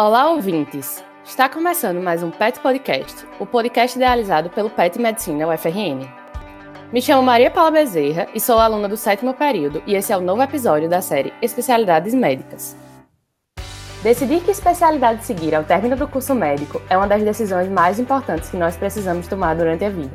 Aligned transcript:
Olá, 0.00 0.30
ouvintes! 0.30 1.02
Está 1.24 1.48
começando 1.48 2.00
mais 2.00 2.22
um 2.22 2.30
PET 2.30 2.60
Podcast, 2.60 3.26
o 3.40 3.44
podcast 3.44 3.98
idealizado 3.98 4.48
pelo 4.48 4.70
PET 4.70 4.96
Medicina 4.96 5.48
UFRN. 5.48 6.08
Me 6.92 7.02
chamo 7.02 7.20
Maria 7.20 7.50
Paula 7.50 7.72
Bezerra 7.72 8.28
e 8.32 8.38
sou 8.38 8.60
aluna 8.60 8.88
do 8.88 8.96
sétimo 8.96 9.34
período 9.34 9.82
e 9.88 9.96
esse 9.96 10.12
é 10.12 10.16
o 10.16 10.20
novo 10.20 10.40
episódio 10.40 10.88
da 10.88 11.00
série 11.02 11.32
Especialidades 11.42 12.14
Médicas. 12.14 12.76
Decidir 14.00 14.40
que 14.44 14.52
especialidade 14.52 15.24
seguir 15.24 15.52
ao 15.52 15.64
término 15.64 15.96
do 15.96 16.06
curso 16.06 16.32
médico 16.32 16.80
é 16.88 16.96
uma 16.96 17.08
das 17.08 17.24
decisões 17.24 17.68
mais 17.68 17.98
importantes 17.98 18.50
que 18.50 18.56
nós 18.56 18.76
precisamos 18.76 19.26
tomar 19.26 19.56
durante 19.56 19.84
a 19.84 19.90
vida. 19.90 20.14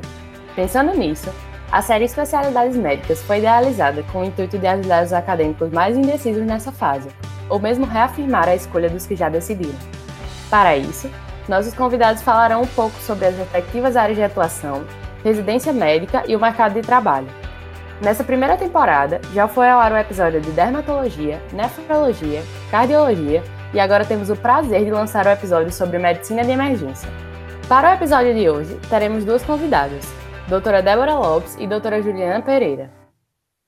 Pensando 0.56 0.94
nisso, 0.94 1.28
a 1.70 1.82
série 1.82 2.06
Especialidades 2.06 2.74
Médicas 2.74 3.22
foi 3.22 3.36
idealizada 3.36 4.02
com 4.04 4.22
o 4.22 4.24
intuito 4.24 4.56
de 4.56 4.66
ajudar 4.66 5.04
os 5.04 5.12
acadêmicos 5.12 5.70
mais 5.70 5.94
indecisos 5.94 6.42
nessa 6.42 6.72
fase, 6.72 7.10
ou 7.48 7.58
mesmo 7.58 7.86
reafirmar 7.86 8.48
a 8.48 8.54
escolha 8.54 8.88
dos 8.88 9.06
que 9.06 9.16
já 9.16 9.28
decidiram. 9.28 9.78
Para 10.50 10.76
isso, 10.76 11.10
nossos 11.48 11.74
convidados 11.74 12.22
falarão 12.22 12.62
um 12.62 12.66
pouco 12.66 12.96
sobre 13.00 13.26
as 13.26 13.36
respectivas 13.36 13.96
áreas 13.96 14.16
de 14.16 14.22
atuação, 14.22 14.84
residência 15.22 15.72
médica 15.72 16.24
e 16.26 16.34
o 16.34 16.40
mercado 16.40 16.74
de 16.74 16.82
trabalho. 16.82 17.28
Nessa 18.00 18.24
primeira 18.24 18.56
temporada, 18.56 19.20
já 19.32 19.46
foi 19.46 19.68
ao 19.68 19.80
ar 19.80 19.92
o 19.92 19.96
episódio 19.96 20.40
de 20.40 20.50
dermatologia, 20.50 21.40
nefrologia, 21.52 22.42
cardiologia 22.70 23.42
e 23.72 23.80
agora 23.80 24.04
temos 24.04 24.30
o 24.30 24.36
prazer 24.36 24.84
de 24.84 24.90
lançar 24.90 25.26
o 25.26 25.30
episódio 25.30 25.72
sobre 25.72 25.98
medicina 25.98 26.44
de 26.44 26.50
emergência. 26.50 27.08
Para 27.68 27.90
o 27.90 27.94
episódio 27.94 28.34
de 28.34 28.48
hoje, 28.48 28.78
teremos 28.90 29.24
duas 29.24 29.42
convidadas, 29.42 30.04
doutora 30.48 30.82
Débora 30.82 31.14
Lopes 31.14 31.56
e 31.58 31.66
doutora 31.66 32.02
Juliana 32.02 32.42
Pereira. 32.42 32.90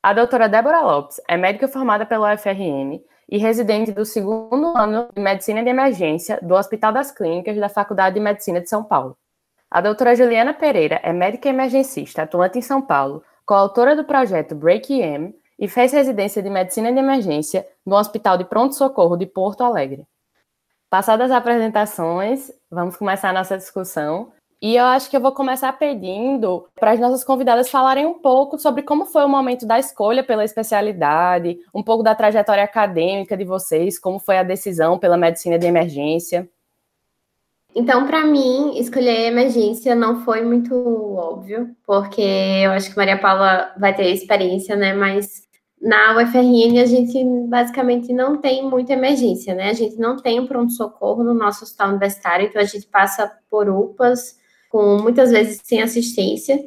A 0.02 0.12
doutora 0.12 0.48
Débora 0.48 0.82
Lopes 0.82 1.20
é 1.28 1.36
médica 1.36 1.66
formada 1.66 2.04
pela 2.04 2.34
UFRN 2.34 3.00
e 3.28 3.38
residente 3.38 3.92
do 3.92 4.04
segundo 4.04 4.76
ano 4.76 5.08
de 5.14 5.20
Medicina 5.20 5.62
de 5.62 5.68
Emergência 5.68 6.38
do 6.42 6.54
Hospital 6.54 6.92
das 6.92 7.10
Clínicas 7.10 7.56
da 7.56 7.68
Faculdade 7.68 8.14
de 8.14 8.20
Medicina 8.20 8.60
de 8.60 8.68
São 8.68 8.84
Paulo. 8.84 9.16
A 9.70 9.80
doutora 9.80 10.14
Juliana 10.14 10.54
Pereira 10.54 11.00
é 11.02 11.12
médica 11.12 11.48
emergencista 11.48 12.22
atuante 12.22 12.58
em 12.58 12.62
São 12.62 12.80
Paulo, 12.80 13.22
coautora 13.44 13.96
do 13.96 14.04
projeto 14.04 14.54
Break 14.54 14.92
EM 14.92 15.34
e 15.58 15.68
fez 15.68 15.92
residência 15.92 16.42
de 16.42 16.50
Medicina 16.50 16.92
de 16.92 16.98
Emergência 16.98 17.66
no 17.84 17.96
Hospital 17.96 18.38
de 18.38 18.44
Pronto 18.44 18.74
Socorro 18.74 19.16
de 19.16 19.26
Porto 19.26 19.62
Alegre. 19.62 20.06
Passadas 20.88 21.30
as 21.30 21.36
apresentações, 21.36 22.52
vamos 22.70 22.96
começar 22.96 23.30
a 23.30 23.32
nossa 23.32 23.56
discussão. 23.58 24.32
E 24.60 24.74
eu 24.74 24.84
acho 24.84 25.10
que 25.10 25.16
eu 25.16 25.20
vou 25.20 25.32
começar 25.32 25.70
pedindo 25.74 26.66
para 26.74 26.92
as 26.92 27.00
nossas 27.00 27.22
convidadas 27.22 27.68
falarem 27.68 28.06
um 28.06 28.14
pouco 28.14 28.58
sobre 28.58 28.82
como 28.82 29.04
foi 29.04 29.24
o 29.24 29.28
momento 29.28 29.66
da 29.66 29.78
escolha 29.78 30.24
pela 30.24 30.44
especialidade, 30.44 31.58
um 31.74 31.82
pouco 31.82 32.02
da 32.02 32.14
trajetória 32.14 32.64
acadêmica 32.64 33.36
de 33.36 33.44
vocês, 33.44 33.98
como 33.98 34.18
foi 34.18 34.38
a 34.38 34.42
decisão 34.42 34.98
pela 34.98 35.18
medicina 35.18 35.58
de 35.58 35.66
emergência. 35.66 36.48
Então, 37.74 38.06
para 38.06 38.24
mim, 38.24 38.78
escolher 38.78 39.26
emergência 39.26 39.94
não 39.94 40.24
foi 40.24 40.42
muito 40.42 40.74
óbvio, 41.14 41.76
porque 41.86 42.22
eu 42.22 42.70
acho 42.70 42.90
que 42.90 42.96
Maria 42.96 43.20
Paula 43.20 43.74
vai 43.78 43.94
ter 43.94 44.08
experiência, 44.08 44.74
né? 44.74 44.94
Mas 44.94 45.46
na 45.78 46.16
UFRN 46.16 46.80
a 46.80 46.86
gente 46.86 47.22
basicamente 47.48 48.14
não 48.14 48.38
tem 48.38 48.64
muita 48.64 48.94
emergência, 48.94 49.54
né? 49.54 49.68
A 49.68 49.74
gente 49.74 49.98
não 49.98 50.16
tem 50.16 50.40
um 50.40 50.46
pronto-socorro 50.46 51.22
no 51.22 51.34
nosso 51.34 51.64
hospital 51.64 51.90
universitário, 51.90 52.46
então 52.46 52.62
a 52.62 52.64
gente 52.64 52.86
passa 52.86 53.30
por 53.50 53.68
UPAs, 53.68 54.38
com 54.76 54.98
muitas 54.98 55.30
vezes 55.30 55.62
sem 55.64 55.80
assistência. 55.80 56.62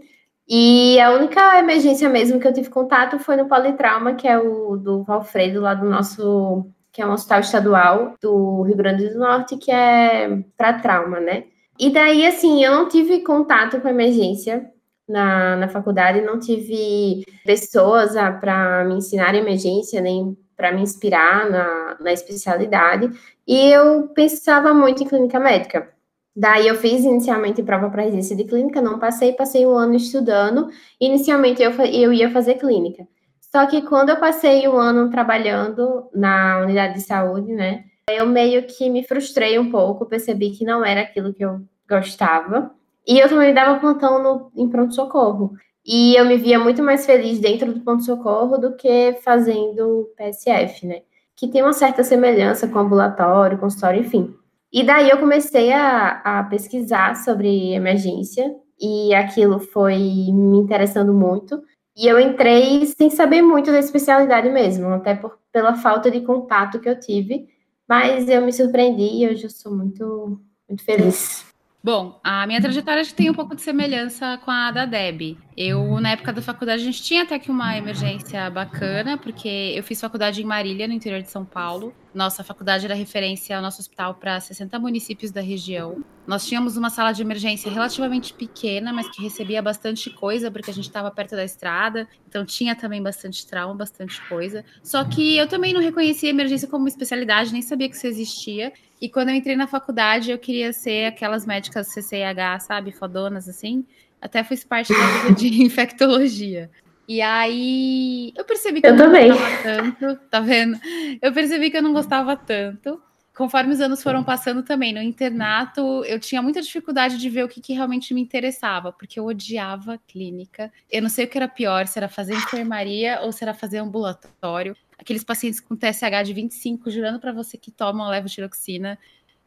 E 0.47 0.99
a 0.99 1.11
única 1.11 1.59
emergência 1.59 2.09
mesmo 2.09 2.39
que 2.39 2.47
eu 2.47 2.53
tive 2.53 2.69
contato 2.71 3.19
foi 3.19 3.35
no 3.35 3.47
politrauma, 3.47 4.15
que 4.15 4.27
é 4.27 4.35
o 4.39 4.75
do 4.77 5.03
Valfredo, 5.03 5.61
lá 5.61 5.75
do 5.75 5.87
nosso, 5.87 6.65
que 6.91 7.03
é 7.03 7.05
um 7.05 7.11
hospital 7.11 7.41
estadual 7.41 8.15
do 8.19 8.63
Rio 8.63 8.75
Grande 8.75 9.09
do 9.09 9.19
Norte, 9.19 9.57
que 9.57 9.71
é 9.71 10.41
para 10.57 10.79
trauma, 10.79 11.19
né? 11.19 11.43
E 11.77 11.91
daí, 11.91 12.25
assim, 12.25 12.65
eu 12.65 12.71
não 12.71 12.89
tive 12.89 13.19
contato 13.19 13.79
com 13.79 13.87
emergência 13.87 14.67
na, 15.07 15.55
na 15.55 15.67
faculdade, 15.69 16.21
não 16.21 16.39
tive 16.39 17.23
pessoas 17.45 18.15
ah, 18.15 18.31
para 18.31 18.85
me 18.85 18.95
ensinar 18.95 19.35
emergência, 19.35 20.01
nem 20.01 20.35
para 20.57 20.71
me 20.71 20.81
inspirar 20.81 21.47
na, 21.47 21.97
na 21.99 22.11
especialidade, 22.11 23.11
e 23.47 23.71
eu 23.71 24.07
pensava 24.09 24.73
muito 24.73 25.03
em 25.03 25.07
clínica 25.07 25.39
médica. 25.39 25.98
Daí 26.39 26.69
eu 26.69 26.75
fiz 26.75 27.03
inicialmente 27.03 27.61
prova 27.61 27.89
para 27.89 28.03
residência 28.03 28.33
de 28.33 28.45
clínica, 28.45 28.81
não 28.81 28.97
passei, 28.97 29.33
passei 29.33 29.67
um 29.67 29.75
ano 29.75 29.95
estudando. 29.95 30.69
Inicialmente 30.97 31.61
eu, 31.61 31.71
eu 31.71 32.13
ia 32.13 32.31
fazer 32.31 32.53
clínica. 32.53 33.05
Só 33.41 33.65
que 33.65 33.81
quando 33.81 34.07
eu 34.07 34.15
passei 34.15 34.65
um 34.65 34.77
ano 34.77 35.09
trabalhando 35.11 36.07
na 36.15 36.61
unidade 36.61 36.93
de 36.93 37.01
saúde, 37.01 37.51
né, 37.51 37.83
eu 38.09 38.25
meio 38.25 38.63
que 38.63 38.89
me 38.89 39.03
frustrei 39.03 39.59
um 39.59 39.69
pouco, 39.69 40.05
percebi 40.05 40.51
que 40.51 40.63
não 40.63 40.85
era 40.85 41.01
aquilo 41.01 41.33
que 41.33 41.43
eu 41.43 41.59
gostava. 41.89 42.71
E 43.05 43.19
eu 43.19 43.27
também 43.27 43.53
dava 43.53 43.77
plantão 43.77 44.23
no, 44.23 44.49
em 44.55 44.69
pronto-socorro. 44.69 45.51
E 45.85 46.15
eu 46.15 46.23
me 46.23 46.37
via 46.37 46.57
muito 46.57 46.81
mais 46.81 47.05
feliz 47.05 47.37
dentro 47.39 47.73
do 47.73 47.81
pronto-socorro 47.81 48.57
do 48.57 48.77
que 48.77 49.11
fazendo 49.25 50.09
PSF, 50.15 50.87
né? 50.87 51.01
Que 51.35 51.49
tem 51.49 51.61
uma 51.61 51.73
certa 51.73 52.01
semelhança 52.01 52.65
com 52.65 52.79
ambulatório, 52.79 53.57
consultório, 53.57 53.99
enfim. 53.99 54.38
E 54.71 54.83
daí 54.83 55.09
eu 55.09 55.17
comecei 55.17 55.71
a, 55.71 56.21
a 56.23 56.43
pesquisar 56.43 57.15
sobre 57.15 57.73
emergência 57.73 58.53
e 58.79 59.13
aquilo 59.13 59.59
foi 59.59 59.97
me 59.97 60.57
interessando 60.57 61.13
muito. 61.13 61.61
E 61.97 62.07
eu 62.07 62.19
entrei 62.19 62.85
sem 62.85 63.09
saber 63.09 63.41
muito 63.41 63.71
da 63.71 63.79
especialidade 63.79 64.49
mesmo, 64.49 64.87
até 64.89 65.15
por, 65.15 65.37
pela 65.51 65.75
falta 65.75 66.09
de 66.09 66.21
contato 66.21 66.79
que 66.79 66.87
eu 66.87 66.99
tive. 66.99 67.47
Mas 67.87 68.29
eu 68.29 68.45
me 68.45 68.53
surpreendi 68.53 69.23
e 69.23 69.27
hoje 69.27 69.45
eu 69.45 69.49
sou 69.49 69.75
muito, 69.75 70.39
muito 70.67 70.83
feliz. 70.83 71.45
Bom, 71.83 72.19
a 72.23 72.45
minha 72.45 72.61
trajetória 72.61 73.03
tem 73.15 73.29
um 73.29 73.33
pouco 73.33 73.55
de 73.55 73.61
semelhança 73.61 74.37
com 74.43 74.51
a 74.51 74.69
da 74.69 74.85
Deb. 74.85 75.37
Eu, 75.61 75.99
na 75.99 76.11
época 76.11 76.31
da 76.31 76.41
faculdade, 76.41 76.81
a 76.81 76.85
gente 76.85 77.03
tinha 77.03 77.23
até 77.23 77.37
que 77.37 77.51
uma 77.51 77.75
emergência 77.75 78.49
bacana, 78.49 79.17
porque 79.17 79.73
eu 79.75 79.83
fiz 79.83 79.99
faculdade 79.99 80.41
em 80.41 80.45
Marília, 80.45 80.87
no 80.87 80.93
interior 80.93 81.21
de 81.21 81.29
São 81.29 81.43
Paulo. 81.43 81.93
Nossa 82.13 82.45
faculdade 82.45 82.85
era 82.85 82.95
referência 82.95 83.57
ao 83.57 83.61
nosso 83.61 83.81
hospital 83.81 84.15
para 84.15 84.39
60 84.39 84.79
municípios 84.79 85.31
da 85.31 85.41
região. 85.41 86.01
Nós 86.25 86.47
tínhamos 86.47 86.77
uma 86.77 86.89
sala 86.89 87.11
de 87.11 87.21
emergência 87.21 87.69
relativamente 87.69 88.33
pequena, 88.33 88.93
mas 88.93 89.09
que 89.09 89.21
recebia 89.21 89.61
bastante 89.61 90.09
coisa, 90.09 90.49
porque 90.49 90.71
a 90.71 90.73
gente 90.73 90.87
estava 90.87 91.11
perto 91.11 91.35
da 91.35 91.43
estrada, 91.43 92.07
então 92.25 92.45
tinha 92.45 92.73
também 92.73 93.03
bastante 93.03 93.45
trauma, 93.45 93.75
bastante 93.75 94.21
coisa. 94.29 94.63
Só 94.81 95.03
que 95.03 95.35
eu 95.35 95.45
também 95.45 95.73
não 95.73 95.81
reconhecia 95.81 96.29
emergência 96.29 96.69
como 96.69 96.87
especialidade, 96.87 97.51
nem 97.51 97.61
sabia 97.61 97.89
que 97.89 97.97
isso 97.97 98.07
existia. 98.07 98.71
E 99.01 99.09
quando 99.09 99.27
eu 99.27 99.35
entrei 99.35 99.57
na 99.57 99.67
faculdade, 99.67 100.31
eu 100.31 100.37
queria 100.37 100.71
ser 100.71 101.07
aquelas 101.07 101.45
médicas 101.45 101.87
CCIH, 101.87 102.59
sabe? 102.61 102.93
Fodonas, 102.93 103.49
assim. 103.49 103.85
Até 104.21 104.43
fiz 104.43 104.63
parte 104.63 104.93
da 104.93 105.29
de 105.29 105.47
infectologia. 105.63 106.69
E 107.07 107.21
aí 107.21 108.31
eu 108.35 108.45
percebi 108.45 108.81
que 108.81 108.87
eu, 108.87 108.91
eu 108.91 108.97
não 108.97 109.05
também. 109.05 109.29
gostava 109.29 109.63
tanto, 109.63 110.15
tá 110.29 110.39
vendo? 110.39 110.79
Eu 111.21 111.33
percebi 111.33 111.71
que 111.71 111.77
eu 111.77 111.81
não 111.81 111.93
gostava 111.93 112.35
tanto. 112.35 113.01
Conforme 113.35 113.73
os 113.73 113.79
anos 113.79 114.03
foram 114.03 114.21
passando 114.21 114.63
também, 114.63 114.93
no 114.93 115.01
internato, 115.01 116.03
eu 116.03 116.19
tinha 116.19 116.41
muita 116.41 116.61
dificuldade 116.61 117.17
de 117.17 117.29
ver 117.29 117.45
o 117.45 117.47
que, 117.47 117.61
que 117.61 117.73
realmente 117.73 118.13
me 118.13 118.19
interessava, 118.19 118.91
porque 118.91 119.17
eu 119.17 119.25
odiava 119.25 119.97
clínica. 120.07 120.69
Eu 120.91 121.01
não 121.01 121.09
sei 121.09 121.23
o 121.23 121.27
que 121.27 121.37
era 121.37 121.47
pior, 121.47 121.87
se 121.87 121.97
era 121.97 122.09
fazer 122.09 122.33
enfermaria 122.33 123.21
ou 123.21 123.31
se 123.31 123.43
era 123.43 123.53
fazer 123.53 123.77
ambulatório 123.77 124.75
aqueles 124.99 125.23
pacientes 125.23 125.59
com 125.61 125.75
TSH 125.75 126.25
de 126.25 126.33
25, 126.33 126.91
jurando 126.91 127.19
para 127.19 127.31
você 127.31 127.57
que 127.57 127.71
tomam 127.71 128.09
levotiroxina. 128.09 128.99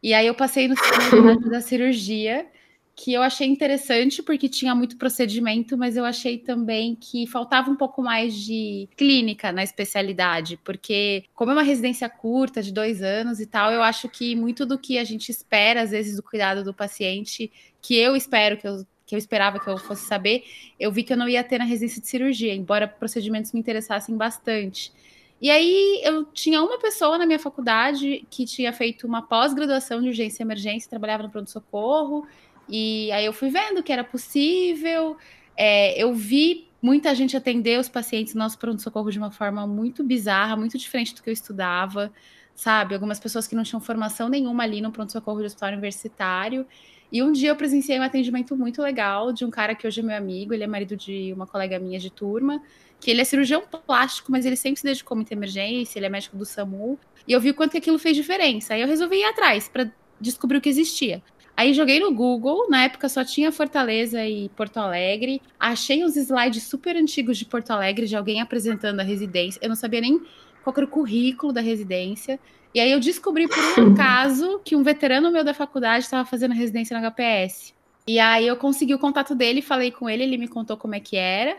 E 0.02 0.14
aí 0.14 0.26
eu 0.26 0.34
passei 0.34 0.66
no 0.66 0.74
da 1.50 1.60
cirurgia, 1.60 2.46
que 2.94 3.12
eu 3.12 3.22
achei 3.22 3.46
interessante 3.46 4.22
porque 4.22 4.48
tinha 4.48 4.74
muito 4.74 4.96
procedimento, 4.96 5.76
mas 5.78 5.96
eu 5.96 6.04
achei 6.04 6.38
também 6.38 6.94
que 6.94 7.26
faltava 7.26 7.70
um 7.70 7.76
pouco 7.76 8.02
mais 8.02 8.34
de 8.34 8.88
clínica 8.96 9.50
na 9.50 9.62
especialidade, 9.62 10.58
porque 10.62 11.24
como 11.34 11.50
é 11.50 11.54
uma 11.54 11.62
residência 11.62 12.08
curta 12.08 12.62
de 12.62 12.72
dois 12.72 13.02
anos 13.02 13.40
e 13.40 13.46
tal, 13.46 13.72
eu 13.72 13.82
acho 13.82 14.08
que 14.08 14.36
muito 14.36 14.66
do 14.66 14.78
que 14.78 14.98
a 14.98 15.04
gente 15.04 15.30
espera 15.30 15.82
às 15.82 15.90
vezes 15.90 16.16
do 16.16 16.22
cuidado 16.22 16.62
do 16.62 16.74
paciente, 16.74 17.50
que 17.80 17.96
eu 17.96 18.14
espero 18.14 18.56
que 18.56 18.68
eu 18.68 18.86
que 19.04 19.16
eu 19.16 19.18
esperava 19.18 19.60
que 19.60 19.68
eu 19.68 19.76
fosse 19.76 20.06
saber, 20.06 20.42
eu 20.80 20.90
vi 20.90 21.02
que 21.02 21.12
eu 21.12 21.18
não 21.18 21.28
ia 21.28 21.44
ter 21.44 21.58
na 21.58 21.66
residência 21.66 22.00
de 22.00 22.08
cirurgia, 22.08 22.54
embora 22.54 22.88
procedimentos 22.88 23.52
me 23.52 23.60
interessassem 23.60 24.16
bastante. 24.16 24.90
E 25.38 25.50
aí 25.50 26.00
eu 26.02 26.24
tinha 26.24 26.62
uma 26.62 26.78
pessoa 26.78 27.18
na 27.18 27.26
minha 27.26 27.38
faculdade 27.38 28.24
que 28.30 28.46
tinha 28.46 28.72
feito 28.72 29.06
uma 29.06 29.20
pós-graduação 29.20 30.00
de 30.00 30.08
urgência 30.08 30.42
e 30.42 30.46
emergência, 30.46 30.88
trabalhava 30.88 31.24
no 31.24 31.30
pronto-socorro, 31.30 32.26
e 32.68 33.10
aí 33.12 33.24
eu 33.24 33.32
fui 33.32 33.50
vendo 33.50 33.82
que 33.82 33.92
era 33.92 34.04
possível. 34.04 35.16
É, 35.56 36.00
eu 36.02 36.12
vi 36.14 36.68
muita 36.80 37.14
gente 37.14 37.36
atender 37.36 37.78
os 37.78 37.88
pacientes 37.88 38.34
no 38.34 38.40
nosso 38.40 38.58
pronto-socorro 38.58 39.10
de 39.10 39.18
uma 39.18 39.30
forma 39.30 39.66
muito 39.66 40.02
bizarra, 40.02 40.56
muito 40.56 40.76
diferente 40.76 41.14
do 41.14 41.22
que 41.22 41.30
eu 41.30 41.32
estudava, 41.32 42.12
sabe? 42.54 42.94
Algumas 42.94 43.20
pessoas 43.20 43.46
que 43.46 43.54
não 43.54 43.62
tinham 43.62 43.80
formação 43.80 44.28
nenhuma 44.28 44.64
ali 44.64 44.80
no 44.80 44.90
pronto-socorro 44.90 45.40
de 45.40 45.46
hospital 45.46 45.70
universitário. 45.70 46.66
E 47.12 47.22
um 47.22 47.30
dia 47.30 47.50
eu 47.50 47.56
presenciei 47.56 48.00
um 48.00 48.02
atendimento 48.02 48.56
muito 48.56 48.80
legal 48.80 49.32
de 49.32 49.44
um 49.44 49.50
cara 49.50 49.74
que 49.74 49.86
hoje 49.86 50.00
é 50.00 50.02
meu 50.02 50.16
amigo, 50.16 50.54
ele 50.54 50.64
é 50.64 50.66
marido 50.66 50.96
de 50.96 51.32
uma 51.34 51.46
colega 51.46 51.78
minha 51.78 51.98
de 51.98 52.10
turma, 52.10 52.60
que 52.98 53.10
ele 53.10 53.20
é 53.20 53.24
cirurgião 53.24 53.62
plástico, 53.86 54.32
mas 54.32 54.46
ele 54.46 54.56
sempre 54.56 54.80
se 54.80 54.84
dedicou 54.84 55.14
muito 55.14 55.30
à 55.30 55.36
emergência, 55.36 55.98
ele 55.98 56.06
é 56.06 56.08
médico 56.08 56.36
do 56.38 56.46
SAMU, 56.46 56.98
e 57.28 57.32
eu 57.32 57.40
vi 57.40 57.50
o 57.50 57.54
quanto 57.54 57.72
que 57.72 57.78
aquilo 57.78 57.98
fez 57.98 58.16
diferença. 58.16 58.72
Aí 58.72 58.80
eu 58.80 58.88
resolvi 58.88 59.16
ir 59.16 59.24
atrás 59.24 59.68
para 59.68 59.92
descobrir 60.18 60.56
o 60.56 60.60
que 60.60 60.70
existia. 60.70 61.22
Aí 61.62 61.72
joguei 61.74 62.00
no 62.00 62.12
Google, 62.12 62.68
na 62.68 62.82
época 62.82 63.08
só 63.08 63.24
tinha 63.24 63.52
Fortaleza 63.52 64.26
e 64.26 64.48
Porto 64.48 64.78
Alegre. 64.78 65.40
Achei 65.60 66.04
uns 66.04 66.16
slides 66.16 66.64
super 66.64 66.96
antigos 66.96 67.38
de 67.38 67.44
Porto 67.44 67.70
Alegre, 67.70 68.08
de 68.08 68.16
alguém 68.16 68.40
apresentando 68.40 68.98
a 68.98 69.04
residência. 69.04 69.60
Eu 69.62 69.68
não 69.68 69.76
sabia 69.76 70.00
nem 70.00 70.20
qual 70.64 70.74
era 70.76 70.84
o 70.84 70.88
currículo 70.88 71.52
da 71.52 71.60
residência. 71.60 72.40
E 72.74 72.80
aí 72.80 72.90
eu 72.90 72.98
descobri 72.98 73.46
por 73.46 73.58
um 73.78 73.92
acaso 73.94 74.60
que 74.64 74.74
um 74.74 74.82
veterano 74.82 75.30
meu 75.30 75.44
da 75.44 75.54
faculdade 75.54 76.04
estava 76.04 76.28
fazendo 76.28 76.52
residência 76.52 77.00
na 77.00 77.08
HPS. 77.08 77.72
E 78.08 78.18
aí 78.18 78.44
eu 78.44 78.56
consegui 78.56 78.94
o 78.94 78.98
contato 78.98 79.32
dele, 79.32 79.62
falei 79.62 79.92
com 79.92 80.10
ele, 80.10 80.24
ele 80.24 80.38
me 80.38 80.48
contou 80.48 80.76
como 80.76 80.96
é 80.96 81.00
que 81.00 81.16
era. 81.16 81.56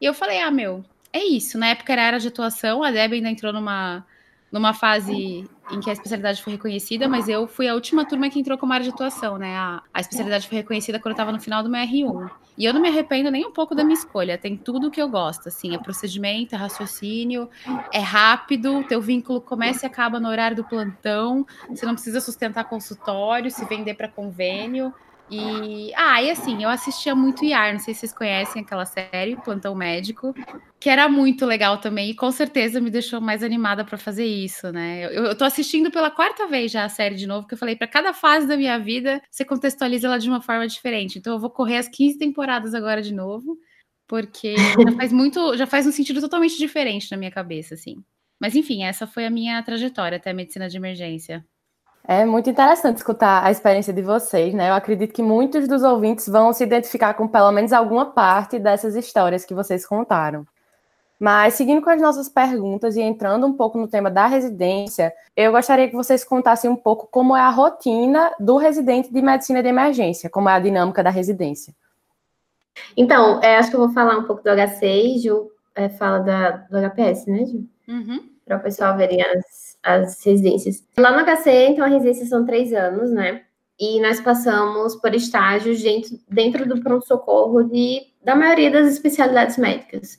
E 0.00 0.04
eu 0.04 0.12
falei, 0.12 0.40
ah, 0.40 0.50
meu, 0.50 0.84
é 1.12 1.22
isso. 1.22 1.56
Na 1.56 1.68
época 1.68 1.92
era 1.92 2.02
área 2.02 2.18
de 2.18 2.26
atuação, 2.26 2.82
a 2.82 2.90
Deb 2.90 3.12
ainda 3.12 3.30
entrou 3.30 3.52
numa, 3.52 4.04
numa 4.50 4.72
fase 4.72 5.44
em 5.70 5.80
que 5.80 5.90
a 5.90 5.92
especialidade 5.92 6.42
foi 6.42 6.52
reconhecida, 6.52 7.08
mas 7.08 7.28
eu 7.28 7.46
fui 7.46 7.68
a 7.68 7.74
última 7.74 8.04
turma 8.04 8.30
que 8.30 8.38
entrou 8.38 8.56
como 8.56 8.72
área 8.72 8.84
de 8.84 8.90
atuação, 8.90 9.36
né? 9.36 9.56
A, 9.56 9.82
a 9.92 10.00
especialidade 10.00 10.46
foi 10.46 10.58
reconhecida 10.58 10.98
quando 10.98 11.12
eu 11.12 11.12
estava 11.12 11.32
no 11.32 11.40
final 11.40 11.62
do 11.62 11.68
meu 11.68 11.80
R1. 11.80 12.30
E 12.56 12.64
eu 12.64 12.72
não 12.72 12.80
me 12.80 12.88
arrependo 12.88 13.30
nem 13.30 13.44
um 13.44 13.52
pouco 13.52 13.74
da 13.74 13.82
minha 13.82 13.98
escolha. 13.98 14.38
Tem 14.38 14.56
tudo 14.56 14.90
que 14.90 15.02
eu 15.02 15.08
gosto, 15.08 15.48
assim, 15.48 15.74
é 15.74 15.78
procedimento, 15.78 16.54
é 16.54 16.58
raciocínio, 16.58 17.50
é 17.92 17.98
rápido, 17.98 18.84
teu 18.84 19.00
vínculo 19.00 19.40
começa 19.40 19.84
e 19.84 19.88
acaba 19.88 20.20
no 20.20 20.28
horário 20.28 20.56
do 20.56 20.64
plantão, 20.64 21.46
você 21.68 21.84
não 21.84 21.94
precisa 21.94 22.20
sustentar 22.20 22.64
consultório, 22.64 23.50
se 23.50 23.64
vender 23.66 23.94
para 23.94 24.08
convênio. 24.08 24.94
E, 25.28 25.92
ah, 25.96 26.22
e 26.22 26.30
assim, 26.30 26.62
eu 26.62 26.68
assistia 26.68 27.14
muito 27.14 27.44
IAR, 27.44 27.72
não 27.72 27.80
sei 27.80 27.92
se 27.92 28.00
vocês 28.00 28.12
conhecem 28.14 28.62
aquela 28.62 28.84
série, 28.84 29.36
Plantão 29.36 29.74
Médico, 29.74 30.32
que 30.78 30.88
era 30.88 31.08
muito 31.08 31.44
legal 31.44 31.78
também, 31.78 32.10
e 32.10 32.14
com 32.14 32.30
certeza 32.30 32.80
me 32.80 32.90
deixou 32.90 33.20
mais 33.20 33.42
animada 33.42 33.84
para 33.84 33.98
fazer 33.98 34.24
isso, 34.24 34.70
né? 34.70 35.04
Eu, 35.06 35.24
eu 35.24 35.36
tô 35.36 35.44
assistindo 35.44 35.90
pela 35.90 36.12
quarta 36.12 36.46
vez 36.46 36.70
já 36.70 36.84
a 36.84 36.88
série 36.88 37.16
de 37.16 37.26
novo, 37.26 37.46
que 37.46 37.54
eu 37.54 37.58
falei, 37.58 37.74
para 37.74 37.88
cada 37.88 38.12
fase 38.12 38.46
da 38.46 38.56
minha 38.56 38.78
vida, 38.78 39.20
você 39.28 39.44
contextualiza 39.44 40.06
ela 40.06 40.18
de 40.18 40.28
uma 40.28 40.40
forma 40.40 40.66
diferente. 40.68 41.18
Então 41.18 41.32
eu 41.32 41.40
vou 41.40 41.50
correr 41.50 41.78
as 41.78 41.88
15 41.88 42.18
temporadas 42.18 42.72
agora 42.72 43.02
de 43.02 43.12
novo, 43.12 43.58
porque 44.06 44.54
já 44.88 44.92
faz 44.96 45.12
muito, 45.12 45.56
já 45.56 45.66
faz 45.66 45.88
um 45.88 45.92
sentido 45.92 46.20
totalmente 46.20 46.56
diferente 46.56 47.10
na 47.10 47.16
minha 47.16 47.32
cabeça, 47.32 47.74
assim. 47.74 47.96
Mas 48.40 48.54
enfim, 48.54 48.84
essa 48.84 49.06
foi 49.08 49.26
a 49.26 49.30
minha 49.30 49.60
trajetória 49.62 50.18
até 50.18 50.30
a 50.30 50.34
medicina 50.34 50.68
de 50.68 50.76
emergência. 50.76 51.44
É 52.08 52.24
muito 52.24 52.48
interessante 52.48 52.98
escutar 52.98 53.44
a 53.44 53.50
experiência 53.50 53.92
de 53.92 54.00
vocês, 54.00 54.54
né? 54.54 54.70
Eu 54.70 54.74
acredito 54.74 55.12
que 55.12 55.22
muitos 55.22 55.66
dos 55.66 55.82
ouvintes 55.82 56.28
vão 56.28 56.52
se 56.52 56.62
identificar 56.62 57.14
com 57.14 57.26
pelo 57.26 57.50
menos 57.50 57.72
alguma 57.72 58.06
parte 58.06 58.60
dessas 58.60 58.94
histórias 58.94 59.44
que 59.44 59.52
vocês 59.52 59.84
contaram. 59.84 60.46
Mas 61.18 61.54
seguindo 61.54 61.82
com 61.82 61.90
as 61.90 62.00
nossas 62.00 62.28
perguntas 62.28 62.94
e 62.94 63.00
entrando 63.00 63.46
um 63.46 63.52
pouco 63.54 63.76
no 63.76 63.88
tema 63.88 64.08
da 64.08 64.26
residência, 64.26 65.12
eu 65.34 65.50
gostaria 65.50 65.88
que 65.88 65.96
vocês 65.96 66.22
contassem 66.22 66.70
um 66.70 66.76
pouco 66.76 67.08
como 67.10 67.34
é 67.34 67.40
a 67.40 67.50
rotina 67.50 68.30
do 68.38 68.56
residente 68.56 69.12
de 69.12 69.20
medicina 69.20 69.60
de 69.60 69.68
emergência, 69.68 70.30
como 70.30 70.48
é 70.48 70.52
a 70.52 70.60
dinâmica 70.60 71.02
da 71.02 71.10
residência. 71.10 71.74
Então, 72.96 73.42
é, 73.42 73.56
acho 73.56 73.70
que 73.70 73.76
eu 73.76 73.80
vou 73.80 73.92
falar 73.92 74.16
um 74.16 74.24
pouco 74.24 74.44
do 74.44 74.50
HC 74.50 74.86
e 74.86 75.18
Ju 75.18 75.50
é, 75.74 75.88
fala 75.88 76.20
da, 76.20 76.50
do 76.50 76.78
HPS, 76.78 77.26
né, 77.26 77.46
Ju? 77.46 77.66
Uhum. 77.88 78.30
Para 78.44 78.58
o 78.58 78.60
pessoal 78.60 78.96
verem 78.96 79.22
as, 79.22 79.75
as 79.86 80.24
residências. 80.24 80.82
Lá 80.98 81.12
no 81.12 81.24
HC, 81.24 81.68
então, 81.68 81.84
a 81.84 81.88
residência 81.88 82.26
são 82.26 82.44
três 82.44 82.72
anos, 82.72 83.10
né? 83.12 83.42
E 83.78 84.00
nós 84.00 84.20
passamos 84.20 84.96
por 84.96 85.14
estágios 85.14 85.82
dentro, 85.82 86.18
dentro 86.28 86.68
do 86.68 86.80
pronto-socorro 86.80 87.62
de, 87.62 88.00
da 88.24 88.34
maioria 88.34 88.70
das 88.70 88.88
especialidades 88.88 89.56
médicas. 89.58 90.18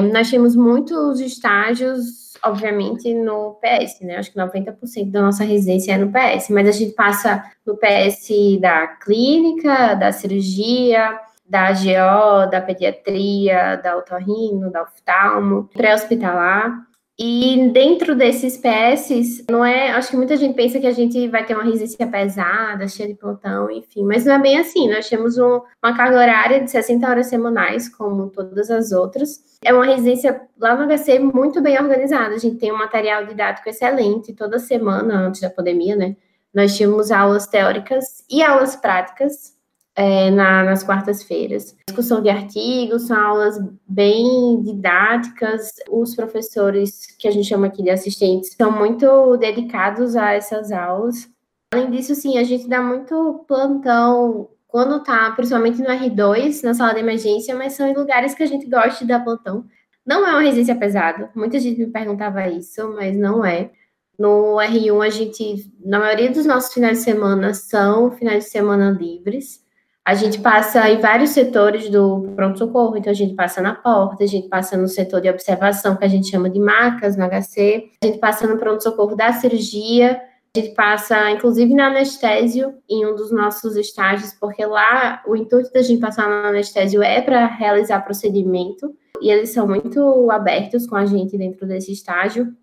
Nós 0.00 0.28
tínhamos 0.28 0.56
muitos 0.56 1.20
estágios, 1.20 2.34
obviamente, 2.42 3.12
no 3.14 3.58
PS, 3.60 4.00
né? 4.00 4.16
Acho 4.16 4.32
que 4.32 4.38
90% 4.38 5.10
da 5.10 5.22
nossa 5.22 5.44
residência 5.44 5.92
é 5.92 5.98
no 5.98 6.10
PS, 6.10 6.50
mas 6.50 6.68
a 6.68 6.72
gente 6.72 6.92
passa 6.94 7.44
no 7.66 7.76
PS 7.76 8.58
da 8.60 8.86
clínica, 8.86 9.94
da 9.94 10.10
cirurgia, 10.10 11.18
da 11.48 11.72
GO, 11.72 12.50
da 12.50 12.60
pediatria, 12.60 13.76
da 13.76 13.96
otorrino, 13.96 14.70
da 14.70 14.82
oftalmo, 14.82 15.68
pré-hospitalar. 15.72 16.87
E 17.20 17.68
dentro 17.72 18.14
desses 18.14 18.56
PS, 18.56 19.44
não 19.50 19.64
é. 19.64 19.90
Acho 19.90 20.10
que 20.10 20.16
muita 20.16 20.36
gente 20.36 20.54
pensa 20.54 20.78
que 20.78 20.86
a 20.86 20.92
gente 20.92 21.26
vai 21.26 21.44
ter 21.44 21.54
uma 21.54 21.64
resistência 21.64 22.06
pesada, 22.06 22.86
cheia 22.86 23.08
de 23.08 23.16
plantão, 23.16 23.68
enfim, 23.68 24.04
mas 24.04 24.24
não 24.24 24.34
é 24.34 24.38
bem 24.38 24.56
assim. 24.56 24.88
Nós 24.88 25.08
temos 25.08 25.36
um, 25.36 25.60
uma 25.82 25.96
carga 25.96 26.16
horária 26.16 26.60
de 26.60 26.70
60 26.70 27.08
horas 27.08 27.26
semanais, 27.26 27.88
como 27.88 28.30
todas 28.30 28.70
as 28.70 28.92
outras. 28.92 29.42
É 29.64 29.74
uma 29.74 29.84
residência 29.84 30.40
lá 30.56 30.76
no 30.76 30.86
HC 30.86 31.18
muito 31.18 31.60
bem 31.60 31.76
organizada. 31.76 32.36
A 32.36 32.38
gente 32.38 32.56
tem 32.58 32.70
um 32.70 32.78
material 32.78 33.26
didático 33.26 33.68
excelente 33.68 34.32
toda 34.32 34.60
semana, 34.60 35.26
antes 35.26 35.40
da 35.40 35.50
pandemia, 35.50 35.96
né? 35.96 36.16
Nós 36.54 36.76
tínhamos 36.76 37.10
aulas 37.10 37.48
teóricas 37.48 38.24
e 38.30 38.44
aulas 38.44 38.76
práticas 38.76 39.57
é, 39.98 40.30
na, 40.30 40.62
nas 40.62 40.84
quartas-feiras. 40.84 41.76
Discussão 41.88 42.22
de 42.22 42.28
artigos, 42.30 43.08
são 43.08 43.18
aulas 43.18 43.58
bem 43.84 44.62
didáticas. 44.62 45.72
Os 45.90 46.14
professores, 46.14 47.08
que 47.18 47.26
a 47.26 47.32
gente 47.32 47.48
chama 47.48 47.66
aqui 47.66 47.82
de 47.82 47.90
assistentes, 47.90 48.54
são 48.56 48.70
muito 48.70 49.36
dedicados 49.38 50.14
a 50.14 50.34
essas 50.34 50.70
aulas. 50.70 51.28
Além 51.74 51.90
disso, 51.90 52.14
sim, 52.14 52.38
a 52.38 52.44
gente 52.44 52.68
dá 52.68 52.80
muito 52.80 53.44
plantão 53.48 54.48
quando 54.68 55.02
tá, 55.02 55.32
principalmente 55.32 55.80
no 55.80 55.88
R2, 55.88 56.62
na 56.62 56.74
sala 56.74 56.94
de 56.94 57.00
emergência, 57.00 57.56
mas 57.56 57.72
são 57.72 57.88
em 57.88 57.94
lugares 57.94 58.34
que 58.34 58.44
a 58.44 58.46
gente 58.46 58.70
gosta 58.70 59.00
de 59.00 59.08
dar 59.08 59.24
plantão. 59.24 59.64
Não 60.06 60.24
é 60.24 60.30
uma 60.30 60.42
residência 60.42 60.76
pesada, 60.76 61.28
muita 61.34 61.58
gente 61.58 61.80
me 61.80 61.88
perguntava 61.88 62.46
isso, 62.46 62.88
mas 62.94 63.16
não 63.16 63.44
é. 63.44 63.72
No 64.16 64.56
R1, 64.58 65.04
a 65.04 65.10
gente, 65.10 65.72
na 65.84 65.98
maioria 65.98 66.30
dos 66.30 66.46
nossos 66.46 66.72
finais 66.72 66.98
de 66.98 67.04
semana, 67.04 67.52
são 67.52 68.12
finais 68.12 68.44
de 68.44 68.50
semana 68.50 68.90
livres. 68.90 69.66
A 70.08 70.14
gente 70.14 70.40
passa 70.40 70.88
em 70.88 71.02
vários 71.02 71.32
setores 71.32 71.90
do 71.90 72.32
pronto-socorro, 72.34 72.96
então 72.96 73.10
a 73.10 73.14
gente 73.14 73.34
passa 73.34 73.60
na 73.60 73.74
porta, 73.74 74.24
a 74.24 74.26
gente 74.26 74.48
passa 74.48 74.74
no 74.74 74.88
setor 74.88 75.20
de 75.20 75.28
observação, 75.28 75.96
que 75.96 76.04
a 76.06 76.08
gente 76.08 76.30
chama 76.30 76.48
de 76.48 76.58
macas, 76.58 77.14
no 77.14 77.28
HC, 77.28 77.90
a 78.02 78.06
gente 78.06 78.18
passa 78.18 78.46
no 78.46 78.56
pronto-socorro 78.56 79.14
da 79.14 79.34
cirurgia, 79.34 80.18
a 80.56 80.58
gente 80.58 80.74
passa, 80.74 81.30
inclusive, 81.30 81.74
na 81.74 81.88
anestésio, 81.88 82.72
em 82.88 83.04
um 83.04 83.14
dos 83.14 83.30
nossos 83.30 83.76
estágios, 83.76 84.32
porque 84.32 84.64
lá 84.64 85.22
o 85.26 85.36
intuito 85.36 85.70
da 85.74 85.82
gente 85.82 86.00
passar 86.00 86.26
no 86.26 86.48
anestésio 86.48 87.02
é 87.02 87.20
para 87.20 87.44
realizar 87.44 88.00
procedimento, 88.00 88.90
e 89.20 89.30
eles 89.30 89.50
são 89.50 89.68
muito 89.68 90.30
abertos 90.30 90.86
com 90.86 90.96
a 90.96 91.04
gente 91.04 91.36
dentro 91.36 91.66
desse 91.66 91.92
estágio. 91.92 92.56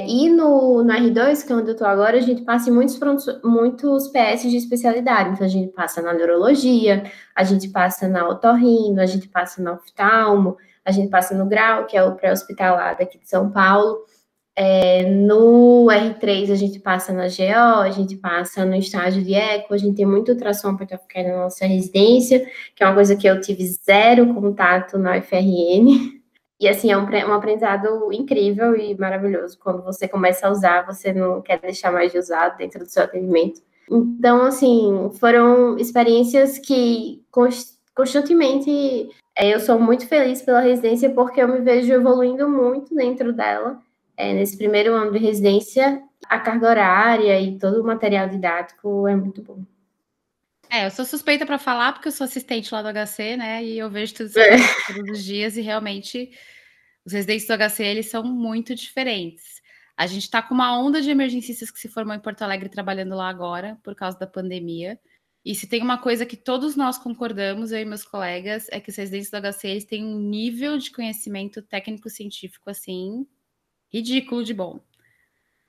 E 0.00 0.28
no, 0.28 0.84
no 0.84 0.92
R2, 0.92 1.44
que 1.44 1.52
é 1.52 1.56
onde 1.56 1.70
eu 1.70 1.72
estou 1.72 1.86
agora, 1.86 2.16
a 2.16 2.20
gente 2.20 2.42
passa 2.42 2.70
em 2.70 2.72
muitos, 2.72 3.00
muitos 3.42 4.06
PS 4.08 4.42
de 4.42 4.56
especialidade. 4.56 5.30
Então, 5.30 5.44
a 5.44 5.50
gente 5.50 5.72
passa 5.72 6.00
na 6.00 6.14
neurologia, 6.14 7.10
a 7.34 7.42
gente 7.42 7.68
passa 7.68 8.06
na 8.06 8.28
otorrino, 8.28 9.00
a 9.00 9.06
gente 9.06 9.28
passa 9.28 9.60
na 9.60 9.72
oftalmo, 9.72 10.56
a 10.84 10.92
gente 10.92 11.10
passa 11.10 11.34
no 11.34 11.46
grau, 11.46 11.84
que 11.86 11.96
é 11.96 12.04
o 12.04 12.14
pré-hospitalar 12.14 12.96
daqui 12.96 13.18
de 13.18 13.28
São 13.28 13.50
Paulo. 13.50 13.98
É, 14.54 15.02
no 15.04 15.86
R3, 15.86 16.52
a 16.52 16.56
gente 16.56 16.78
passa 16.78 17.12
na 17.12 17.26
GO, 17.26 17.80
a 17.80 17.90
gente 17.90 18.16
passa 18.16 18.64
no 18.64 18.76
estágio 18.76 19.22
de 19.22 19.34
eco, 19.34 19.74
a 19.74 19.78
gente 19.78 19.96
tem 19.96 20.06
muito 20.06 20.30
ultrassom 20.30 20.76
para 20.76 20.96
ficar 20.98 21.24
na 21.24 21.36
nossa 21.38 21.66
residência, 21.66 22.46
que 22.74 22.84
é 22.84 22.86
uma 22.86 22.94
coisa 22.94 23.16
que 23.16 23.26
eu 23.26 23.40
tive 23.40 23.64
zero 23.66 24.32
contato 24.32 24.96
na 24.96 25.18
UFRN. 25.18 26.17
E 26.60 26.68
assim, 26.68 26.90
é 26.90 26.98
um, 26.98 27.04
um 27.04 27.32
aprendizado 27.32 28.12
incrível 28.12 28.74
e 28.76 28.96
maravilhoso. 28.96 29.58
Quando 29.58 29.82
você 29.82 30.08
começa 30.08 30.46
a 30.46 30.50
usar, 30.50 30.84
você 30.84 31.12
não 31.12 31.40
quer 31.40 31.60
deixar 31.60 31.92
mais 31.92 32.10
de 32.10 32.18
usar 32.18 32.50
dentro 32.50 32.80
do 32.80 32.90
seu 32.90 33.04
atendimento. 33.04 33.62
Então, 33.90 34.42
assim, 34.42 35.10
foram 35.18 35.78
experiências 35.78 36.58
que 36.58 37.24
constantemente 37.94 39.10
é, 39.36 39.54
eu 39.54 39.60
sou 39.60 39.78
muito 39.78 40.06
feliz 40.06 40.42
pela 40.42 40.60
residência 40.60 41.10
porque 41.10 41.40
eu 41.40 41.48
me 41.48 41.60
vejo 41.60 41.92
evoluindo 41.92 42.48
muito 42.48 42.94
dentro 42.94 43.32
dela. 43.32 43.80
É, 44.16 44.34
nesse 44.34 44.56
primeiro 44.56 44.92
ano 44.94 45.12
de 45.12 45.18
residência, 45.18 46.02
a 46.28 46.40
carga 46.40 46.68
horária 46.68 47.40
e 47.40 47.56
todo 47.56 47.80
o 47.80 47.86
material 47.86 48.28
didático 48.28 49.06
é 49.06 49.14
muito 49.14 49.40
bom. 49.42 49.62
É, 50.70 50.86
eu 50.86 50.90
sou 50.90 51.04
suspeita 51.04 51.46
para 51.46 51.58
falar 51.58 51.92
porque 51.92 52.08
eu 52.08 52.12
sou 52.12 52.24
assistente 52.24 52.72
lá 52.72 52.82
do 52.82 52.88
HC, 52.88 53.36
né? 53.36 53.64
E 53.64 53.78
eu 53.78 53.90
vejo 53.90 54.14
tudo 54.14 54.28
isso 54.28 54.38
é. 54.38 54.56
todos 54.86 55.18
os 55.18 55.24
dias 55.24 55.56
e 55.56 55.60
realmente 55.60 56.30
os 57.04 57.12
residentes 57.12 57.46
do 57.46 57.54
HC 57.56 57.82
eles 57.84 58.06
são 58.06 58.22
muito 58.22 58.74
diferentes. 58.74 59.62
A 59.96 60.06
gente 60.06 60.24
está 60.24 60.42
com 60.42 60.54
uma 60.54 60.78
onda 60.78 61.00
de 61.00 61.10
emergencistas 61.10 61.70
que 61.70 61.80
se 61.80 61.88
formou 61.88 62.14
em 62.14 62.20
Porto 62.20 62.42
Alegre 62.42 62.68
trabalhando 62.68 63.16
lá 63.16 63.28
agora 63.28 63.78
por 63.82 63.94
causa 63.94 64.18
da 64.18 64.26
pandemia. 64.26 64.98
E 65.44 65.54
se 65.54 65.66
tem 65.66 65.82
uma 65.82 65.98
coisa 65.98 66.26
que 66.26 66.36
todos 66.36 66.76
nós 66.76 66.98
concordamos, 66.98 67.72
eu 67.72 67.80
e 67.80 67.84
meus 67.84 68.04
colegas, 68.04 68.66
é 68.70 68.78
que 68.78 68.90
os 68.90 68.96
residentes 68.96 69.30
do 69.30 69.40
HC 69.40 69.68
eles 69.68 69.84
têm 69.84 70.04
um 70.04 70.18
nível 70.18 70.76
de 70.76 70.90
conhecimento 70.90 71.62
técnico-científico 71.62 72.68
assim 72.68 73.26
ridículo 73.90 74.44
de 74.44 74.52
bom. 74.52 74.80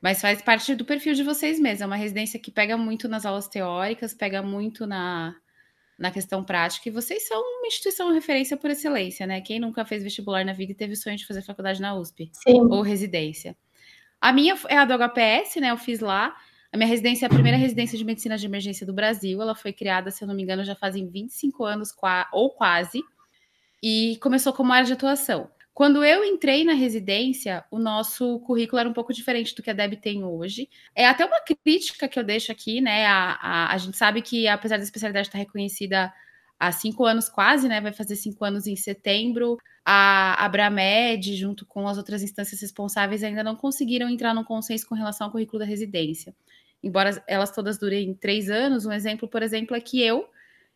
Mas 0.01 0.21
faz 0.21 0.41
parte 0.41 0.75
do 0.75 0.85
perfil 0.85 1.13
de 1.13 1.23
vocês 1.23 1.59
mesmos. 1.59 1.81
É 1.81 1.85
uma 1.85 1.95
residência 1.95 2.39
que 2.39 2.51
pega 2.51 2.77
muito 2.77 3.07
nas 3.07 3.25
aulas 3.25 3.47
teóricas, 3.47 4.13
pega 4.13 4.41
muito 4.41 4.87
na, 4.87 5.35
na 5.97 6.09
questão 6.09 6.43
prática, 6.43 6.87
e 6.87 6.91
vocês 6.91 7.27
são 7.27 7.41
uma 7.41 7.67
instituição 7.67 8.13
referência 8.13 8.55
por 8.55 8.69
excelência, 8.69 9.27
né? 9.27 9.41
Quem 9.41 9.59
nunca 9.59 9.83
fez 9.83 10.01
vestibular 10.01 10.45
na 10.45 10.53
vida 10.53 10.71
e 10.71 10.75
teve 10.75 10.93
o 10.93 10.97
sonho 10.97 11.17
de 11.17 11.27
fazer 11.27 11.41
faculdade 11.41 11.81
na 11.81 11.93
USP? 11.95 12.29
Sim. 12.31 12.61
Ou 12.71 12.81
residência. 12.81 13.57
A 14.21 14.31
minha 14.31 14.57
é 14.69 14.77
a 14.77 14.85
do 14.85 14.93
HPS, 14.93 15.59
né? 15.59 15.71
Eu 15.71 15.77
fiz 15.77 15.99
lá. 15.99 16.35
A 16.71 16.77
minha 16.77 16.87
residência 16.87 17.25
é 17.25 17.27
a 17.27 17.29
primeira 17.29 17.57
residência 17.57 17.97
de 17.97 18.05
medicina 18.05 18.37
de 18.37 18.45
emergência 18.45 18.85
do 18.85 18.93
Brasil. 18.93 19.41
Ela 19.41 19.55
foi 19.55 19.73
criada, 19.73 20.11
se 20.11 20.23
eu 20.23 20.27
não 20.27 20.35
me 20.35 20.43
engano, 20.43 20.63
já 20.63 20.75
fazem 20.75 21.09
25 21.09 21.65
anos, 21.65 21.93
ou 22.31 22.51
quase. 22.51 23.01
E 23.83 24.17
começou 24.21 24.53
como 24.53 24.71
área 24.71 24.85
de 24.85 24.93
atuação. 24.93 25.49
Quando 25.79 26.03
eu 26.03 26.25
entrei 26.25 26.65
na 26.65 26.73
residência, 26.73 27.63
o 27.71 27.79
nosso 27.79 28.41
currículo 28.41 28.81
era 28.81 28.89
um 28.89 28.91
pouco 28.91 29.13
diferente 29.13 29.55
do 29.55 29.63
que 29.63 29.69
a 29.69 29.73
Deb 29.73 29.93
tem 29.93 30.25
hoje. 30.25 30.69
É 30.93 31.07
até 31.07 31.23
uma 31.23 31.39
crítica 31.39 32.05
que 32.05 32.19
eu 32.19 32.23
deixo 32.25 32.51
aqui, 32.51 32.81
né? 32.81 33.05
A, 33.05 33.39
a, 33.41 33.73
a 33.73 33.77
gente 33.77 33.95
sabe 33.95 34.21
que, 34.21 34.45
apesar 34.45 34.75
da 34.75 34.83
especialidade 34.83 35.29
estar 35.29 35.37
reconhecida 35.37 36.13
há 36.59 36.69
cinco 36.73 37.05
anos 37.05 37.29
quase, 37.29 37.69
né? 37.69 37.79
Vai 37.79 37.93
fazer 37.93 38.17
cinco 38.17 38.43
anos 38.43 38.67
em 38.67 38.75
setembro. 38.75 39.57
A 39.85 40.43
Abramed, 40.43 41.33
junto 41.37 41.65
com 41.65 41.87
as 41.87 41.97
outras 41.97 42.21
instâncias 42.23 42.59
responsáveis, 42.59 43.23
ainda 43.23 43.41
não 43.41 43.55
conseguiram 43.55 44.09
entrar 44.09 44.33
num 44.33 44.43
consenso 44.43 44.85
com 44.85 44.95
relação 44.95 45.27
ao 45.27 45.31
currículo 45.31 45.59
da 45.59 45.65
residência. 45.65 46.35
Embora 46.83 47.23
elas 47.25 47.51
todas 47.51 47.79
durem 47.79 48.13
três 48.13 48.49
anos, 48.49 48.85
um 48.85 48.91
exemplo, 48.91 49.29
por 49.29 49.41
exemplo, 49.41 49.77
é 49.77 49.79
que 49.79 50.01
eu, 50.01 50.27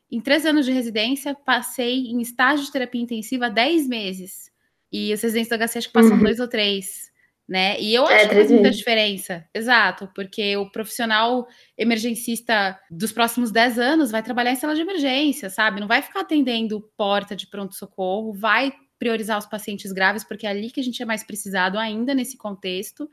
em 0.10 0.22
três 0.22 0.45
anos 0.45 0.65
de 0.65 0.72
residência, 0.72 1.36
passei 1.36 2.07
em 2.07 2.22
estágio 2.22 2.65
de 2.65 2.72
terapia 2.72 3.01
intensiva 3.01 3.50
dez 3.50 3.86
meses. 3.86 4.52
E 4.93 5.12
os 5.12 5.21
residentes 5.21 5.50
do 5.50 5.57
HC 5.57 5.77
acho 5.79 5.88
que 5.88 5.93
passam 5.93 6.12
uhum. 6.12 6.23
dois 6.23 6.39
ou 6.39 6.47
três, 6.47 7.12
né? 7.50 7.79
E 7.81 7.95
eu 7.95 8.07
é, 8.07 8.13
acho 8.13 8.25
é, 8.25 8.27
que 8.27 8.35
faz 8.35 8.51
muita 8.51 8.69
diferença. 8.69 9.43
Exato, 9.51 10.07
porque 10.13 10.55
o 10.55 10.69
profissional 10.69 11.47
emergencista 11.75 12.79
dos 12.91 13.12
próximos 13.12 13.51
dez 13.51 13.79
anos 13.79 14.12
vai 14.12 14.21
trabalhar 14.21 14.51
em 14.51 14.55
sala 14.55 14.75
de 14.75 14.81
emergência, 14.81 15.50
sabe? 15.50 15.81
Não 15.81 15.88
vai 15.88 16.03
ficar 16.03 16.19
atendendo 16.21 16.88
porta 16.95 17.35
de 17.35 17.47
pronto-socorro, 17.47 18.33
vai 18.33 18.71
priorizar 19.00 19.39
os 19.39 19.47
pacientes 19.47 19.91
graves, 19.91 20.23
porque 20.23 20.45
é 20.45 20.51
ali 20.51 20.69
que 20.69 20.79
a 20.79 20.83
gente 20.83 21.01
é 21.01 21.05
mais 21.05 21.23
precisado 21.23 21.79
ainda 21.79 22.13
nesse 22.13 22.38
contexto. 22.38 23.09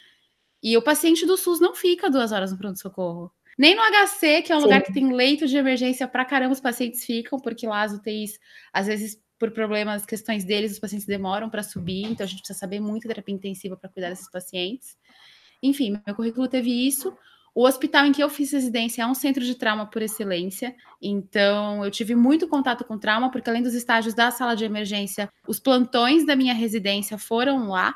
E 0.62 0.76
o 0.76 0.82
paciente 0.82 1.25
do 1.25 1.38
SUS 1.38 1.58
não 1.58 1.75
fica 1.75 2.10
duas 2.10 2.30
horas 2.30 2.52
no 2.52 2.58
pronto-socorro. 2.58 3.32
Nem 3.58 3.75
no 3.75 3.82
HC, 3.82 4.42
que 4.42 4.52
é 4.52 4.56
um 4.56 4.60
Sim. 4.60 4.64
lugar 4.66 4.82
que 4.82 4.92
tem 4.92 5.12
leito 5.12 5.46
de 5.46 5.56
emergência 5.56 6.06
para 6.06 6.25
caramba, 6.26 6.52
os 6.52 6.60
pacientes 6.60 7.04
ficam, 7.04 7.40
porque 7.40 7.66
lá 7.66 7.82
as 7.82 7.92
UTIs 7.92 8.38
às 8.72 8.87
vezes 8.87 9.18
por 9.40 9.50
problemas, 9.50 10.04
questões 10.04 10.44
deles, 10.44 10.73
os 10.73 10.78
pacientes 10.78 11.06
demoram 11.06 11.49
para 11.49 11.62
subir, 11.62 12.04
então 12.04 12.25
a 12.25 12.28
gente 12.28 12.40
precisa 12.40 12.59
saber 12.59 12.78
muito 12.78 13.09
terapia 13.09 13.35
intensiva 13.35 13.75
para 13.75 13.88
cuidar 13.88 14.11
desses 14.11 14.30
pacientes. 14.30 14.99
Enfim, 15.62 15.99
meu 16.06 16.14
currículo 16.14 16.47
teve 16.47 16.70
isso. 16.87 17.16
O 17.54 17.64
hospital 17.66 18.04
em 18.04 18.12
que 18.12 18.23
eu 18.23 18.28
fiz 18.28 18.52
residência 18.52 19.02
é 19.02 19.06
um 19.06 19.14
centro 19.14 19.42
de 19.42 19.54
trauma 19.54 19.87
por 19.87 20.02
excelência, 20.02 20.76
então 21.00 21.82
eu 21.82 21.90
tive 21.90 22.14
muito 22.14 22.47
contato 22.47 22.85
com 22.85 22.99
trauma, 22.99 23.30
porque 23.30 23.49
além 23.49 23.62
dos 23.62 23.75
estágios 23.75 24.14
da 24.14 24.30
sala 24.30 24.54
de 24.54 24.64
emergência, 24.64 25.32
os 25.49 25.59
plantões 25.59 26.25
da 26.26 26.37
minha 26.37 26.52
residência 26.52 27.16
foram 27.16 27.70
lá. 27.70 27.94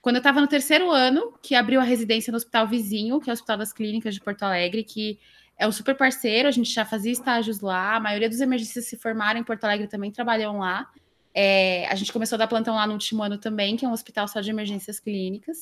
Quando 0.00 0.16
eu 0.16 0.20
estava 0.20 0.40
no 0.40 0.48
terceiro 0.48 0.90
ano, 0.90 1.34
que 1.42 1.54
abriu 1.54 1.78
a 1.78 1.84
residência 1.84 2.30
no 2.30 2.38
hospital 2.38 2.66
vizinho, 2.66 3.20
que 3.20 3.28
é 3.28 3.32
o 3.32 3.34
Hospital 3.34 3.58
das 3.58 3.70
Clínicas 3.70 4.14
de 4.14 4.20
Porto 4.20 4.42
Alegre, 4.44 4.82
que 4.82 5.18
é 5.60 5.68
um 5.68 5.72
super 5.72 5.94
parceiro, 5.94 6.48
a 6.48 6.50
gente 6.50 6.72
já 6.72 6.86
fazia 6.86 7.12
estágios 7.12 7.60
lá, 7.60 7.96
a 7.96 8.00
maioria 8.00 8.30
dos 8.30 8.40
emergências 8.40 8.86
se 8.86 8.96
formaram 8.96 9.38
em 9.38 9.44
Porto 9.44 9.64
Alegre 9.64 9.86
também 9.86 10.10
trabalham 10.10 10.58
lá. 10.58 10.88
É, 11.34 11.86
a 11.88 11.94
gente 11.94 12.10
começou 12.14 12.36
a 12.36 12.38
dar 12.38 12.48
plantão 12.48 12.74
lá 12.74 12.86
no 12.86 12.94
último 12.94 13.22
ano 13.22 13.36
também, 13.36 13.76
que 13.76 13.84
é 13.84 13.88
um 13.88 13.92
hospital 13.92 14.26
só 14.26 14.40
de 14.40 14.48
emergências 14.48 14.98
clínicas. 14.98 15.58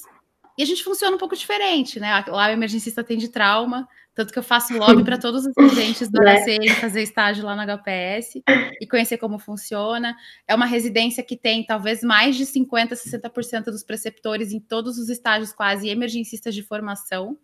E 0.56 0.62
a 0.62 0.66
gente 0.66 0.84
funciona 0.84 1.16
um 1.16 1.18
pouco 1.18 1.36
diferente, 1.36 1.98
né? 1.98 2.24
Lá 2.28 2.46
o 2.46 2.50
emergencista 2.50 3.02
tem 3.02 3.18
de 3.18 3.28
trauma, 3.28 3.88
tanto 4.14 4.32
que 4.32 4.38
eu 4.38 4.42
faço 4.42 4.76
lobby 4.78 5.02
para 5.02 5.18
todos 5.18 5.44
os 5.44 5.52
residentes 5.56 6.08
do 6.08 6.18
HC 6.22 6.58
né? 6.58 6.74
fazer 6.74 7.02
estágio 7.02 7.44
lá 7.44 7.56
no 7.56 7.62
HPS 7.62 8.40
e 8.80 8.86
conhecer 8.86 9.18
como 9.18 9.38
funciona. 9.40 10.16
É 10.46 10.54
uma 10.54 10.66
residência 10.66 11.24
que 11.24 11.36
tem 11.36 11.66
talvez 11.66 12.04
mais 12.04 12.36
de 12.36 12.44
50%, 12.44 12.92
60% 12.92 13.64
dos 13.64 13.82
preceptores 13.82 14.52
em 14.52 14.60
todos 14.60 14.96
os 14.96 15.08
estágios 15.08 15.52
quase 15.52 15.88
emergencistas 15.88 16.54
de 16.54 16.62
formação. 16.62 17.36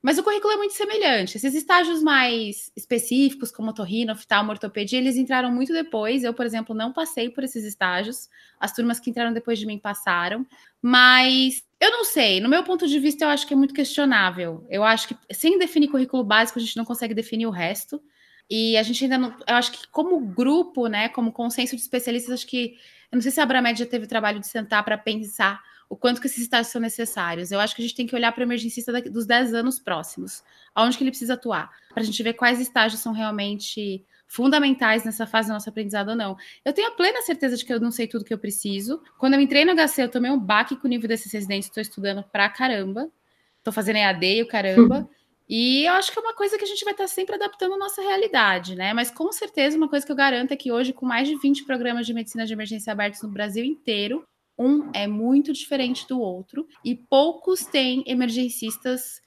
Mas 0.00 0.16
o 0.16 0.22
currículo 0.22 0.52
é 0.52 0.56
muito 0.56 0.74
semelhante. 0.74 1.36
Esses 1.36 1.54
estágios 1.54 2.02
mais 2.02 2.70
específicos, 2.76 3.50
como 3.50 3.72
torrino, 3.72 4.12
oftalmo, 4.12 4.50
ortopedia, 4.50 4.98
eles 4.98 5.16
entraram 5.16 5.50
muito 5.50 5.72
depois. 5.72 6.22
Eu, 6.22 6.32
por 6.32 6.46
exemplo, 6.46 6.74
não 6.74 6.92
passei 6.92 7.28
por 7.28 7.42
esses 7.42 7.64
estágios. 7.64 8.28
As 8.60 8.72
turmas 8.72 9.00
que 9.00 9.10
entraram 9.10 9.32
depois 9.32 9.58
de 9.58 9.66
mim 9.66 9.78
passaram. 9.78 10.46
Mas 10.80 11.64
eu 11.80 11.90
não 11.90 12.04
sei. 12.04 12.40
No 12.40 12.48
meu 12.48 12.62
ponto 12.62 12.86
de 12.86 12.98
vista, 13.00 13.24
eu 13.24 13.28
acho 13.28 13.46
que 13.46 13.54
é 13.54 13.56
muito 13.56 13.74
questionável. 13.74 14.64
Eu 14.70 14.84
acho 14.84 15.08
que 15.08 15.16
sem 15.32 15.58
definir 15.58 15.88
currículo 15.88 16.22
básico, 16.22 16.58
a 16.58 16.62
gente 16.62 16.76
não 16.76 16.84
consegue 16.84 17.14
definir 17.14 17.46
o 17.46 17.50
resto. 17.50 18.00
E 18.48 18.76
a 18.76 18.82
gente 18.82 19.04
ainda 19.04 19.18
não. 19.18 19.36
Eu 19.46 19.56
acho 19.56 19.72
que, 19.72 19.88
como 19.88 20.18
grupo, 20.20 20.86
né, 20.86 21.08
como 21.08 21.32
consenso 21.32 21.74
de 21.74 21.82
especialistas, 21.82 22.32
acho 22.32 22.46
que. 22.46 22.76
Eu 23.10 23.16
não 23.16 23.22
sei 23.22 23.30
se 23.30 23.40
a 23.40 23.42
Abramed 23.42 23.78
já 23.78 23.86
teve 23.86 24.04
o 24.04 24.08
trabalho 24.08 24.38
de 24.38 24.46
sentar 24.46 24.84
para 24.84 24.96
pensar 24.96 25.62
o 25.88 25.96
quanto 25.96 26.20
que 26.20 26.26
esses 26.26 26.42
estágios 26.42 26.68
são 26.68 26.80
necessários. 26.80 27.50
Eu 27.50 27.60
acho 27.60 27.74
que 27.74 27.82
a 27.82 27.84
gente 27.84 27.94
tem 27.94 28.06
que 28.06 28.14
olhar 28.14 28.30
para 28.32 28.42
o 28.42 28.44
emergencista 28.44 28.92
dos 29.02 29.26
10 29.26 29.54
anos 29.54 29.78
próximos, 29.78 30.42
aonde 30.74 30.98
que 30.98 31.02
ele 31.02 31.10
precisa 31.10 31.34
atuar, 31.34 31.70
para 31.92 32.02
a 32.02 32.06
gente 32.06 32.22
ver 32.22 32.34
quais 32.34 32.60
estágios 32.60 33.00
são 33.00 33.12
realmente 33.12 34.04
fundamentais 34.26 35.04
nessa 35.04 35.26
fase 35.26 35.48
do 35.48 35.54
nosso 35.54 35.68
aprendizado 35.70 36.10
ou 36.10 36.16
não. 36.16 36.36
Eu 36.62 36.72
tenho 36.72 36.88
a 36.88 36.90
plena 36.90 37.22
certeza 37.22 37.56
de 37.56 37.64
que 37.64 37.72
eu 37.72 37.80
não 37.80 37.90
sei 37.90 38.06
tudo 38.06 38.24
que 38.24 38.34
eu 38.34 38.38
preciso. 38.38 39.02
Quando 39.16 39.34
eu 39.34 39.40
entrei 39.40 39.64
no 39.64 39.74
HC, 39.74 40.02
eu 40.02 40.10
tomei 40.10 40.30
um 40.30 40.38
baque 40.38 40.76
com 40.76 40.86
o 40.86 40.90
nível 40.90 41.08
desses 41.08 41.32
residentes, 41.32 41.68
estou 41.68 41.80
estudando 41.80 42.22
pra 42.22 42.48
caramba, 42.50 43.10
estou 43.56 43.72
fazendo 43.72 43.96
EAD 43.96 44.26
e 44.26 44.42
o 44.42 44.46
caramba. 44.46 45.08
E 45.48 45.86
eu 45.86 45.94
acho 45.94 46.12
que 46.12 46.18
é 46.18 46.22
uma 46.22 46.34
coisa 46.34 46.58
que 46.58 46.64
a 46.64 46.66
gente 46.66 46.84
vai 46.84 46.92
estar 46.92 47.08
sempre 47.08 47.36
adaptando 47.36 47.72
à 47.72 47.78
nossa 47.78 48.02
realidade, 48.02 48.76
né? 48.76 48.92
Mas 48.92 49.10
com 49.10 49.32
certeza, 49.32 49.78
uma 49.78 49.88
coisa 49.88 50.04
que 50.04 50.12
eu 50.12 50.16
garanto 50.16 50.52
é 50.52 50.56
que 50.56 50.70
hoje, 50.70 50.92
com 50.92 51.06
mais 51.06 51.26
de 51.26 51.38
20 51.38 51.64
programas 51.64 52.06
de 52.06 52.12
medicina 52.12 52.44
de 52.44 52.52
emergência 52.52 52.92
abertos 52.92 53.22
no 53.22 53.30
Brasil 53.30 53.64
inteiro, 53.64 54.28
um 54.58 54.90
é 54.92 55.06
muito 55.06 55.52
diferente 55.52 56.06
do 56.08 56.20
outro 56.20 56.66
e 56.84 56.94
poucos 56.94 57.64
têm 57.64 58.02
emergencistas 58.06 59.20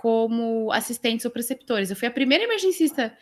como 0.00 0.70
assistentes 0.72 1.24
ou 1.24 1.30
preceptores. 1.30 1.90
Eu 1.90 1.96
fui 1.96 2.06
a 2.06 2.10
primeira 2.10 2.44
emergencista 2.44 3.16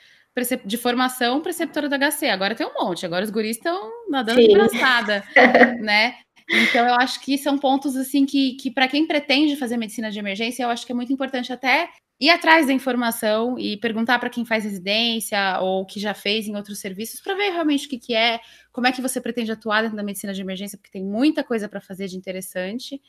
de 0.65 0.77
formação 0.77 1.41
preceptora 1.41 1.89
do 1.89 1.97
HC, 1.97 2.27
agora 2.27 2.57
tem 2.57 2.67
um 2.67 2.75
monte, 2.75 3.07
agora 3.07 3.25
os 3.25 3.31
guris 3.31 3.57
estão 3.57 3.91
nadando 4.11 4.41
Sim. 4.41 4.49
de 4.49 4.55
braçada, 4.55 5.25
né? 5.81 6.17
Então 6.51 6.87
eu 6.87 6.95
acho 6.97 7.21
que 7.21 7.39
são 7.39 7.57
pontos 7.57 7.97
assim 7.97 8.27
que, 8.27 8.55
que 8.57 8.71
para 8.71 8.89
quem 8.89 9.07
pretende 9.07 9.57
fazer 9.57 9.77
medicina 9.77 10.11
de 10.11 10.19
emergência, 10.19 10.65
eu 10.65 10.71
acho 10.71 10.85
que 10.85 10.93
é 10.93 10.95
muito 10.95 11.13
importante 11.13 11.53
até 11.53 11.89
ir 12.21 12.31
atrás 12.31 12.67
da 12.67 12.73
informação 12.73 13.59
e 13.59 13.77
perguntar 13.77 14.19
para 14.19 14.31
quem 14.31 14.45
faz 14.45 14.65
residência 14.65 15.59
ou 15.61 15.85
que 15.85 15.99
já 15.99 16.15
fez 16.15 16.47
em 16.47 16.57
outros 16.57 16.79
serviços 16.79 17.21
para 17.21 17.35
ver 17.35 17.51
realmente 17.51 17.87
o 17.87 17.91
que, 17.91 17.99
que 17.99 18.15
é, 18.15 18.41
como 18.73 18.87
é 18.87 18.93
que 18.93 19.03
você 19.03 19.21
pretende 19.21 19.51
atuar 19.53 19.83
dentro 19.83 19.97
da 19.97 20.03
medicina 20.03 20.33
de 20.33 20.41
emergência, 20.41 20.79
porque 20.79 20.91
tem 20.91 21.05
muita 21.05 21.43
coisa 21.43 21.69
para 21.69 21.81
fazer 21.81 22.07
de 22.07 22.17
interessante, 22.17 23.01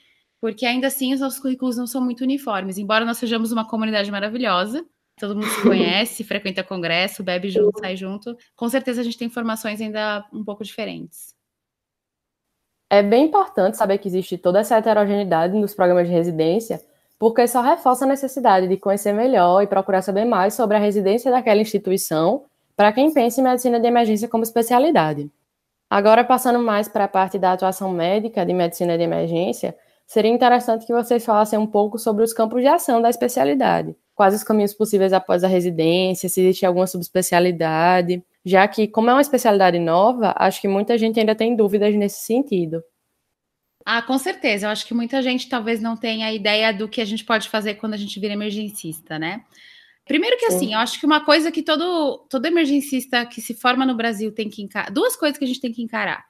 porque 0.41 0.65
ainda 0.65 0.88
assim 0.88 1.13
os 1.13 1.19
nossos 1.19 1.39
currículos 1.39 1.77
não 1.77 1.88
são 1.88 2.01
muito 2.01 2.21
uniformes, 2.24 2.77
embora 2.77 3.05
nós 3.05 3.17
sejamos 3.17 3.51
uma 3.51 3.67
comunidade 3.67 4.09
maravilhosa, 4.12 4.85
todo 5.19 5.35
mundo 5.35 5.47
se 5.47 5.62
conhece, 5.63 6.24
frequenta 6.24 6.63
congresso, 6.63 7.24
bebe 7.24 7.50
junto, 7.50 7.79
sai 7.79 7.95
junto, 7.95 8.35
com 8.55 8.67
certeza 8.69 9.01
a 9.01 9.03
gente 9.03 9.17
tem 9.17 9.27
informações 9.27 9.79
ainda 9.79 10.25
um 10.33 10.43
pouco 10.43 10.63
diferentes. 10.63 11.35
É 12.89 13.01
bem 13.01 13.25
importante 13.25 13.77
saber 13.77 13.97
que 13.97 14.07
existe 14.07 14.38
toda 14.38 14.59
essa 14.59 14.77
heterogeneidade 14.77 15.57
nos 15.57 15.74
programas 15.74 16.07
de 16.07 16.13
residência, 16.13 16.79
porque 17.17 17.48
só 17.48 17.62
reforça 17.62 18.05
a 18.05 18.07
necessidade 18.07 18.67
de 18.67 18.77
conhecer 18.77 19.13
melhor 19.13 19.62
e 19.62 19.67
procurar 19.67 20.01
saber 20.01 20.25
mais 20.25 20.53
sobre 20.53 20.77
a 20.77 20.79
residência 20.79 21.31
daquela 21.31 21.62
instituição 21.62 22.43
para 22.75 22.91
quem 22.91 23.13
pensa 23.13 23.39
em 23.39 23.43
medicina 23.43 23.79
de 23.79 23.88
emergência 23.88 24.27
como 24.27 24.43
especialidade. 24.43 25.31
Agora, 25.89 26.24
passando 26.24 26.60
mais 26.60 26.88
para 26.88 27.05
a 27.05 27.07
parte 27.07 27.39
da 27.39 27.53
atuação 27.53 27.91
médica 27.91 28.45
de 28.45 28.53
medicina 28.53 28.98
de 28.98 29.03
emergência, 29.03 29.75
seria 30.05 30.31
interessante 30.31 30.86
que 30.86 30.93
vocês 30.93 31.24
falassem 31.24 31.57
um 31.57 31.67
pouco 31.67 31.98
sobre 31.98 32.24
os 32.24 32.34
campos 32.34 32.62
de 32.62 32.67
ação 32.67 33.01
da 33.01 33.10
especialidade. 33.10 33.95
Quais 34.13 34.34
os 34.34 34.43
caminhos 34.43 34.74
possíveis 34.74 35.13
após 35.13 35.43
a 35.43 35.48
residência, 35.48 36.27
se 36.27 36.41
existe 36.41 36.65
alguma 36.65 36.88
subespecialidade, 36.88 38.24
já 38.43 38.67
que, 38.67 38.88
como 38.88 39.10
é 39.10 39.13
uma 39.13 39.22
especialidade 39.22 39.79
nova, 39.79 40.34
acho 40.38 40.62
que 40.62 40.67
muita 40.67 40.98
gente 40.98 41.19
ainda 41.19 41.36
tem 41.36 41.55
dúvidas 41.55 41.93
nesse 41.95 42.25
sentido. 42.25 42.84
Ah, 43.86 44.01
com 44.01 44.18
certeza. 44.18 44.65
Eu 44.65 44.72
acho 44.72 44.86
que 44.86 44.96
muita 44.96 45.22
gente 45.22 45.48
talvez 45.48 45.80
não 45.80 45.96
tenha 45.96 46.34
ideia 46.34 46.74
do 46.74 46.89
que 46.89 47.00
a 47.00 47.06
gente 47.06 47.24
pode 47.24 47.48
fazer 47.48 47.75
quando 47.75 47.94
a 47.94 47.98
gente 47.98 48.20
vira 48.20 48.34
emergencista, 48.34 49.20
né? 49.20 49.44
Primeiro 50.06 50.38
que 50.38 50.46
assim, 50.46 50.58
Sim. 50.58 50.65
assim, 50.65 50.74
eu 50.74 50.80
acho 50.80 51.00
que 51.00 51.06
uma 51.06 51.24
coisa 51.24 51.51
que 51.51 51.62
todo, 51.62 52.25
todo 52.30 52.46
emergencista 52.46 53.25
que 53.25 53.42
se 53.42 53.54
forma 53.54 53.86
no 53.86 53.96
Brasil 53.96 54.32
tem 54.32 54.50
que 54.50 54.62
encarar, 54.62 54.92
duas 54.92 55.15
coisas 55.15 55.38
que 55.38 55.44
a 55.44 55.48
gente 55.48 55.62
tem 55.62 55.72
que 55.72 55.84
encarar. 55.84 56.25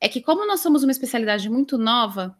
É 0.00 0.08
que 0.08 0.20
como 0.20 0.46
nós 0.46 0.60
somos 0.60 0.82
uma 0.82 0.92
especialidade 0.92 1.48
muito 1.50 1.76
nova, 1.78 2.36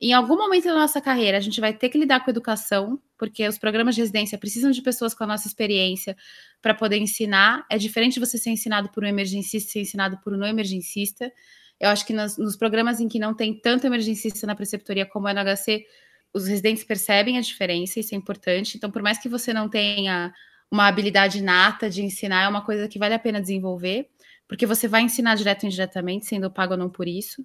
em 0.00 0.12
algum 0.12 0.36
momento 0.36 0.64
da 0.64 0.74
nossa 0.74 1.00
carreira 1.00 1.38
a 1.38 1.40
gente 1.40 1.60
vai 1.60 1.72
ter 1.72 1.88
que 1.88 1.98
lidar 1.98 2.24
com 2.24 2.30
educação, 2.30 3.00
porque 3.18 3.46
os 3.46 3.58
programas 3.58 3.94
de 3.94 4.00
residência 4.00 4.38
precisam 4.38 4.70
de 4.70 4.82
pessoas 4.82 5.14
com 5.14 5.24
a 5.24 5.26
nossa 5.26 5.46
experiência 5.46 6.16
para 6.60 6.74
poder 6.74 6.98
ensinar. 6.98 7.64
É 7.70 7.78
diferente 7.78 8.18
você 8.18 8.36
ser 8.38 8.50
ensinado 8.50 8.90
por 8.90 9.04
um 9.04 9.06
emergencista 9.06 9.68
e 9.68 9.72
ser 9.72 9.80
ensinado 9.80 10.18
por 10.22 10.34
um 10.34 10.38
não 10.38 10.46
emergencista. 10.46 11.30
Eu 11.82 11.88
acho 11.88 12.06
que 12.06 12.12
nos, 12.12 12.38
nos 12.38 12.54
programas 12.54 13.00
em 13.00 13.08
que 13.08 13.18
não 13.18 13.34
tem 13.34 13.52
tanto 13.52 13.84
emergencista 13.84 14.46
na 14.46 14.54
preceptoria 14.54 15.04
como 15.04 15.26
é 15.26 15.34
no 15.34 15.40
HC, 15.40 15.84
os 16.32 16.46
residentes 16.46 16.84
percebem 16.84 17.36
a 17.36 17.40
diferença, 17.40 17.98
isso 17.98 18.14
é 18.14 18.18
importante. 18.18 18.76
Então, 18.76 18.88
por 18.88 19.02
mais 19.02 19.18
que 19.18 19.28
você 19.28 19.52
não 19.52 19.68
tenha 19.68 20.32
uma 20.70 20.86
habilidade 20.86 21.42
nata 21.42 21.90
de 21.90 22.00
ensinar, 22.02 22.44
é 22.44 22.48
uma 22.48 22.64
coisa 22.64 22.86
que 22.86 23.00
vale 23.00 23.14
a 23.14 23.18
pena 23.18 23.40
desenvolver, 23.40 24.08
porque 24.46 24.64
você 24.64 24.86
vai 24.86 25.02
ensinar 25.02 25.34
direto 25.34 25.64
ou 25.64 25.68
indiretamente, 25.68 26.24
sendo 26.24 26.48
pago 26.52 26.74
ou 26.74 26.78
não 26.78 26.88
por 26.88 27.08
isso. 27.08 27.44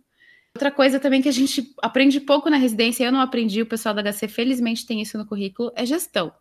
Outra 0.55 0.69
coisa 0.71 0.99
também 0.99 1.19
que 1.19 1.29
a 1.29 1.33
gente 1.33 1.73
aprende 1.81 2.19
pouco 2.19 2.47
na 2.47 2.57
residência, 2.57 3.05
eu 3.05 3.11
não 3.11 3.19
aprendi, 3.19 3.63
o 3.63 3.65
pessoal 3.65 3.95
da 3.95 4.03
HC 4.03 4.27
felizmente 4.27 4.85
tem 4.85 5.01
isso 5.01 5.17
no 5.17 5.25
currículo, 5.25 5.71
é 5.75 5.83
gestão. 5.83 6.31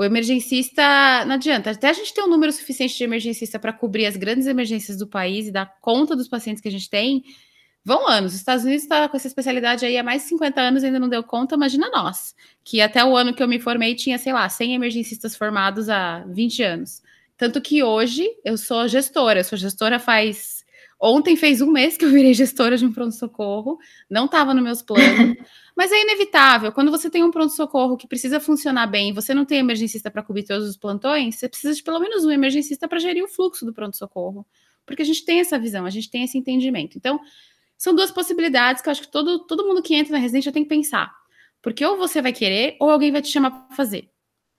O 0.00 0.02
emergencista, 0.02 0.82
não 1.26 1.34
adianta, 1.34 1.72
até 1.72 1.90
a 1.90 1.92
gente 1.92 2.14
ter 2.14 2.22
um 2.22 2.26
número 2.26 2.50
suficiente 2.52 2.96
de 2.96 3.04
emergencista 3.04 3.58
para 3.58 3.70
cobrir 3.70 4.06
as 4.06 4.16
grandes 4.16 4.46
emergências 4.46 4.96
do 4.96 5.06
país 5.06 5.46
e 5.46 5.52
dar 5.52 5.76
conta 5.78 6.16
dos 6.16 6.26
pacientes 6.26 6.62
que 6.62 6.68
a 6.68 6.70
gente 6.70 6.88
tem, 6.88 7.22
vão 7.84 8.08
anos. 8.08 8.32
Os 8.32 8.38
Estados 8.38 8.64
Unidos 8.64 8.84
está 8.84 9.06
com 9.10 9.16
essa 9.18 9.26
especialidade 9.26 9.84
aí 9.84 9.98
há 9.98 10.02
mais 10.02 10.22
de 10.22 10.28
50 10.30 10.58
anos 10.58 10.84
ainda 10.84 10.98
não 10.98 11.06
deu 11.06 11.22
conta, 11.22 11.54
imagina 11.54 11.90
nós, 11.90 12.34
que 12.64 12.80
até 12.80 13.04
o 13.04 13.14
ano 13.14 13.34
que 13.34 13.42
eu 13.42 13.46
me 13.46 13.60
formei 13.60 13.94
tinha, 13.94 14.16
sei 14.16 14.32
lá, 14.32 14.48
100 14.48 14.74
emergencistas 14.74 15.36
formados 15.36 15.90
há 15.90 16.24
20 16.28 16.62
anos. 16.62 17.02
Tanto 17.36 17.60
que 17.60 17.82
hoje 17.82 18.26
eu 18.42 18.56
sou 18.56 18.88
gestora, 18.88 19.40
eu 19.40 19.44
sou 19.44 19.58
gestora 19.58 19.98
faz. 19.98 20.59
Ontem 21.02 21.34
fez 21.34 21.62
um 21.62 21.70
mês 21.70 21.96
que 21.96 22.04
eu 22.04 22.10
virei 22.10 22.34
gestora 22.34 22.76
de 22.76 22.84
um 22.84 22.92
pronto-socorro, 22.92 23.78
não 24.08 24.26
estava 24.26 24.52
nos 24.52 24.62
meus 24.62 24.82
planos, 24.82 25.34
mas 25.74 25.90
é 25.90 26.02
inevitável. 26.02 26.70
Quando 26.72 26.90
você 26.90 27.08
tem 27.08 27.24
um 27.24 27.30
pronto-socorro 27.30 27.96
que 27.96 28.06
precisa 28.06 28.38
funcionar 28.38 28.86
bem 28.86 29.08
e 29.08 29.12
você 29.12 29.32
não 29.32 29.46
tem 29.46 29.58
emergencista 29.58 30.10
para 30.10 30.22
cobrir 30.22 30.42
todos 30.42 30.68
os 30.68 30.76
plantões, 30.76 31.36
você 31.36 31.48
precisa 31.48 31.74
de 31.74 31.82
pelo 31.82 31.98
menos 32.00 32.26
um 32.26 32.30
emergencista 32.30 32.86
para 32.86 32.98
gerir 32.98 33.24
o 33.24 33.28
fluxo 33.28 33.64
do 33.64 33.72
pronto-socorro. 33.72 34.46
Porque 34.84 35.00
a 35.00 35.04
gente 35.04 35.24
tem 35.24 35.40
essa 35.40 35.58
visão, 35.58 35.86
a 35.86 35.90
gente 35.90 36.10
tem 36.10 36.24
esse 36.24 36.36
entendimento. 36.36 36.98
Então, 36.98 37.18
são 37.78 37.94
duas 37.94 38.10
possibilidades 38.10 38.82
que 38.82 38.88
eu 38.88 38.90
acho 38.90 39.00
que 39.00 39.10
todo, 39.10 39.46
todo 39.46 39.66
mundo 39.66 39.82
que 39.82 39.94
entra 39.94 40.12
na 40.12 40.18
residência 40.18 40.52
tem 40.52 40.64
que 40.64 40.68
pensar. 40.68 41.10
Porque 41.62 41.82
ou 41.82 41.96
você 41.96 42.20
vai 42.20 42.32
querer, 42.32 42.76
ou 42.78 42.90
alguém 42.90 43.10
vai 43.10 43.22
te 43.22 43.28
chamar 43.28 43.50
para 43.50 43.74
fazer. 43.74 44.10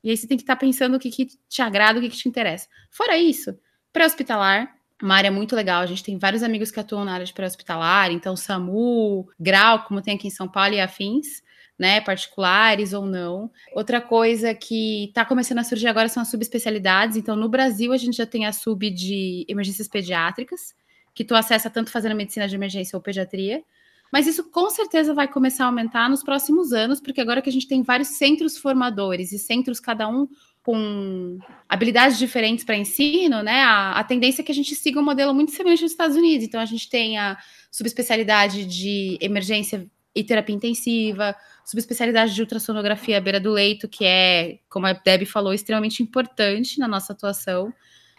E 0.03 0.09
aí 0.09 0.17
você 0.17 0.25
tem 0.25 0.37
que 0.37 0.43
estar 0.43 0.55
tá 0.55 0.59
pensando 0.59 0.95
o 0.95 0.99
que, 0.99 1.11
que 1.11 1.27
te 1.47 1.61
agrada, 1.61 1.99
o 1.99 2.01
que, 2.01 2.09
que 2.09 2.17
te 2.17 2.27
interessa. 2.27 2.67
Fora 2.89 3.15
isso, 3.19 3.55
pré-hospitalar, 3.93 4.75
uma 5.01 5.15
área 5.15 5.31
muito 5.31 5.55
legal. 5.55 5.81
A 5.81 5.85
gente 5.85 6.03
tem 6.03 6.17
vários 6.17 6.43
amigos 6.43 6.71
que 6.71 6.79
atuam 6.79 7.05
na 7.05 7.13
área 7.13 7.25
de 7.25 7.33
pré-hospitalar, 7.33 8.11
então 8.11 8.35
SAMU, 8.35 9.27
Grau, 9.39 9.83
como 9.83 10.01
tem 10.01 10.15
aqui 10.15 10.27
em 10.27 10.31
São 10.31 10.47
Paulo, 10.47 10.73
e 10.73 10.79
afins, 10.79 11.41
né? 11.77 11.99
Particulares 12.01 12.93
ou 12.93 13.05
não. 13.05 13.49
Outra 13.73 13.99
coisa 13.99 14.53
que 14.53 15.05
está 15.05 15.25
começando 15.25 15.57
a 15.57 15.63
surgir 15.63 15.87
agora 15.87 16.07
são 16.07 16.21
as 16.21 16.29
subespecialidades. 16.29 17.17
Então, 17.17 17.35
no 17.35 17.49
Brasil, 17.49 17.91
a 17.91 17.97
gente 17.97 18.17
já 18.17 18.25
tem 18.25 18.45
a 18.45 18.53
sub 18.53 18.89
de 18.89 19.45
emergências 19.47 19.87
pediátricas, 19.87 20.75
que 21.13 21.25
tu 21.25 21.35
acessa 21.35 21.69
tanto 21.69 21.91
fazendo 21.91 22.15
medicina 22.15 22.47
de 22.47 22.55
emergência 22.55 22.95
ou 22.95 23.01
pediatria. 23.01 23.63
Mas 24.11 24.27
isso 24.27 24.43
com 24.51 24.69
certeza 24.69 25.13
vai 25.13 25.27
começar 25.27 25.63
a 25.63 25.67
aumentar 25.67 26.09
nos 26.09 26.21
próximos 26.21 26.73
anos, 26.73 26.99
porque 26.99 27.21
agora 27.21 27.41
que 27.41 27.49
a 27.49 27.53
gente 27.53 27.67
tem 27.67 27.81
vários 27.81 28.09
centros 28.09 28.57
formadores 28.57 29.31
e 29.31 29.39
centros 29.39 29.79
cada 29.79 30.07
um 30.07 30.27
com 30.63 31.39
habilidades 31.67 32.19
diferentes 32.19 32.63
para 32.63 32.75
ensino, 32.75 33.41
né? 33.41 33.61
A, 33.63 33.93
a, 33.93 34.03
tendência 34.03 34.41
é 34.41 34.45
que 34.45 34.51
a 34.51 34.55
gente 34.55 34.75
siga 34.75 34.99
um 34.99 35.03
modelo 35.03 35.33
muito 35.33 35.51
semelhante 35.51 35.81
nos 35.81 35.91
Estados 35.91 36.15
Unidos. 36.15 36.45
Então 36.45 36.59
a 36.59 36.65
gente 36.65 36.89
tem 36.89 37.17
a 37.17 37.37
subespecialidade 37.71 38.65
de 38.65 39.17
emergência 39.19 39.87
e 40.13 40.23
terapia 40.23 40.55
intensiva, 40.55 41.35
subespecialidade 41.65 42.35
de 42.35 42.41
ultrassonografia 42.41 43.17
à 43.17 43.21
beira 43.21 43.39
do 43.39 43.51
leito, 43.51 43.87
que 43.87 44.05
é, 44.05 44.59
como 44.69 44.85
a 44.85 44.93
Debbie 44.93 45.25
falou, 45.25 45.53
extremamente 45.53 46.03
importante 46.03 46.79
na 46.79 46.87
nossa 46.87 47.13
atuação 47.13 47.73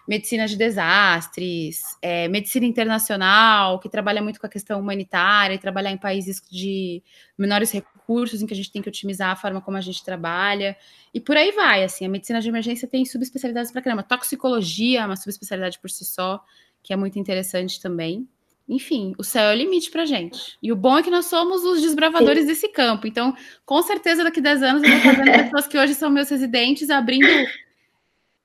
medicina 0.07 0.47
de 0.47 0.57
desastres, 0.57 1.81
é, 2.01 2.27
medicina 2.29 2.67
internacional, 2.67 3.79
que 3.79 3.89
trabalha 3.89 4.21
muito 4.21 4.41
com 4.41 4.47
a 4.47 4.51
questão 4.51 4.81
humanitária 4.81 5.55
e 5.55 5.59
trabalhar 5.59 5.93
em 5.93 5.97
países 5.97 6.43
de 6.51 7.03
menores 7.39 7.71
recursos, 7.71 7.92
em 8.09 8.47
que 8.47 8.53
a 8.53 8.57
gente 8.57 8.71
tem 8.71 8.83
que 8.83 8.89
otimizar 8.89 9.31
a 9.31 9.37
forma 9.37 9.61
como 9.61 9.77
a 9.77 9.81
gente 9.81 10.05
trabalha, 10.05 10.77
e 11.13 11.21
por 11.21 11.37
aí 11.37 11.53
vai, 11.53 11.85
assim, 11.85 12.05
a 12.05 12.09
medicina 12.09 12.41
de 12.41 12.49
emergência 12.49 12.89
tem 12.89 13.05
subespecialidades 13.05 13.71
para 13.71 13.83
caramba, 13.83 14.03
toxicologia 14.03 15.01
é 15.01 15.07
uma 15.07 15.17
subespecialidade 15.17 15.79
por 15.79 15.91
si 15.91 16.05
só, 16.05 16.43
que 16.83 16.93
é 16.93 16.97
muito 16.97 17.19
interessante 17.19 17.81
também. 17.81 18.29
Enfim, 18.69 19.13
o 19.19 19.25
céu 19.25 19.51
é 19.51 19.55
o 19.55 19.57
limite 19.57 19.91
para 19.91 20.05
gente. 20.05 20.57
E 20.63 20.73
o 20.73 20.77
bom 20.77 20.99
é 20.99 21.03
que 21.03 21.11
nós 21.11 21.27
somos 21.27 21.65
os 21.65 21.83
desbravadores 21.83 22.43
Sim. 22.43 22.49
desse 22.49 22.69
campo. 22.69 23.07
Então, 23.07 23.35
com 23.67 23.83
certeza, 23.83 24.25
daqui 24.25 24.41
a 24.41 24.43
10 24.43 24.63
anos, 24.63 24.83
eu 24.83 24.89
vou 24.89 24.99
estar 24.99 25.13
vendo 25.13 25.45
pessoas 25.45 25.67
que 25.67 25.79
hoje 25.79 25.95
são 25.95 26.11
meus 26.11 26.29
residentes 26.31 26.89
abrindo 26.89 27.27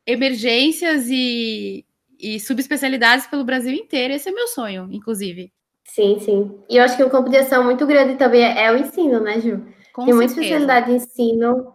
emergências 0.06 1.08
e, 1.10 1.86
e 2.20 2.40
subespecialidades 2.40 3.28
pelo 3.28 3.44
Brasil 3.44 3.74
inteiro. 3.74 4.14
Esse 4.14 4.30
é 4.30 4.32
meu 4.32 4.48
sonho, 4.48 4.88
inclusive. 4.92 5.52
Sim, 5.90 6.20
sim. 6.20 6.60
E 6.70 6.78
eu 6.78 6.84
acho 6.84 6.96
que 6.96 7.04
um 7.04 7.10
campo 7.10 7.30
de 7.30 7.38
ação 7.38 7.64
muito 7.64 7.86
grande 7.88 8.16
também 8.18 8.44
é, 8.44 8.66
é 8.66 8.72
o 8.72 8.78
ensino, 8.78 9.20
né, 9.20 9.40
Ju? 9.40 9.66
Com 9.94 10.06
Tem 10.06 10.14
certeza. 10.14 10.16
muita 10.16 10.34
especialidade 10.34 10.86
de 10.88 10.96
ensino. 10.98 11.74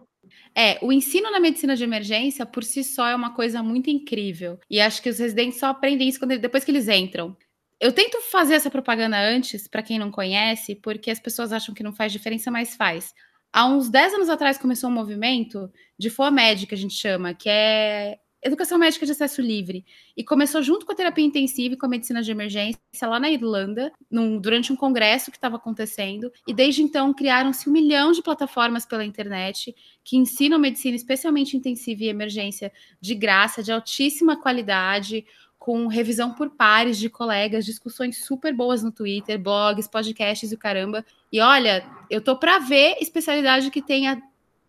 É, 0.55 0.77
o 0.81 0.91
ensino 0.91 1.31
na 1.31 1.39
medicina 1.39 1.75
de 1.75 1.83
emergência, 1.83 2.45
por 2.45 2.63
si 2.63 2.83
só, 2.83 3.07
é 3.07 3.15
uma 3.15 3.33
coisa 3.33 3.63
muito 3.63 3.89
incrível. 3.89 4.59
E 4.69 4.79
acho 4.79 5.01
que 5.01 5.09
os 5.09 5.19
residentes 5.19 5.59
só 5.59 5.67
aprendem 5.67 6.07
isso 6.07 6.19
quando, 6.19 6.37
depois 6.37 6.63
que 6.63 6.71
eles 6.71 6.87
entram. 6.87 7.35
Eu 7.79 7.91
tento 7.91 8.21
fazer 8.31 8.53
essa 8.53 8.69
propaganda 8.69 9.19
antes, 9.19 9.67
para 9.67 9.83
quem 9.83 9.99
não 9.99 10.11
conhece, 10.11 10.75
porque 10.75 11.11
as 11.11 11.19
pessoas 11.19 11.51
acham 11.51 11.73
que 11.73 11.83
não 11.83 11.91
faz 11.91 12.11
diferença, 12.11 12.49
mas 12.51 12.75
faz. 12.75 13.13
Há 13.51 13.65
uns 13.67 13.89
10 13.89 14.13
anos 14.13 14.29
atrás 14.29 14.57
começou 14.57 14.89
um 14.89 14.93
movimento 14.93 15.69
de 15.97 16.09
FOAMED, 16.09 16.65
que 16.65 16.75
a 16.75 16.77
gente 16.77 16.93
chama, 16.93 17.33
que 17.33 17.49
é 17.49 18.17
educação 18.43 18.77
médica 18.77 19.05
de 19.05 19.11
acesso 19.11 19.41
livre. 19.41 19.85
E 20.15 20.23
começou 20.23 20.61
junto 20.61 20.85
com 20.85 20.91
a 20.91 20.95
terapia 20.95 21.25
intensiva 21.25 21.73
e 21.73 21.77
com 21.77 21.85
a 21.85 21.89
medicina 21.89 22.21
de 22.21 22.31
emergência 22.31 22.79
lá 23.03 23.19
na 23.19 23.29
Irlanda, 23.29 23.91
num, 24.09 24.39
durante 24.39 24.71
um 24.71 24.75
congresso 24.75 25.31
que 25.31 25.37
estava 25.37 25.55
acontecendo. 25.55 26.31
E 26.47 26.53
desde 26.53 26.81
então 26.81 27.13
criaram-se 27.13 27.69
um 27.69 27.73
milhão 27.73 28.11
de 28.11 28.21
plataformas 28.21 28.85
pela 28.85 29.05
internet 29.05 29.75
que 30.03 30.17
ensinam 30.17 30.59
medicina, 30.59 30.95
especialmente 30.95 31.55
intensiva 31.57 32.03
e 32.03 32.09
emergência, 32.09 32.71
de 32.99 33.15
graça, 33.15 33.63
de 33.63 33.71
altíssima 33.71 34.35
qualidade 34.35 35.25
com 35.63 35.87
revisão 35.87 36.33
por 36.33 36.49
pares 36.49 36.97
de 36.97 37.09
colegas, 37.09 37.63
discussões 37.63 38.25
super 38.25 38.53
boas 38.53 38.83
no 38.83 38.91
Twitter, 38.91 39.39
blogs, 39.39 39.87
podcasts 39.87 40.51
e 40.51 40.55
o 40.55 40.57
caramba. 40.57 41.05
E 41.31 41.39
olha, 41.39 41.89
eu 42.09 42.19
tô 42.19 42.35
para 42.35 42.59
ver 42.59 42.97
especialidade 42.99 43.71
que 43.71 43.81
tenha 43.81 44.21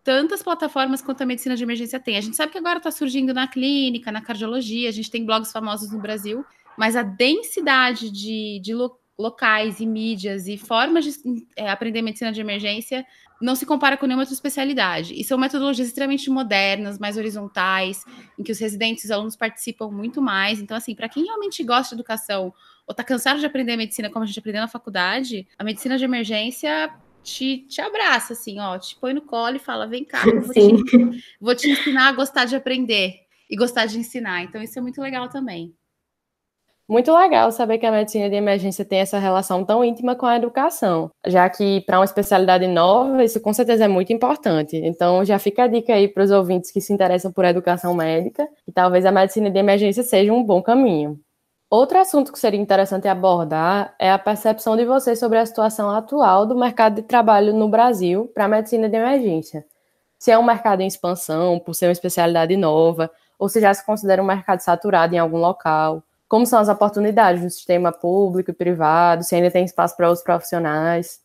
tantas 0.05 0.43
plataformas 0.43 1.01
quanto 1.01 1.23
a 1.23 1.25
medicina 1.25 1.57
de 1.57 1.63
emergência 1.63 1.99
tem. 1.99 2.15
A 2.15 2.21
gente 2.21 2.37
sabe 2.37 2.51
que 2.51 2.57
agora 2.59 2.77
está 2.77 2.91
surgindo 2.91 3.33
na 3.33 3.47
clínica, 3.47 4.11
na 4.11 4.21
cardiologia, 4.21 4.87
a 4.87 4.91
gente 4.91 5.09
tem 5.09 5.25
blogs 5.25 5.51
famosos 5.51 5.91
no 5.91 5.99
Brasil, 5.99 6.45
mas 6.77 6.95
a 6.95 7.01
densidade 7.01 8.11
de, 8.11 8.59
de 8.61 8.75
lo, 8.75 8.99
locais 9.17 9.79
e 9.79 9.85
mídias 9.85 10.47
e 10.47 10.57
formas 10.57 11.05
de 11.05 11.47
é, 11.55 11.71
aprender 11.71 12.03
medicina 12.03 12.31
de 12.31 12.39
emergência 12.39 13.03
não 13.41 13.55
se 13.55 13.65
compara 13.65 13.97
com 13.97 14.05
nenhuma 14.05 14.21
outra 14.21 14.35
especialidade. 14.35 15.19
E 15.19 15.23
são 15.23 15.39
metodologias 15.39 15.87
extremamente 15.87 16.29
modernas, 16.29 16.99
mais 16.99 17.17
horizontais, 17.17 18.05
em 18.37 18.43
que 18.43 18.51
os 18.51 18.59
residentes 18.59 19.03
e 19.03 19.07
os 19.07 19.11
alunos 19.11 19.35
participam 19.35 19.89
muito 19.89 20.21
mais. 20.21 20.59
Então, 20.59 20.77
assim, 20.77 20.93
para 20.93 21.09
quem 21.09 21.25
realmente 21.25 21.63
gosta 21.63 21.95
de 21.95 22.01
educação 22.01 22.53
ou 22.85 22.91
está 22.91 23.03
cansado 23.03 23.39
de 23.39 23.45
aprender 23.45 23.75
medicina 23.75 24.09
como 24.09 24.23
a 24.23 24.27
gente 24.27 24.37
aprendeu 24.37 24.61
na 24.61 24.67
faculdade, 24.67 25.47
a 25.57 25.63
medicina 25.63 25.97
de 25.97 26.05
emergência 26.05 26.93
te, 27.25 27.65
te 27.67 27.81
abraça, 27.81 28.33
assim, 28.33 28.59
ó, 28.59 28.77
te 28.77 28.95
põe 28.97 29.13
no 29.13 29.21
colo 29.21 29.55
e 29.55 29.59
fala: 29.59 29.87
vem 29.87 30.05
cá, 30.05 30.23
vou 30.23 30.53
te, 30.53 30.59
vou 31.41 31.55
te 31.55 31.69
ensinar 31.71 32.09
a 32.09 32.11
gostar 32.13 32.45
de 32.45 32.55
aprender 32.55 33.15
e 33.49 33.55
gostar 33.55 33.87
de 33.87 33.97
ensinar. 33.97 34.43
Então, 34.43 34.61
isso 34.61 34.77
é 34.77 34.81
muito 34.81 35.01
legal 35.01 35.27
também. 35.27 35.73
Muito 36.87 37.11
legal 37.11 37.51
saber 37.51 37.79
que 37.79 37.85
a 37.87 37.91
medicina 37.91 38.29
de 38.29 38.35
emergência 38.35 38.85
tem 38.85 38.99
essa 38.99 39.17
relação 39.17 39.65
tão 39.65 39.83
íntima 39.83 40.15
com 40.15 40.27
a 40.27 40.35
educação, 40.35 41.09
já 41.25 41.49
que 41.49 41.81
para 41.81 41.97
uma 41.97 42.05
especialidade 42.05 42.67
nova, 42.67 43.23
isso 43.23 43.41
com 43.41 43.51
certeza 43.51 43.85
é 43.85 43.87
muito 43.87 44.13
importante. 44.13 44.77
Então, 44.77 45.25
já 45.25 45.39
fica 45.39 45.63
a 45.63 45.67
dica 45.67 45.95
aí 45.95 46.07
para 46.07 46.23
os 46.23 46.29
ouvintes 46.29 46.69
que 46.69 46.79
se 46.79 46.93
interessam 46.93 47.31
por 47.31 47.43
educação 47.43 47.95
médica, 47.95 48.47
e 48.67 48.71
talvez 48.71 49.03
a 49.03 49.11
medicina 49.11 49.49
de 49.49 49.57
emergência 49.57 50.03
seja 50.03 50.31
um 50.31 50.43
bom 50.43 50.61
caminho. 50.61 51.19
Outro 51.69 51.97
assunto 51.97 52.31
que 52.31 52.39
seria 52.39 52.59
interessante 52.59 53.07
abordar 53.07 53.95
é 53.97 54.11
a 54.11 54.19
percepção 54.19 54.77
de 54.77 54.85
vocês 54.85 55.17
sobre 55.19 55.39
a 55.39 55.45
situação 55.45 55.89
atual 55.89 56.45
do 56.45 56.55
mercado 56.55 56.95
de 56.95 57.01
trabalho 57.01 57.53
no 57.53 57.67
Brasil 57.67 58.31
para 58.33 58.45
a 58.45 58.47
medicina 58.47 58.87
de 58.87 58.95
emergência. 58.95 59.65
Se 60.17 60.31
é 60.31 60.37
um 60.37 60.43
mercado 60.43 60.81
em 60.81 60.87
expansão, 60.87 61.59
por 61.59 61.73
ser 61.73 61.87
uma 61.87 61.91
especialidade 61.91 62.55
nova, 62.55 63.11
ou 63.37 63.49
se 63.49 63.59
já 63.59 63.73
se 63.73 63.85
considera 63.85 64.21
um 64.21 64.25
mercado 64.25 64.59
saturado 64.59 65.15
em 65.15 65.17
algum 65.17 65.37
local. 65.37 66.03
Como 66.27 66.45
são 66.45 66.59
as 66.59 66.69
oportunidades 66.69 67.43
no 67.43 67.49
sistema 67.49 67.91
público 67.91 68.51
e 68.51 68.53
privado, 68.53 69.23
se 69.23 69.35
ainda 69.35 69.51
tem 69.51 69.65
espaço 69.65 69.95
para 69.97 70.07
outros 70.07 70.23
profissionais? 70.23 71.19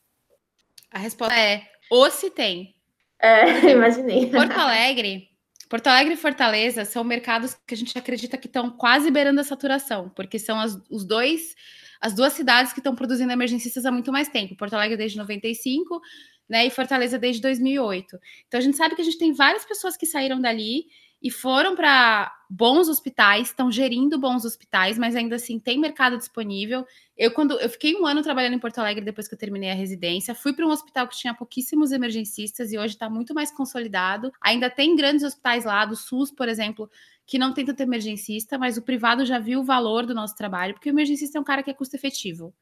A 0.91 0.99
resposta 0.99 1.35
é: 1.35 1.63
ou 1.91 2.11
se 2.11 2.31
tem. 2.31 2.75
É, 3.19 3.71
imaginei. 3.71 4.31
Porto 4.31 4.59
Alegre 4.59 5.30
Porto 5.71 5.87
Alegre 5.87 6.15
e 6.15 6.17
Fortaleza 6.17 6.85
são 6.85 7.05
mercados 7.05 7.55
que 7.65 7.75
a 7.75 7.77
gente 7.77 7.97
acredita 7.97 8.37
que 8.37 8.49
estão 8.49 8.71
quase 8.71 9.09
beirando 9.09 9.41
a 9.41 9.45
saturação, 9.45 10.09
porque 10.17 10.37
são 10.37 10.59
as, 10.59 10.77
os 10.91 11.05
dois, 11.05 11.55
as 12.01 12.13
duas 12.13 12.33
cidades 12.33 12.73
que 12.73 12.81
estão 12.81 12.93
produzindo 12.93 13.33
emergencistas 13.33 13.87
há 13.87 13.93
muito 13.93 14.11
mais 14.11 14.29
tempo. 14.29 14.57
Porto 14.57 14.75
Alegre 14.75 14.97
desde 14.97 15.17
95, 15.17 16.01
né, 16.49 16.67
e 16.67 16.71
Fortaleza 16.71 17.21
desde 17.21 17.41
2008. 17.41 18.19
Então 18.49 18.59
a 18.59 18.61
gente 18.61 18.77
sabe 18.77 18.97
que 18.97 19.01
a 19.01 19.05
gente 19.05 19.17
tem 19.17 19.33
várias 19.33 19.65
pessoas 19.65 19.97
que 19.97 20.07
saíram 20.07 20.41
dali 20.41 20.87
e 21.23 21.31
foram 21.31 21.77
para 21.77 22.33
bons 22.49 22.89
hospitais, 22.89 23.49
estão 23.49 23.71
gerindo 23.71 24.19
bons 24.19 24.45
hospitais, 24.45 24.99
mas 24.99 25.15
ainda 25.15 25.37
assim 25.37 25.59
tem 25.59 25.79
mercado 25.79 26.17
disponível. 26.17 26.85
Eu 27.17 27.31
quando 27.31 27.61
eu 27.61 27.69
fiquei 27.69 27.95
um 27.95 28.07
ano 28.07 28.23
trabalhando 28.23 28.55
em 28.55 28.59
Porto 28.59 28.79
Alegre 28.79 29.05
depois 29.05 29.29
que 29.29 29.35
eu 29.35 29.39
terminei 29.39 29.71
a 29.71 29.75
residência, 29.75 30.35
fui 30.35 30.53
para 30.53 30.67
um 30.67 30.71
hospital 30.71 31.07
que 31.07 31.17
tinha 31.17 31.35
pouquíssimos 31.35 31.93
emergencistas 31.93 32.73
e 32.73 32.79
hoje 32.79 32.95
está 32.95 33.09
muito 33.11 33.35
mais 33.35 33.53
consolidado. 33.53 34.33
Ainda 34.41 34.71
tem 34.71 34.97
grandes 34.97 35.23
hospitais 35.23 35.65
lá 35.65 35.85
do 35.85 35.95
SUS, 35.95 36.31
por 36.31 36.49
exemplo, 36.49 36.91
que 37.27 37.39
não 37.39 37.53
tem 37.53 37.65
tanto 37.65 37.81
emergencista, 37.81 38.59
mas 38.59 38.77
o 38.77 38.83
privado 38.83 39.25
já 39.25 39.39
viu 39.39 39.61
o 39.61 39.65
valor 39.65 40.07
do 40.07 40.15
nosso 40.15 40.35
trabalho, 40.35 40.75
porque 40.75 40.89
o 40.89 40.93
emergencista 40.93 41.39
é 41.39 41.41
um 41.41 41.45
cara 41.45 41.63
que 41.63 41.71
é 41.71 41.75
custo 41.75 41.95
efetivo. 41.95 42.53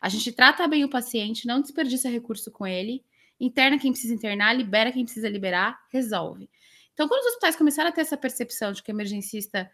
A 0.00 0.08
gente 0.08 0.32
trata 0.32 0.66
bem 0.66 0.84
o 0.84 0.90
paciente, 0.90 1.46
não 1.46 1.60
desperdiça 1.60 2.08
recurso 2.08 2.50
com 2.50 2.66
ele, 2.66 3.02
interna 3.38 3.78
quem 3.78 3.92
precisa 3.92 4.12
internar, 4.12 4.52
libera 4.52 4.92
quem 4.92 5.04
precisa 5.04 5.28
liberar, 5.28 5.78
resolve. 5.90 6.50
Então, 6.92 7.08
quando 7.08 7.20
os 7.20 7.26
hospitais 7.28 7.56
começaram 7.56 7.88
a 7.88 7.92
ter 7.92 8.02
essa 8.02 8.16
percepção 8.16 8.72
de 8.72 8.82
que 8.82 8.90
o 8.90 8.94
emergencista 8.94 9.70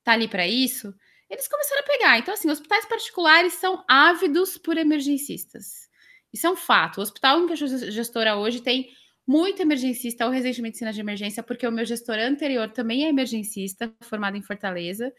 está 0.00 0.12
ali 0.12 0.28
para 0.28 0.46
isso, 0.46 0.94
eles 1.30 1.48
começaram 1.48 1.80
a 1.80 1.86
pegar. 1.86 2.18
Então, 2.18 2.34
assim, 2.34 2.50
hospitais 2.50 2.84
particulares 2.86 3.54
são 3.54 3.84
ávidos 3.88 4.58
por 4.58 4.76
emergencistas. 4.76 5.88
Isso 6.32 6.46
é 6.46 6.50
um 6.50 6.56
fato. 6.56 6.98
O 6.98 7.02
hospital 7.02 7.40
em 7.40 7.46
que 7.46 7.52
eu 7.52 7.56
sou 7.56 7.68
gestora 7.90 8.36
hoje 8.36 8.60
tem 8.60 8.90
muito 9.26 9.62
emergencista 9.62 10.26
ou 10.26 10.30
residente 10.30 10.56
de 10.56 10.62
medicina 10.62 10.92
de 10.92 11.00
emergência, 11.00 11.42
porque 11.42 11.66
o 11.66 11.72
meu 11.72 11.84
gestor 11.84 12.16
anterior 12.18 12.70
também 12.70 13.04
é 13.04 13.08
emergencista, 13.08 13.92
formado 14.00 14.36
em 14.36 14.42
Fortaleza. 14.42 15.12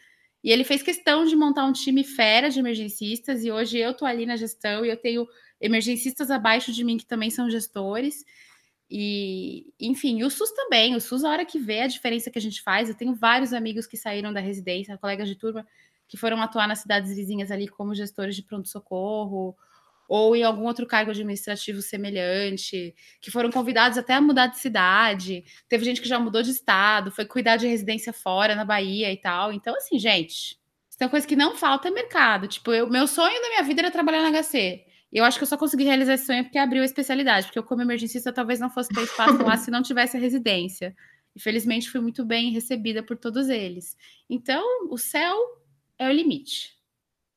E 0.43 0.51
ele 0.51 0.63
fez 0.63 0.83
questão 0.83 1.25
de 1.25 1.35
montar 1.35 1.65
um 1.65 1.71
time 1.71 2.03
fera 2.03 2.49
de 2.49 2.59
emergencistas, 2.59 3.45
e 3.45 3.51
hoje 3.51 3.77
eu 3.77 3.93
tô 3.93 4.05
ali 4.05 4.25
na 4.25 4.35
gestão 4.35 4.85
e 4.85 4.89
eu 4.89 4.97
tenho 4.97 5.25
emergencistas 5.61 6.29
abaixo 6.29 6.71
de 6.73 6.83
mim 6.83 6.97
que 6.97 7.05
também 7.05 7.29
são 7.29 7.49
gestores. 7.49 8.25
E, 8.95 9.73
enfim, 9.79 10.21
o 10.21 10.29
SUS 10.29 10.51
também. 10.51 10.95
O 10.95 11.01
SUS, 11.01 11.23
a 11.23 11.29
hora 11.31 11.43
que 11.43 11.57
vê 11.57 11.81
a 11.81 11.87
diferença 11.87 12.29
que 12.29 12.37
a 12.37 12.41
gente 12.41 12.61
faz, 12.61 12.89
eu 12.89 12.95
tenho 12.95 13.15
vários 13.15 13.51
amigos 13.51 13.87
que 13.87 13.97
saíram 13.97 14.31
da 14.31 14.39
residência, 14.39 14.95
colegas 14.99 15.27
de 15.27 15.35
turma, 15.35 15.65
que 16.07 16.15
foram 16.15 16.39
atuar 16.39 16.67
nas 16.67 16.77
cidades 16.77 17.15
vizinhas 17.15 17.49
ali 17.49 17.67
como 17.67 17.95
gestores 17.95 18.35
de 18.35 18.43
pronto-socorro, 18.43 19.57
ou 20.07 20.35
em 20.35 20.43
algum 20.43 20.65
outro 20.65 20.85
cargo 20.85 21.09
administrativo 21.09 21.81
semelhante, 21.81 22.93
que 23.19 23.31
foram 23.31 23.49
convidados 23.49 23.97
até 23.97 24.13
a 24.13 24.21
mudar 24.21 24.45
de 24.45 24.59
cidade. 24.59 25.43
Teve 25.67 25.83
gente 25.85 25.99
que 25.99 26.07
já 26.07 26.19
mudou 26.19 26.43
de 26.43 26.51
estado, 26.51 27.09
foi 27.09 27.25
cuidar 27.25 27.57
de 27.57 27.65
residência 27.65 28.13
fora, 28.13 28.53
na 28.53 28.63
Bahia 28.63 29.11
e 29.11 29.17
tal. 29.17 29.51
Então, 29.51 29.75
assim, 29.75 29.97
gente, 29.97 30.55
tem 30.99 31.09
coisa 31.09 31.25
que 31.25 31.35
não 31.35 31.55
falta 31.55 31.87
é 31.87 31.91
mercado. 31.91 32.47
Tipo, 32.47 32.69
o 32.69 32.89
meu 32.91 33.07
sonho 33.07 33.41
da 33.41 33.49
minha 33.49 33.63
vida 33.63 33.81
era 33.81 33.89
trabalhar 33.89 34.21
na 34.21 34.39
HC. 34.39 34.85
Eu 35.13 35.23
acho 35.23 35.37
que 35.37 35.43
eu 35.43 35.47
só 35.47 35.55
consegui 35.55 35.83
realizar 35.83 36.15
esse 36.15 36.25
sonho 36.25 36.43
porque 36.43 36.57
abriu 36.57 36.81
a 36.81 36.85
especialidade, 36.85 37.45
porque 37.45 37.59
eu, 37.59 37.63
como 37.63 37.83
emergencista, 37.83 38.33
talvez 38.33 38.59
não 38.59 38.69
fosse 38.69 38.89
ter 38.89 39.03
espaço 39.03 39.43
lá 39.43 39.55
se 39.55 39.69
não 39.69 39.83
tivesse 39.83 40.17
a 40.17 40.19
residência. 40.19 40.95
Infelizmente, 41.35 41.89
fui 41.89 42.01
muito 42.01 42.25
bem 42.25 42.51
recebida 42.51 43.03
por 43.03 43.17
todos 43.17 43.47
eles. 43.47 43.95
Então, 44.29 44.63
o 44.89 44.97
céu 44.97 45.35
é 45.99 46.09
o 46.09 46.11
limite. 46.11 46.73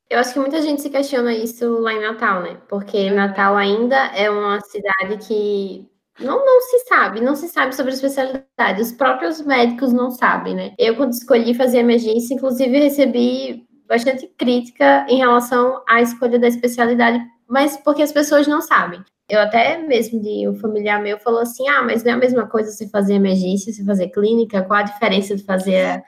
Eu 0.09 0.21
acho 0.21 0.33
que 0.33 0.39
muita 0.39 0.63
gente 0.63 0.81
se 0.81 0.89
questiona 0.89 1.35
isso 1.35 1.69
lá 1.81 1.93
em 1.93 2.01
Natal, 2.01 2.43
né? 2.43 2.61
Porque 2.69 3.11
Natal 3.11 3.57
ainda 3.57 3.97
é 4.15 4.31
uma 4.31 4.61
cidade 4.61 5.19
que 5.27 5.87
não, 6.19 6.47
não 6.47 6.61
se 6.63 6.79
sabe, 6.87 7.21
não 7.21 7.35
se 7.35 7.49
sabe 7.49 7.75
sobre 7.75 7.91
a 7.91 7.95
especialidade. 7.95 8.81
Os 8.81 8.93
próprios 8.93 9.41
médicos 9.43 9.93
não 9.93 10.11
sabem, 10.11 10.55
né? 10.55 10.75
Eu, 10.79 10.97
quando 10.97 11.13
escolhi 11.13 11.55
fazer 11.55 11.79
emergência, 11.79 12.35
inclusive 12.35 12.79
recebi 12.79 13.67
bastante 13.87 14.27
crítica 14.39 15.07
em 15.09 15.19
relação 15.19 15.83
à 15.89 16.01
escolha 16.01 16.39
da 16.39 16.49
especialidade 16.49 17.21
mas 17.49 17.77
porque 17.77 18.03
as 18.03 18.13
pessoas 18.13 18.47
não 18.47 18.61
sabem. 18.61 19.03
Eu 19.29 19.41
até 19.41 19.79
mesmo 19.79 20.21
de 20.21 20.49
um 20.49 20.55
familiar 20.55 21.03
meu 21.03 21.19
falou 21.19 21.41
assim: 21.41 21.69
ah, 21.69 21.83
mas 21.83 22.05
não 22.05 22.13
é 22.13 22.15
a 22.15 22.19
mesma 22.19 22.47
coisa 22.47 22.71
você 22.71 22.89
fazer 22.89 23.15
emergência, 23.15 23.73
você 23.73 23.85
fazer 23.85 24.09
clínica, 24.09 24.63
qual 24.63 24.81
a 24.81 24.85
diferença 24.85 25.35
de 25.35 25.43
fazer 25.43 25.85
a, 25.85 26.03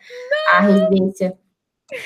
a 0.57 0.61
residência? 0.61 1.37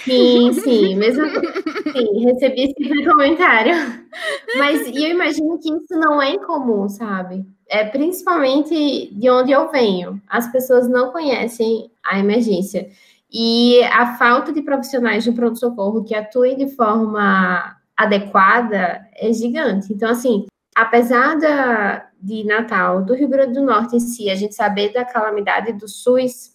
Sim, 0.04 0.52
sim, 0.52 0.94
mesmo 0.94 1.24
sim, 1.26 2.24
recebi 2.24 2.62
esse 2.62 2.74
comentário. 3.04 3.74
Mas 4.56 4.86
eu 4.86 5.08
imagino 5.10 5.58
que 5.58 5.68
isso 5.68 5.98
não 5.98 6.22
é 6.22 6.30
incomum, 6.30 6.88
sabe? 6.88 7.44
É 7.68 7.84
principalmente 7.84 9.12
de 9.12 9.28
onde 9.28 9.50
eu 9.50 9.70
venho. 9.70 10.22
As 10.28 10.50
pessoas 10.52 10.88
não 10.88 11.10
conhecem 11.10 11.90
a 12.04 12.18
emergência. 12.18 12.88
E 13.30 13.82
a 13.84 14.16
falta 14.16 14.52
de 14.52 14.62
profissionais 14.62 15.24
de 15.24 15.32
pronto-socorro 15.32 16.04
que 16.04 16.14
atuem 16.14 16.56
de 16.56 16.68
forma 16.76 17.76
adequada 17.96 19.06
é 19.14 19.32
gigante. 19.32 19.92
Então, 19.92 20.10
assim, 20.10 20.46
apesar 20.74 21.38
da, 21.38 22.08
de 22.20 22.44
Natal, 22.44 23.04
do 23.04 23.14
Rio 23.14 23.28
Grande 23.28 23.54
do 23.54 23.62
Norte 23.62 23.96
em 23.96 24.00
si, 24.00 24.30
a 24.30 24.34
gente 24.34 24.54
saber 24.54 24.92
da 24.92 25.04
calamidade 25.04 25.72
do 25.72 25.88
SUS, 25.88 26.52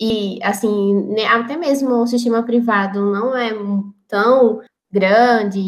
e, 0.00 0.38
assim, 0.42 1.14
até 1.30 1.56
mesmo 1.58 1.94
o 1.96 2.06
sistema 2.06 2.42
privado 2.42 3.04
não 3.12 3.36
é 3.36 3.50
tão 4.08 4.62
grande 4.90 5.60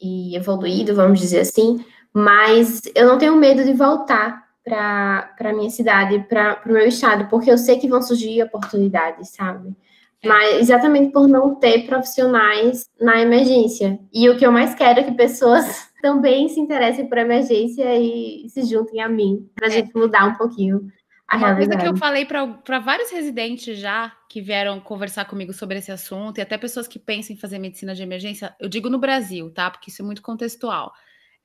e 0.00 0.36
evoluído, 0.36 0.94
vamos 0.94 1.18
dizer 1.18 1.40
assim, 1.40 1.84
mas 2.12 2.80
eu 2.94 3.06
não 3.06 3.18
tenho 3.18 3.34
medo 3.36 3.64
de 3.64 3.72
voltar 3.72 4.42
para 4.64 5.34
a 5.40 5.52
minha 5.52 5.68
cidade, 5.68 6.20
para 6.28 6.62
o 6.64 6.72
meu 6.72 6.86
estado, 6.86 7.28
porque 7.28 7.50
eu 7.50 7.58
sei 7.58 7.78
que 7.78 7.88
vão 7.88 8.00
surgir 8.00 8.42
oportunidades, 8.42 9.30
sabe? 9.30 9.76
Mas 10.24 10.60
exatamente 10.60 11.12
por 11.12 11.26
não 11.26 11.56
ter 11.56 11.86
profissionais 11.86 12.88
na 13.00 13.20
emergência. 13.20 13.98
E 14.12 14.28
o 14.28 14.36
que 14.36 14.46
eu 14.46 14.52
mais 14.52 14.74
quero 14.74 15.00
é 15.00 15.02
que 15.02 15.12
pessoas 15.12 15.90
também 16.00 16.48
se 16.48 16.60
interessem 16.60 17.08
por 17.08 17.18
emergência 17.18 17.98
e 17.98 18.48
se 18.48 18.64
juntem 18.64 19.00
a 19.00 19.08
mim, 19.08 19.48
para 19.54 19.66
a 19.66 19.70
é. 19.70 19.72
gente 19.74 19.94
mudar 19.94 20.26
um 20.26 20.34
pouquinho 20.34 20.88
a 21.28 21.36
Uma 21.36 21.46
realidade. 21.46 21.70
coisa 21.70 21.82
que 21.82 21.96
eu 21.96 21.98
falei 21.98 22.24
para 22.24 22.78
vários 22.78 23.10
residentes 23.10 23.78
já 23.78 24.12
que 24.28 24.40
vieram 24.40 24.80
conversar 24.80 25.24
comigo 25.24 25.52
sobre 25.52 25.78
esse 25.78 25.90
assunto, 25.90 26.38
e 26.38 26.40
até 26.40 26.56
pessoas 26.56 26.86
que 26.86 26.98
pensam 26.98 27.34
em 27.34 27.38
fazer 27.38 27.58
medicina 27.58 27.94
de 27.94 28.02
emergência, 28.02 28.54
eu 28.60 28.68
digo 28.68 28.88
no 28.88 28.98
Brasil, 28.98 29.50
tá? 29.52 29.70
Porque 29.70 29.90
isso 29.90 30.02
é 30.02 30.04
muito 30.04 30.22
contextual. 30.22 30.92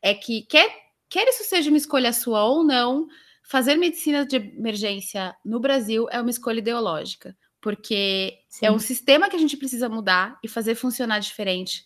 É 0.01 0.13
que 0.13 0.43
quer, 0.43 0.69
quer 1.09 1.27
isso 1.27 1.43
seja 1.43 1.69
uma 1.69 1.77
escolha 1.77 2.13
sua 2.13 2.43
ou 2.43 2.63
não, 2.63 3.07
fazer 3.43 3.75
medicina 3.75 4.25
de 4.25 4.35
emergência 4.35 5.35
no 5.43 5.59
Brasil 5.59 6.07
é 6.11 6.19
uma 6.19 6.29
escolha 6.29 6.59
ideológica 6.59 7.35
porque 7.61 8.39
Sim. 8.49 8.67
é 8.67 8.71
um 8.71 8.79
sistema 8.79 9.29
que 9.29 9.35
a 9.35 9.39
gente 9.39 9.57
precisa 9.57 9.89
mudar 9.89 10.37
e 10.43 10.47
fazer 10.47 10.75
funcionar 10.75 11.19
diferente. 11.19 11.83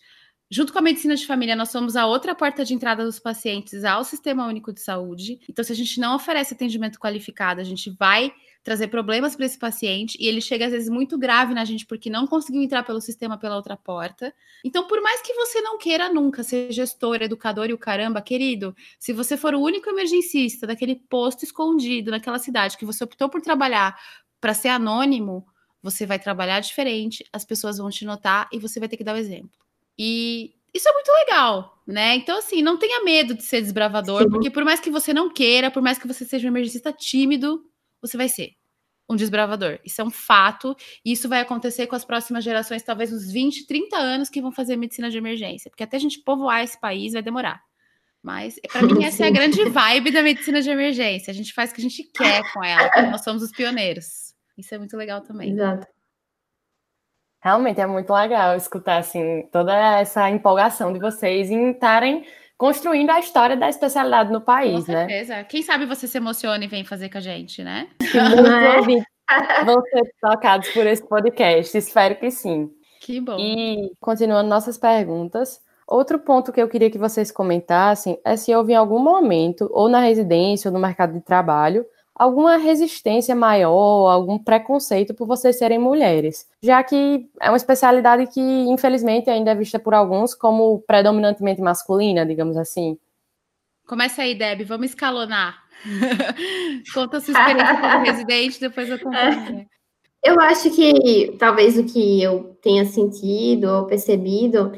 Junto 0.50 0.70
com 0.70 0.78
a 0.78 0.82
medicina 0.82 1.16
de 1.16 1.26
família, 1.26 1.56
nós 1.56 1.70
somos 1.70 1.96
a 1.96 2.04
outra 2.04 2.34
porta 2.34 2.62
de 2.62 2.74
entrada 2.74 3.04
dos 3.04 3.18
pacientes 3.18 3.84
ao 3.84 4.04
Sistema 4.04 4.46
Único 4.46 4.70
de 4.70 4.82
Saúde. 4.82 5.40
Então, 5.48 5.64
se 5.64 5.72
a 5.72 5.74
gente 5.74 5.98
não 5.98 6.14
oferece 6.14 6.52
atendimento 6.52 6.98
qualificado, 6.98 7.58
a 7.58 7.64
gente 7.64 7.88
vai 7.98 8.30
trazer 8.62 8.88
problemas 8.88 9.34
para 9.34 9.46
esse 9.46 9.58
paciente 9.58 10.16
e 10.20 10.28
ele 10.28 10.42
chega 10.42 10.66
às 10.66 10.72
vezes 10.72 10.88
muito 10.88 11.18
grave 11.18 11.54
na 11.54 11.64
gente 11.64 11.86
porque 11.86 12.10
não 12.10 12.26
conseguiu 12.26 12.62
entrar 12.62 12.82
pelo 12.82 13.00
sistema 13.00 13.38
pela 13.38 13.56
outra 13.56 13.78
porta. 13.78 14.32
Então, 14.62 14.86
por 14.86 15.00
mais 15.00 15.20
que 15.22 15.32
você 15.32 15.60
não 15.62 15.78
queira 15.78 16.12
nunca 16.12 16.42
ser 16.42 16.70
gestor, 16.70 17.22
educador 17.22 17.70
e 17.70 17.72
o 17.72 17.78
caramba, 17.78 18.20
querido, 18.20 18.76
se 18.98 19.14
você 19.14 19.38
for 19.38 19.54
o 19.54 19.60
único 19.60 19.88
emergencista 19.88 20.66
daquele 20.66 20.96
posto 20.96 21.44
escondido 21.44 22.10
naquela 22.10 22.38
cidade 22.38 22.76
que 22.76 22.84
você 22.84 23.02
optou 23.02 23.30
por 23.30 23.40
trabalhar 23.40 23.98
para 24.38 24.54
ser 24.54 24.68
anônimo, 24.68 25.46
você 25.82 26.06
vai 26.06 26.18
trabalhar 26.18 26.60
diferente, 26.60 27.24
as 27.32 27.44
pessoas 27.44 27.78
vão 27.78 27.90
te 27.90 28.04
notar 28.04 28.48
e 28.52 28.58
você 28.58 28.78
vai 28.78 28.88
ter 28.88 28.96
que 28.96 29.04
dar 29.04 29.14
o 29.14 29.18
exemplo. 29.18 29.50
E 29.98 30.54
isso 30.72 30.88
é 30.88 30.92
muito 30.92 31.10
legal, 31.12 31.82
né? 31.86 32.14
Então, 32.14 32.38
assim, 32.38 32.62
não 32.62 32.78
tenha 32.78 33.04
medo 33.04 33.34
de 33.34 33.42
ser 33.42 33.60
desbravador, 33.60 34.22
Sim. 34.22 34.30
porque 34.30 34.50
por 34.50 34.64
mais 34.64 34.80
que 34.80 34.90
você 34.90 35.12
não 35.12 35.32
queira, 35.32 35.70
por 35.70 35.82
mais 35.82 35.98
que 35.98 36.06
você 36.06 36.24
seja 36.24 36.46
um 36.46 36.50
emergencista 36.50 36.92
tímido, 36.92 37.62
você 38.00 38.16
vai 38.16 38.28
ser 38.28 38.52
um 39.08 39.16
desbravador. 39.16 39.78
Isso 39.84 40.00
é 40.00 40.04
um 40.04 40.10
fato, 40.10 40.74
e 41.04 41.12
isso 41.12 41.28
vai 41.28 41.40
acontecer 41.40 41.86
com 41.86 41.96
as 41.96 42.04
próximas 42.04 42.42
gerações, 42.42 42.82
talvez 42.82 43.12
uns 43.12 43.30
20, 43.30 43.66
30 43.66 43.96
anos 43.96 44.28
que 44.30 44.40
vão 44.40 44.52
fazer 44.52 44.76
medicina 44.76 45.10
de 45.10 45.18
emergência, 45.18 45.70
porque 45.70 45.82
até 45.82 45.96
a 45.96 46.00
gente 46.00 46.20
povoar 46.20 46.62
esse 46.62 46.80
país 46.80 47.12
vai 47.12 47.22
demorar. 47.22 47.60
Mas, 48.22 48.58
para 48.70 48.82
mim, 48.82 49.02
essa 49.04 49.24
é 49.24 49.28
a 49.28 49.32
grande 49.32 49.64
vibe 49.64 50.12
da 50.12 50.22
medicina 50.22 50.62
de 50.62 50.70
emergência. 50.70 51.30
A 51.30 51.34
gente 51.34 51.52
faz 51.52 51.70
o 51.70 51.74
que 51.74 51.80
a 51.80 51.84
gente 51.84 52.04
quer 52.04 52.42
com 52.52 52.62
ela, 52.62 52.88
nós 53.10 53.24
somos 53.24 53.42
os 53.42 53.50
pioneiros. 53.50 54.31
Isso 54.62 54.76
é 54.76 54.78
muito 54.78 54.96
legal 54.96 55.20
também. 55.20 55.50
Exato. 55.50 55.88
Realmente 57.42 57.80
é 57.80 57.86
muito 57.86 58.12
legal 58.12 58.56
escutar 58.56 58.98
assim 58.98 59.42
toda 59.50 59.74
essa 59.98 60.30
empolgação 60.30 60.92
de 60.92 61.00
vocês 61.00 61.50
em 61.50 61.72
estarem 61.72 62.24
construindo 62.56 63.10
a 63.10 63.18
história 63.18 63.56
da 63.56 63.68
especialidade 63.68 64.30
no 64.30 64.40
país, 64.40 64.86
com 64.86 64.92
né? 64.92 65.08
certeza. 65.08 65.42
Quem 65.44 65.62
sabe 65.62 65.84
você 65.84 66.06
se 66.06 66.16
emociona 66.16 66.64
e 66.64 66.68
vem 66.68 66.84
fazer 66.84 67.08
com 67.08 67.18
a 67.18 67.20
gente, 67.20 67.64
né? 67.64 67.88
Muitos 68.00 69.04
vão 69.66 69.82
ser 69.82 70.14
tocados 70.20 70.68
por 70.68 70.86
esse 70.86 71.04
podcast. 71.04 71.76
Espero 71.76 72.14
que 72.14 72.30
sim. 72.30 72.70
Que 73.00 73.20
bom. 73.20 73.36
E 73.40 73.90
continuando 73.98 74.48
nossas 74.48 74.78
perguntas, 74.78 75.60
outro 75.88 76.20
ponto 76.20 76.52
que 76.52 76.62
eu 76.62 76.68
queria 76.68 76.88
que 76.88 76.98
vocês 76.98 77.32
comentassem 77.32 78.20
é 78.24 78.36
se 78.36 78.54
houve 78.54 78.74
em 78.74 78.76
algum 78.76 79.00
momento, 79.00 79.68
ou 79.72 79.88
na 79.88 79.98
residência 79.98 80.68
ou 80.68 80.72
no 80.72 80.78
mercado 80.78 81.14
de 81.14 81.20
trabalho, 81.20 81.84
alguma 82.14 82.56
resistência 82.56 83.34
maior, 83.34 84.10
algum 84.10 84.38
preconceito 84.38 85.14
por 85.14 85.26
vocês 85.26 85.58
serem 85.58 85.78
mulheres, 85.78 86.46
já 86.62 86.82
que 86.82 87.28
é 87.40 87.50
uma 87.50 87.56
especialidade 87.56 88.26
que, 88.26 88.40
infelizmente, 88.40 89.30
ainda 89.30 89.52
é 89.52 89.54
vista 89.54 89.78
por 89.78 89.94
alguns 89.94 90.34
como 90.34 90.80
predominantemente 90.86 91.60
masculina, 91.60 92.26
digamos 92.26 92.56
assim. 92.56 92.98
Começa 93.86 94.22
aí, 94.22 94.34
Deb, 94.34 94.62
vamos 94.64 94.86
escalonar. 94.86 95.62
Conta 96.94 97.16
a 97.16 97.20
sua 97.20 97.32
experiência 97.32 97.80
como 97.80 98.04
residente, 98.06 98.60
depois 98.60 98.88
eu 98.88 98.98
conto. 98.98 99.66
Eu 100.24 100.40
acho 100.40 100.70
que 100.70 101.36
talvez 101.38 101.76
o 101.76 101.84
que 101.84 102.22
eu 102.22 102.56
tenha 102.62 102.84
sentido 102.84 103.64
ou 103.64 103.86
percebido, 103.86 104.72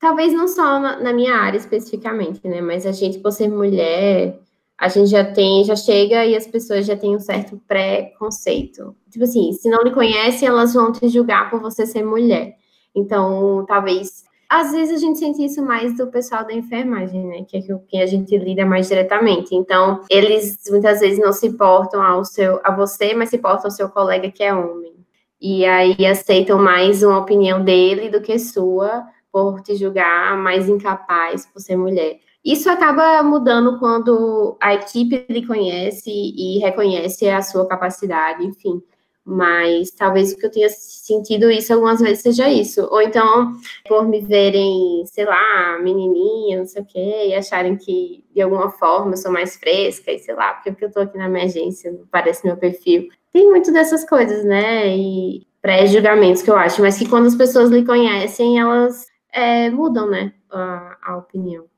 talvez 0.00 0.32
não 0.32 0.48
só 0.48 0.80
na, 0.80 0.98
na 0.98 1.12
minha 1.12 1.36
área 1.36 1.56
especificamente, 1.56 2.40
né? 2.44 2.60
Mas 2.60 2.84
a 2.84 2.90
gente, 2.90 3.20
por 3.20 3.30
ser 3.30 3.48
mulher, 3.48 4.41
a 4.82 4.88
gente 4.88 5.10
já 5.10 5.22
tem, 5.22 5.62
já 5.62 5.76
chega 5.76 6.26
e 6.26 6.34
as 6.34 6.44
pessoas 6.44 6.84
já 6.84 6.96
têm 6.96 7.14
um 7.14 7.20
certo 7.20 7.56
preconceito. 7.68 8.96
Tipo 9.12 9.22
assim, 9.22 9.52
se 9.52 9.70
não 9.70 9.80
lhe 9.84 9.92
conhecem, 9.92 10.48
elas 10.48 10.74
vão 10.74 10.90
te 10.90 11.08
julgar 11.08 11.48
por 11.48 11.60
você 11.60 11.86
ser 11.86 12.02
mulher. 12.02 12.56
Então, 12.92 13.64
talvez. 13.64 14.24
Às 14.50 14.72
vezes 14.72 14.96
a 14.96 14.98
gente 14.98 15.20
sente 15.20 15.44
isso 15.44 15.64
mais 15.64 15.96
do 15.96 16.08
pessoal 16.08 16.44
da 16.44 16.52
enfermagem, 16.52 17.24
né? 17.24 17.44
Que 17.48 17.58
é 17.58 17.60
quem 17.88 18.02
a 18.02 18.06
gente 18.06 18.36
lida 18.36 18.66
mais 18.66 18.88
diretamente. 18.88 19.54
Então, 19.54 20.00
eles 20.10 20.58
muitas 20.68 20.98
vezes 20.98 21.20
não 21.20 21.32
se 21.32 21.46
importam 21.46 22.02
ao 22.02 22.24
seu, 22.24 22.60
a 22.64 22.74
você, 22.74 23.14
mas 23.14 23.30
se 23.30 23.36
importam 23.36 23.66
ao 23.66 23.70
seu 23.70 23.88
colega 23.88 24.32
que 24.32 24.42
é 24.42 24.52
homem. 24.52 24.96
E 25.40 25.64
aí 25.64 26.04
aceitam 26.04 26.58
mais 26.58 27.04
uma 27.04 27.20
opinião 27.20 27.62
dele 27.62 28.10
do 28.10 28.20
que 28.20 28.36
sua, 28.36 29.04
por 29.30 29.60
te 29.60 29.76
julgar 29.76 30.36
mais 30.36 30.68
incapaz 30.68 31.46
por 31.46 31.60
ser 31.60 31.76
mulher. 31.76 32.18
Isso 32.44 32.68
acaba 32.68 33.22
mudando 33.22 33.78
quando 33.78 34.56
a 34.60 34.74
equipe 34.74 35.24
lhe 35.28 35.46
conhece 35.46 36.10
e 36.10 36.58
reconhece 36.58 37.28
a 37.28 37.40
sua 37.40 37.66
capacidade, 37.66 38.44
enfim. 38.44 38.82
Mas 39.24 39.92
talvez 39.92 40.32
o 40.32 40.36
que 40.36 40.46
eu 40.46 40.50
tenha 40.50 40.68
sentido 40.68 41.48
isso 41.48 41.72
algumas 41.72 42.00
vezes 42.00 42.22
seja 42.22 42.48
isso. 42.48 42.88
Ou 42.90 43.00
então, 43.00 43.52
por 43.86 44.08
me 44.08 44.20
verem, 44.20 45.04
sei 45.06 45.24
lá, 45.24 45.78
menininha, 45.80 46.58
não 46.58 46.66
sei 46.66 46.82
o 46.82 46.84
quê, 46.84 47.28
e 47.28 47.34
acharem 47.34 47.76
que 47.76 48.24
de 48.34 48.42
alguma 48.42 48.70
forma 48.70 49.12
eu 49.12 49.16
sou 49.16 49.30
mais 49.30 49.56
fresca, 49.56 50.10
e 50.10 50.18
sei 50.18 50.34
lá, 50.34 50.54
porque 50.54 50.84
eu 50.84 50.90
tô 50.90 51.00
aqui 51.00 51.16
na 51.16 51.28
minha 51.28 51.44
agência, 51.44 51.96
parece 52.10 52.44
meu 52.44 52.56
perfil. 52.56 53.08
Tem 53.32 53.48
muito 53.48 53.72
dessas 53.72 54.04
coisas, 54.04 54.44
né? 54.44 54.88
E 54.96 55.46
pré-julgamentos 55.60 56.42
que 56.42 56.50
eu 56.50 56.56
acho, 56.56 56.82
mas 56.82 56.98
que 56.98 57.08
quando 57.08 57.26
as 57.26 57.36
pessoas 57.36 57.70
lhe 57.70 57.84
conhecem, 57.84 58.58
elas 58.58 59.06
é, 59.32 59.70
mudam, 59.70 60.10
né? 60.10 60.32
A, 60.50 60.96
a 61.00 61.16
opinião. 61.18 61.71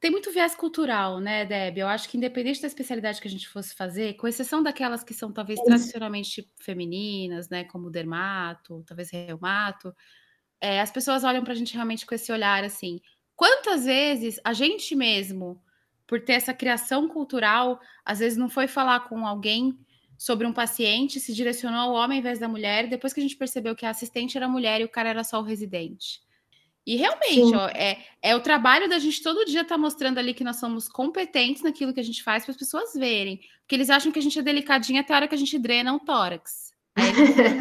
Tem 0.00 0.10
muito 0.10 0.32
viés 0.32 0.54
cultural, 0.54 1.20
né, 1.20 1.44
Deb? 1.44 1.78
Eu 1.78 1.86
acho 1.86 2.08
que 2.08 2.16
independente 2.16 2.60
da 2.62 2.66
especialidade 2.66 3.20
que 3.20 3.28
a 3.28 3.30
gente 3.30 3.46
fosse 3.46 3.74
fazer, 3.74 4.14
com 4.14 4.26
exceção 4.26 4.62
daquelas 4.62 5.04
que 5.04 5.12
são 5.12 5.30
talvez 5.30 5.60
tradicionalmente 5.60 6.50
femininas, 6.58 7.50
né, 7.50 7.64
como 7.64 7.90
dermato, 7.90 8.82
talvez 8.86 9.10
reumato, 9.10 9.94
é, 10.60 10.80
as 10.80 10.90
pessoas 10.90 11.24
olham 11.24 11.44
para 11.44 11.52
a 11.52 11.56
gente 11.56 11.74
realmente 11.74 12.06
com 12.06 12.14
esse 12.14 12.32
olhar 12.32 12.64
assim. 12.64 13.00
Quantas 13.36 13.84
vezes 13.84 14.40
a 14.44 14.52
gente 14.54 14.96
mesmo, 14.96 15.62
por 16.06 16.20
ter 16.22 16.34
essa 16.34 16.54
criação 16.54 17.08
cultural, 17.08 17.80
às 18.04 18.20
vezes 18.20 18.38
não 18.38 18.48
foi 18.48 18.66
falar 18.68 19.00
com 19.08 19.26
alguém 19.26 19.78
sobre 20.18 20.46
um 20.46 20.52
paciente, 20.52 21.20
se 21.20 21.34
direcionou 21.34 21.78
ao 21.80 21.92
homem 21.92 22.18
ao 22.18 22.20
invés 22.20 22.38
da 22.38 22.48
mulher, 22.48 22.88
depois 22.88 23.12
que 23.12 23.20
a 23.20 23.22
gente 23.22 23.36
percebeu 23.36 23.76
que 23.76 23.86
a 23.86 23.90
assistente 23.90 24.36
era 24.36 24.48
mulher 24.48 24.80
e 24.80 24.84
o 24.84 24.88
cara 24.88 25.10
era 25.10 25.24
só 25.24 25.40
o 25.40 25.44
residente. 25.44 26.20
E 26.90 26.96
realmente, 26.96 27.54
ó, 27.54 27.68
é, 27.68 27.98
é 28.20 28.34
o 28.34 28.40
trabalho 28.40 28.88
da 28.88 28.98
gente 28.98 29.22
todo 29.22 29.44
dia 29.44 29.60
estar 29.60 29.76
tá 29.76 29.80
mostrando 29.80 30.18
ali 30.18 30.34
que 30.34 30.42
nós 30.42 30.56
somos 30.56 30.88
competentes 30.88 31.62
naquilo 31.62 31.94
que 31.94 32.00
a 32.00 32.02
gente 32.02 32.20
faz 32.20 32.42
para 32.42 32.50
as 32.50 32.56
pessoas 32.56 32.92
verem. 32.94 33.38
Porque 33.60 33.76
eles 33.76 33.88
acham 33.88 34.10
que 34.10 34.18
a 34.18 34.22
gente 34.22 34.36
é 34.36 34.42
delicadinha 34.42 35.00
até 35.00 35.12
a 35.12 35.16
hora 35.18 35.28
que 35.28 35.34
a 35.36 35.38
gente 35.38 35.56
drena 35.56 35.94
o 35.94 36.00
tórax. 36.00 36.72
Aí 36.96 37.12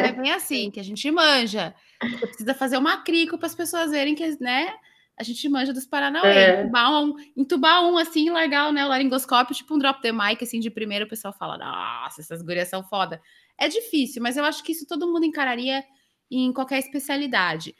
é 0.01 0.11
bem 0.13 0.31
assim, 0.31 0.71
que 0.71 0.79
a 0.79 0.83
gente 0.83 1.11
manja. 1.11 1.75
Você 2.01 2.25
precisa 2.25 2.55
fazer 2.55 2.77
uma 2.77 3.03
crico 3.03 3.37
para 3.37 3.45
as 3.45 3.53
pessoas 3.53 3.91
verem 3.91 4.15
que, 4.15 4.35
né? 4.41 4.73
A 5.15 5.21
gente 5.21 5.47
manja 5.47 5.71
dos 5.71 5.85
Paranauê. 5.85 6.27
É. 6.27 6.61
Entubar, 6.63 7.03
um, 7.03 7.15
entubar 7.37 7.85
um 7.85 7.99
assim, 7.99 8.31
largar 8.31 8.73
né, 8.73 8.83
o 8.83 8.87
laringoscópio, 8.87 9.53
tipo 9.53 9.75
um 9.75 9.77
drop 9.77 10.01
the 10.01 10.11
mic, 10.11 10.43
assim, 10.43 10.59
de 10.59 10.71
primeiro, 10.71 11.05
o 11.05 11.07
pessoal 11.07 11.35
fala: 11.37 11.55
Nossa, 11.55 12.19
essas 12.19 12.41
gurias 12.41 12.67
são 12.67 12.81
foda. 12.81 13.21
É 13.59 13.67
difícil, 13.67 14.23
mas 14.23 14.37
eu 14.37 14.43
acho 14.43 14.63
que 14.63 14.71
isso 14.71 14.87
todo 14.87 15.05
mundo 15.05 15.23
encararia 15.23 15.83
em 16.31 16.51
qualquer 16.51 16.79
especialidade. 16.79 17.75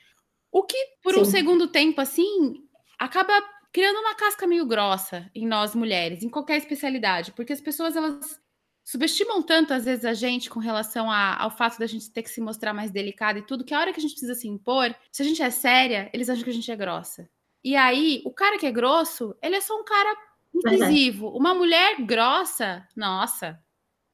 O 0.52 0.64
que, 0.64 0.78
por 1.04 1.14
Sim. 1.14 1.22
um 1.22 1.26
segundo 1.26 1.68
tempo, 1.68 2.02
assim, 2.02 2.64
acaba 2.98 3.34
criando 3.72 4.00
uma 4.00 4.16
casca 4.16 4.48
meio 4.48 4.66
grossa 4.66 5.30
em 5.34 5.48
nós 5.48 5.76
mulheres, 5.76 6.24
em 6.24 6.30
qualquer 6.30 6.58
especialidade, 6.58 7.32
porque 7.34 7.54
as 7.54 7.62
pessoas 7.62 7.96
elas 7.96 8.40
subestimam 8.84 9.44
tanto 9.44 9.72
às 9.72 9.86
vezes 9.86 10.04
a 10.04 10.14
gente 10.14 10.50
com 10.50 10.60
relação 10.60 11.12
a, 11.12 11.40
ao 11.40 11.52
fato 11.52 11.78
da 11.78 11.86
gente 11.86 12.12
ter 12.12 12.24
que 12.24 12.30
se 12.32 12.42
mostrar 12.42 12.74
mais 12.74 12.90
delicada 12.90 13.38
e 13.38 13.46
tudo, 13.46 13.64
que 13.64 13.74
a 13.74 13.80
hora 13.80 13.94
que 13.94 14.00
a 14.00 14.02
gente 14.02 14.14
precisa 14.14 14.34
se 14.34 14.48
impor, 14.48 14.96
se 15.12 15.22
a 15.22 15.26
gente 15.26 15.44
é 15.44 15.50
séria, 15.52 16.10
eles 16.12 16.30
acham 16.30 16.44
que 16.44 16.50
a 16.50 16.54
gente 16.54 16.72
é 16.72 16.76
grossa. 16.76 17.30
E 17.64 17.76
aí, 17.76 18.22
o 18.26 18.32
cara 18.32 18.58
que 18.58 18.66
é 18.66 18.72
grosso, 18.72 19.36
ele 19.44 19.56
é 19.56 19.62
só 19.62 19.80
um 19.80 19.84
cara 19.84 20.16
incisivo. 20.54 21.28
Uhum. 21.28 21.38
Uma 21.38 21.54
mulher 21.54 22.02
grossa, 22.02 22.88
nossa, 22.96 23.62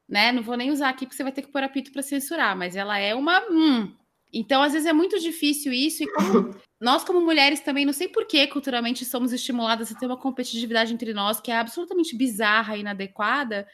né? 0.09 0.31
Não 0.31 0.43
vou 0.43 0.57
nem 0.57 0.71
usar 0.71 0.89
aqui 0.89 1.05
porque 1.05 1.15
você 1.15 1.23
vai 1.23 1.31
ter 1.31 1.43
que 1.43 1.51
pôr 1.51 1.63
apito 1.63 1.91
para 1.91 2.01
censurar, 2.01 2.57
mas 2.57 2.75
ela 2.75 2.97
é 2.97 3.13
uma 3.15 3.39
hum, 3.49 3.95
então, 4.33 4.61
às 4.61 4.73
vezes 4.73 4.87
é 4.87 4.93
muito 4.93 5.19
difícil 5.19 5.71
isso, 5.71 6.03
e 6.03 6.07
como 6.07 6.55
nós, 6.79 7.03
como 7.03 7.21
mulheres, 7.21 7.59
também 7.61 7.85
não 7.85 7.93
sei 7.93 8.07
por 8.07 8.25
que 8.25 8.45
culturalmente 8.47 9.05
somos 9.05 9.31
estimuladas 9.31 9.91
a 9.91 9.95
ter 9.95 10.05
uma 10.05 10.17
competitividade 10.17 10.93
entre 10.93 11.13
nós 11.13 11.39
que 11.39 11.51
é 11.51 11.57
absolutamente 11.57 12.15
bizarra 12.15 12.75
e 12.75 12.81
inadequada, 12.81 13.67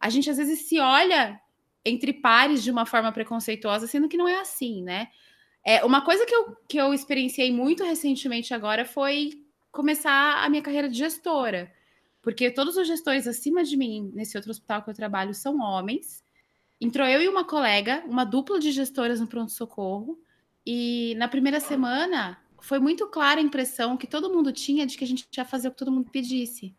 a 0.00 0.08
gente 0.10 0.30
às 0.30 0.36
vezes 0.36 0.68
se 0.68 0.78
olha 0.78 1.40
entre 1.84 2.12
pares 2.12 2.62
de 2.62 2.70
uma 2.70 2.84
forma 2.84 3.10
preconceituosa, 3.12 3.86
sendo 3.86 4.08
que 4.08 4.16
não 4.16 4.28
é 4.28 4.40
assim, 4.40 4.82
né? 4.82 5.08
É, 5.64 5.84
uma 5.84 6.00
coisa 6.02 6.24
que 6.24 6.34
eu, 6.34 6.56
que 6.68 6.76
eu 6.78 6.94
experienciei 6.94 7.52
muito 7.52 7.84
recentemente 7.84 8.54
agora 8.54 8.84
foi 8.84 9.32
começar 9.70 10.44
a 10.44 10.48
minha 10.48 10.62
carreira 10.62 10.88
de 10.88 10.96
gestora. 10.96 11.72
Porque 12.22 12.50
todos 12.50 12.76
os 12.76 12.86
gestores 12.86 13.26
acima 13.26 13.62
de 13.62 13.76
mim, 13.76 14.10
nesse 14.14 14.36
outro 14.36 14.50
hospital 14.50 14.82
que 14.82 14.90
eu 14.90 14.94
trabalho, 14.94 15.34
são 15.34 15.60
homens. 15.60 16.22
Entrou 16.80 17.06
eu 17.06 17.22
e 17.22 17.28
uma 17.28 17.44
colega, 17.44 18.04
uma 18.06 18.24
dupla 18.24 18.58
de 18.60 18.70
gestoras 18.70 19.20
no 19.20 19.26
pronto-socorro, 19.26 20.18
e 20.64 21.14
na 21.16 21.26
primeira 21.26 21.60
semana 21.60 22.38
foi 22.60 22.78
muito 22.78 23.06
clara 23.08 23.40
a 23.40 23.42
impressão 23.42 23.96
que 23.96 24.06
todo 24.06 24.32
mundo 24.32 24.52
tinha 24.52 24.86
de 24.86 24.96
que 24.96 25.04
a 25.04 25.06
gente 25.06 25.26
ia 25.36 25.44
fazer 25.44 25.68
o 25.68 25.70
que 25.70 25.76
todo 25.76 25.92
mundo 25.92 26.10
pedisse. 26.10 26.74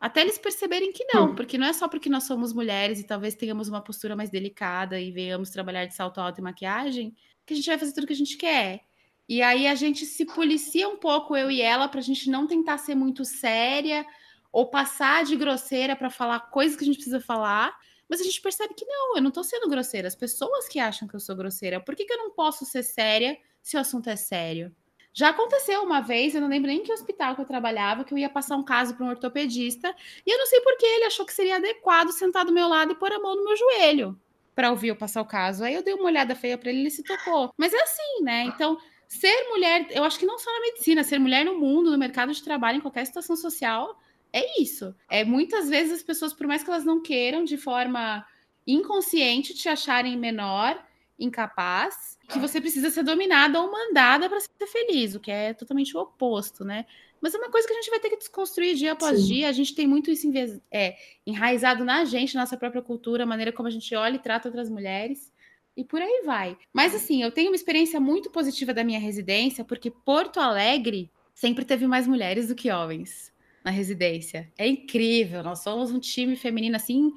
Até 0.00 0.20
eles 0.20 0.38
perceberem 0.38 0.92
que 0.92 1.04
não, 1.12 1.30
hum. 1.30 1.34
porque 1.34 1.58
não 1.58 1.66
é 1.66 1.72
só 1.72 1.88
porque 1.88 2.08
nós 2.08 2.24
somos 2.24 2.52
mulheres 2.52 3.00
e 3.00 3.04
talvez 3.04 3.34
tenhamos 3.34 3.68
uma 3.68 3.80
postura 3.80 4.14
mais 4.14 4.30
delicada 4.30 5.00
e 5.00 5.10
venhamos 5.10 5.50
trabalhar 5.50 5.86
de 5.86 5.94
salto 5.94 6.20
alto 6.20 6.38
e 6.38 6.42
maquiagem, 6.42 7.16
que 7.44 7.54
a 7.54 7.56
gente 7.56 7.66
vai 7.66 7.78
fazer 7.78 7.92
tudo 7.92 8.04
o 8.04 8.06
que 8.06 8.12
a 8.12 8.16
gente 8.16 8.36
quer. 8.36 8.84
E 9.28 9.42
aí 9.42 9.66
a 9.66 9.74
gente 9.74 10.06
se 10.06 10.24
policia 10.24 10.88
um 10.88 10.96
pouco, 10.96 11.36
eu 11.36 11.50
e 11.50 11.60
ela, 11.60 11.88
para 11.88 12.00
a 12.00 12.02
gente 12.02 12.30
não 12.30 12.46
tentar 12.46 12.78
ser 12.78 12.94
muito 12.94 13.24
séria 13.24 14.06
ou 14.52 14.70
passar 14.70 15.24
de 15.24 15.36
grosseira 15.36 15.96
para 15.96 16.10
falar 16.10 16.40
coisas 16.50 16.76
que 16.76 16.84
a 16.84 16.86
gente 16.86 16.96
precisa 16.96 17.20
falar, 17.20 17.76
mas 18.08 18.20
a 18.20 18.24
gente 18.24 18.40
percebe 18.40 18.74
que 18.74 18.84
não, 18.84 19.16
eu 19.16 19.22
não 19.22 19.30
tô 19.30 19.42
sendo 19.44 19.68
grosseira. 19.68 20.08
As 20.08 20.14
pessoas 20.14 20.68
que 20.68 20.78
acham 20.78 21.06
que 21.06 21.14
eu 21.14 21.20
sou 21.20 21.36
grosseira. 21.36 21.80
Por 21.80 21.94
que, 21.94 22.04
que 22.04 22.12
eu 22.12 22.18
não 22.18 22.30
posso 22.30 22.64
ser 22.64 22.82
séria 22.82 23.36
se 23.62 23.76
o 23.76 23.80
assunto 23.80 24.08
é 24.08 24.16
sério? 24.16 24.74
Já 25.12 25.30
aconteceu 25.30 25.82
uma 25.82 26.00
vez, 26.00 26.34
eu 26.34 26.40
não 26.40 26.48
lembro 26.48 26.68
nem 26.68 26.82
que 26.82 26.92
hospital 26.92 27.34
que 27.34 27.40
eu 27.40 27.46
trabalhava, 27.46 28.04
que 28.04 28.14
eu 28.14 28.18
ia 28.18 28.28
passar 28.28 28.56
um 28.56 28.64
caso 28.64 28.94
para 28.94 29.04
um 29.04 29.08
ortopedista, 29.08 29.94
e 30.24 30.30
eu 30.30 30.38
não 30.38 30.46
sei 30.46 30.60
por 30.60 30.76
que 30.76 30.86
ele 30.86 31.04
achou 31.06 31.26
que 31.26 31.32
seria 31.32 31.56
adequado 31.56 32.10
sentar 32.12 32.44
do 32.44 32.52
meu 32.52 32.68
lado 32.68 32.92
e 32.92 32.94
pôr 32.94 33.12
a 33.12 33.18
mão 33.18 33.34
no 33.34 33.44
meu 33.44 33.56
joelho 33.56 34.18
para 34.58 34.70
ouvir 34.70 34.88
eu 34.88 34.96
passar 34.96 35.20
o 35.20 35.24
caso. 35.24 35.62
Aí 35.62 35.72
eu 35.72 35.84
dei 35.84 35.94
uma 35.94 36.06
olhada 36.06 36.34
feia 36.34 36.58
para 36.58 36.68
ele 36.68 36.78
e 36.78 36.82
ele 36.82 36.90
se 36.90 37.04
tocou. 37.04 37.52
Mas 37.56 37.72
é 37.72 37.80
assim, 37.80 38.24
né? 38.24 38.42
Então, 38.42 38.76
ser 39.06 39.48
mulher, 39.50 39.86
eu 39.90 40.02
acho 40.02 40.18
que 40.18 40.26
não 40.26 40.36
só 40.36 40.52
na 40.52 40.60
medicina, 40.62 41.04
ser 41.04 41.20
mulher 41.20 41.44
no 41.44 41.56
mundo, 41.56 41.92
no 41.92 41.96
mercado 41.96 42.32
de 42.32 42.42
trabalho, 42.42 42.78
em 42.78 42.80
qualquer 42.80 43.06
situação 43.06 43.36
social, 43.36 43.96
é 44.32 44.60
isso. 44.60 44.94
É 45.08 45.24
muitas 45.24 45.68
vezes 45.68 45.94
as 45.94 46.02
pessoas, 46.02 46.32
por 46.32 46.46
mais 46.46 46.62
que 46.62 46.70
elas 46.70 46.84
não 46.84 47.02
queiram, 47.02 47.44
de 47.44 47.56
forma 47.56 48.24
inconsciente, 48.66 49.54
te 49.54 49.68
acharem 49.68 50.16
menor, 50.16 50.82
incapaz, 51.18 52.18
que 52.28 52.38
você 52.38 52.60
precisa 52.60 52.90
ser 52.90 53.02
dominada 53.02 53.60
ou 53.60 53.72
mandada 53.72 54.28
para 54.28 54.40
ser 54.40 54.66
feliz, 54.66 55.14
o 55.14 55.20
que 55.20 55.30
é 55.30 55.54
totalmente 55.54 55.96
o 55.96 56.00
oposto, 56.00 56.64
né? 56.64 56.84
Mas 57.20 57.34
é 57.34 57.38
uma 57.38 57.50
coisa 57.50 57.66
que 57.66 57.72
a 57.72 57.76
gente 57.76 57.90
vai 57.90 57.98
ter 57.98 58.10
que 58.10 58.18
desconstruir 58.18 58.76
dia 58.76 58.92
após 58.92 59.18
Sim. 59.18 59.26
dia. 59.26 59.48
A 59.48 59.52
gente 59.52 59.74
tem 59.74 59.88
muito 59.88 60.08
isso 60.10 60.30
é, 60.70 60.96
enraizado 61.26 61.84
na 61.84 62.04
gente, 62.04 62.36
nossa 62.36 62.56
própria 62.56 62.82
cultura, 62.82 63.24
a 63.24 63.26
maneira 63.26 63.50
como 63.50 63.66
a 63.66 63.70
gente 63.70 63.92
olha 63.96 64.16
e 64.16 64.20
trata 64.20 64.48
outras 64.48 64.70
mulheres. 64.70 65.32
E 65.76 65.82
por 65.82 66.00
aí 66.00 66.22
vai. 66.24 66.56
Mas 66.72 66.94
assim, 66.94 67.20
eu 67.22 67.32
tenho 67.32 67.50
uma 67.50 67.56
experiência 67.56 67.98
muito 67.98 68.30
positiva 68.30 68.72
da 68.72 68.84
minha 68.84 69.00
residência, 69.00 69.64
porque 69.64 69.90
Porto 69.90 70.38
Alegre 70.38 71.10
sempre 71.34 71.64
teve 71.64 71.88
mais 71.88 72.06
mulheres 72.06 72.48
do 72.48 72.54
que 72.54 72.70
homens 72.70 73.32
na 73.64 73.70
residência. 73.70 74.50
É 74.56 74.66
incrível, 74.66 75.42
nós 75.42 75.60
somos 75.60 75.90
um 75.90 75.98
time 75.98 76.36
feminino 76.36 76.76
assim 76.76 77.12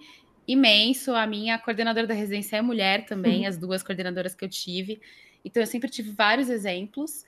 imenso. 0.48 1.14
A 1.14 1.26
minha 1.26 1.58
coordenadora 1.58 2.08
da 2.08 2.14
residência 2.14 2.58
é 2.58 2.62
mulher 2.62 3.06
também, 3.06 3.42
uhum. 3.42 3.48
as 3.48 3.58
duas 3.58 3.84
coordenadoras 3.84 4.36
que 4.36 4.44
eu 4.44 4.50
tive. 4.50 5.02
Então 5.44 5.62
eu 5.62 5.68
sempre 5.68 5.90
tive 5.90 6.12
vários 6.12 6.50
exemplos. 6.50 7.26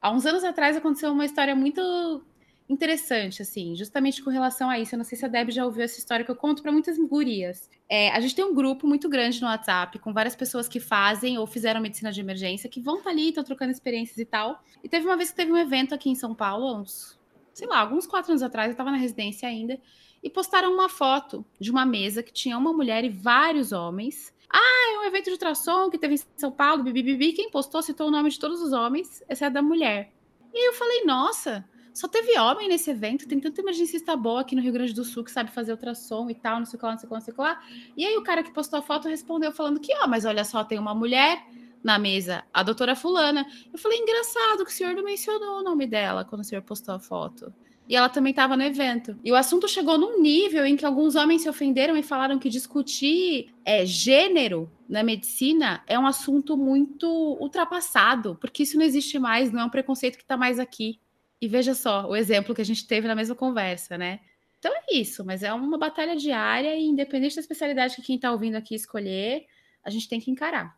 Há 0.00 0.10
uns 0.10 0.26
anos 0.26 0.44
atrás 0.44 0.76
aconteceu 0.76 1.12
uma 1.12 1.24
história 1.24 1.54
muito 1.54 2.24
interessante, 2.68 3.42
assim, 3.42 3.76
justamente 3.76 4.22
com 4.22 4.30
relação 4.30 4.70
a 4.70 4.78
isso. 4.78 4.94
Eu 4.94 4.98
não 4.98 5.04
sei 5.04 5.18
se 5.18 5.24
a 5.24 5.28
Deb 5.28 5.50
já 5.50 5.64
ouviu 5.64 5.84
essa 5.84 5.98
história 5.98 6.24
que 6.24 6.30
eu 6.30 6.36
conto 6.36 6.62
para 6.62 6.72
muitas 6.72 6.98
gurias. 6.98 7.70
É, 7.88 8.10
a 8.10 8.20
gente 8.20 8.34
tem 8.34 8.44
um 8.44 8.54
grupo 8.54 8.86
muito 8.86 9.08
grande 9.08 9.40
no 9.40 9.46
WhatsApp 9.46 9.98
com 9.98 10.12
várias 10.12 10.34
pessoas 10.34 10.66
que 10.66 10.80
fazem 10.80 11.38
ou 11.38 11.46
fizeram 11.46 11.80
medicina 11.80 12.10
de 12.10 12.20
emergência, 12.20 12.68
que 12.68 12.80
vão 12.80 12.98
estar 12.98 13.10
tá 13.10 13.10
ali, 13.10 13.28
estão 13.28 13.44
trocando 13.44 13.70
experiências 13.70 14.16
e 14.18 14.24
tal. 14.24 14.62
E 14.82 14.88
teve 14.88 15.04
uma 15.06 15.16
vez 15.16 15.30
que 15.30 15.36
teve 15.36 15.52
um 15.52 15.56
evento 15.56 15.94
aqui 15.94 16.08
em 16.08 16.14
São 16.14 16.34
Paulo, 16.34 16.80
uns 16.80 17.18
sei 17.54 17.66
lá, 17.66 17.78
alguns 17.78 18.06
quatro 18.06 18.32
anos 18.32 18.42
atrás, 18.42 18.68
eu 18.68 18.72
estava 18.72 18.90
na 18.90 18.98
residência 18.98 19.48
ainda, 19.48 19.80
e 20.22 20.28
postaram 20.28 20.72
uma 20.72 20.88
foto 20.88 21.44
de 21.58 21.70
uma 21.70 21.86
mesa 21.86 22.22
que 22.22 22.32
tinha 22.32 22.58
uma 22.58 22.72
mulher 22.72 23.04
e 23.04 23.08
vários 23.08 23.72
homens. 23.72 24.34
Ah, 24.50 24.94
é 24.94 24.98
um 24.98 25.04
evento 25.04 25.26
de 25.26 25.32
ultrassom 25.32 25.90
que 25.90 25.98
teve 25.98 26.14
em 26.14 26.20
São 26.36 26.50
Paulo, 26.50 26.82
bibibibi. 26.82 27.32
Quem 27.32 27.50
postou 27.50 27.82
citou 27.82 28.08
o 28.08 28.10
nome 28.10 28.30
de 28.30 28.38
todos 28.38 28.60
os 28.60 28.72
homens, 28.72 29.22
exceto 29.28 29.54
da 29.54 29.62
mulher. 29.62 30.12
E 30.52 30.68
eu 30.68 30.72
falei, 30.72 31.04
nossa, 31.04 31.68
só 31.92 32.08
teve 32.08 32.38
homem 32.38 32.68
nesse 32.68 32.90
evento, 32.90 33.28
tem 33.28 33.38
tanta 33.38 33.60
emergencista 33.60 34.16
boa 34.16 34.40
aqui 34.40 34.56
no 34.56 34.62
Rio 34.62 34.72
Grande 34.72 34.92
do 34.92 35.04
Sul 35.04 35.22
que 35.22 35.30
sabe 35.30 35.52
fazer 35.52 35.72
ultrassom 35.72 36.28
e 36.30 36.34
tal, 36.34 36.58
não 36.58 36.66
sei 36.66 36.76
o 36.76 36.80
que 36.80 36.86
lá, 36.86 36.92
não 36.92 36.98
sei 36.98 37.06
o 37.06 37.08
que 37.08 37.14
lá, 37.14 37.18
não 37.18 37.24
sei 37.24 37.32
o 37.32 37.36
que 37.36 37.42
lá. 37.42 37.62
E 37.96 38.04
aí 38.04 38.16
o 38.16 38.22
cara 38.22 38.42
que 38.42 38.50
postou 38.50 38.78
a 38.78 38.82
foto 38.82 39.08
respondeu 39.08 39.52
falando 39.52 39.78
que, 39.78 39.94
ó, 39.98 40.08
mas 40.08 40.24
olha 40.24 40.44
só, 40.44 40.64
tem 40.64 40.78
uma 40.78 40.94
mulher 40.94 41.44
na 41.84 41.98
mesa, 41.98 42.42
a 42.52 42.62
doutora 42.62 42.96
fulana. 42.96 43.46
Eu 43.70 43.78
falei, 43.78 43.98
engraçado 43.98 44.64
que 44.64 44.70
o 44.70 44.74
senhor 44.74 44.94
não 44.94 45.04
mencionou 45.04 45.60
o 45.60 45.62
nome 45.62 45.86
dela 45.86 46.24
quando 46.24 46.40
o 46.40 46.44
senhor 46.44 46.62
postou 46.62 46.94
a 46.94 46.98
foto. 46.98 47.52
E 47.86 47.94
ela 47.94 48.08
também 48.08 48.30
estava 48.30 48.56
no 48.56 48.62
evento. 48.62 49.14
E 49.22 49.30
o 49.30 49.36
assunto 49.36 49.68
chegou 49.68 49.98
num 49.98 50.18
nível 50.22 50.64
em 50.64 50.74
que 50.74 50.86
alguns 50.86 51.14
homens 51.14 51.42
se 51.42 51.48
ofenderam 51.50 51.94
e 51.94 52.02
falaram 52.02 52.38
que 52.38 52.48
discutir 52.48 53.52
é, 53.62 53.84
gênero 53.84 54.72
na 54.88 55.02
medicina 55.02 55.84
é 55.86 55.98
um 55.98 56.06
assunto 56.06 56.56
muito 56.56 57.06
ultrapassado, 57.38 58.38
porque 58.40 58.62
isso 58.62 58.78
não 58.78 58.84
existe 58.86 59.18
mais, 59.18 59.52
não 59.52 59.60
é 59.60 59.64
um 59.66 59.70
preconceito 59.70 60.16
que 60.16 60.22
está 60.22 60.38
mais 60.38 60.58
aqui. 60.58 60.98
E 61.38 61.46
veja 61.46 61.74
só 61.74 62.08
o 62.08 62.16
exemplo 62.16 62.54
que 62.54 62.62
a 62.62 62.64
gente 62.64 62.86
teve 62.86 63.06
na 63.06 63.14
mesma 63.14 63.34
conversa, 63.34 63.98
né? 63.98 64.20
Então 64.58 64.72
é 64.72 64.94
isso, 64.94 65.22
mas 65.22 65.42
é 65.42 65.52
uma 65.52 65.76
batalha 65.76 66.16
diária 66.16 66.74
e 66.74 66.84
independente 66.84 67.34
da 67.34 67.42
especialidade 67.42 67.96
que 67.96 68.00
quem 68.00 68.16
está 68.16 68.32
ouvindo 68.32 68.54
aqui 68.54 68.74
escolher, 68.74 69.44
a 69.84 69.90
gente 69.90 70.08
tem 70.08 70.18
que 70.18 70.30
encarar. 70.30 70.74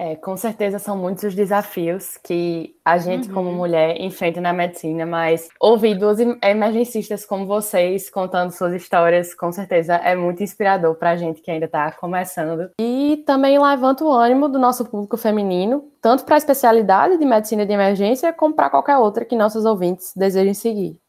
É, 0.00 0.14
com 0.14 0.36
certeza 0.36 0.78
são 0.78 0.96
muitos 0.96 1.24
os 1.24 1.34
desafios 1.34 2.16
que 2.22 2.76
a 2.84 2.98
gente, 2.98 3.28
uhum. 3.28 3.34
como 3.34 3.52
mulher, 3.52 4.00
enfrenta 4.00 4.40
na 4.40 4.52
medicina, 4.52 5.04
mas 5.04 5.48
ouvir 5.58 5.98
duas 5.98 6.20
emergencistas 6.40 7.26
como 7.26 7.46
vocês 7.46 8.08
contando 8.08 8.52
suas 8.52 8.72
histórias, 8.72 9.34
com 9.34 9.50
certeza 9.50 9.96
é 9.96 10.14
muito 10.14 10.40
inspirador 10.40 10.94
para 10.94 11.10
a 11.10 11.16
gente 11.16 11.42
que 11.42 11.50
ainda 11.50 11.66
está 11.66 11.90
começando. 11.90 12.70
E 12.80 13.24
também 13.26 13.58
levanta 13.58 14.04
o 14.04 14.12
ânimo 14.12 14.48
do 14.48 14.56
nosso 14.58 14.84
público 14.84 15.16
feminino, 15.16 15.90
tanto 16.00 16.24
para 16.24 16.36
a 16.36 16.38
especialidade 16.38 17.18
de 17.18 17.24
medicina 17.24 17.66
de 17.66 17.72
emergência, 17.72 18.32
como 18.32 18.54
para 18.54 18.70
qualquer 18.70 18.98
outra 18.98 19.24
que 19.24 19.34
nossos 19.34 19.64
ouvintes 19.64 20.12
desejem 20.14 20.54
seguir. 20.54 21.00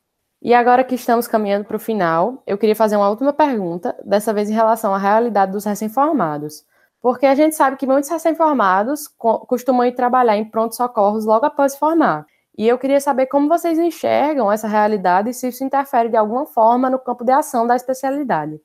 E 0.42 0.52
agora 0.54 0.84
que 0.84 0.96
estamos 0.96 1.28
caminhando 1.28 1.66
para 1.66 1.76
o 1.76 1.80
final, 1.80 2.42
eu 2.48 2.58
queria 2.58 2.76
fazer 2.76 2.96
uma 2.96 3.10
última 3.10 3.34
pergunta, 3.34 3.96
dessa 4.04 4.34
vez 4.34 4.50
em 4.50 4.54
relação 4.54 4.96
à 4.96 4.98
realidade 4.98 5.52
dos 5.52 5.66
recém-formados. 5.66 6.64
Porque 7.02 7.26
a 7.26 7.36
gente 7.36 7.56
sabe 7.56 7.78
que 7.78 7.88
muitos 7.88 8.10
recém-formados 8.10 9.08
costumam 9.08 9.86
ir 9.86 9.94
trabalhar 9.94 10.38
em 10.38 10.44
pronto-socorros 10.44 11.26
logo 11.26 11.46
após 11.46 11.74
se 11.74 11.80
formar. 11.80 12.26
E 12.58 12.68
eu 12.68 12.78
queria 12.78 13.00
saber 13.00 13.28
como 13.28 13.48
vocês 13.48 13.80
enxergam 13.80 14.52
essa 14.52 14.68
realidade 14.68 15.30
e 15.30 15.34
se 15.34 15.48
isso 15.48 15.64
interfere 15.64 16.10
de 16.10 16.18
alguma 16.18 16.46
forma 16.46 16.90
no 16.90 17.00
campo 17.00 17.24
de 17.24 17.32
ação 17.32 17.66
da 17.66 17.76
especialidade. 17.76 18.60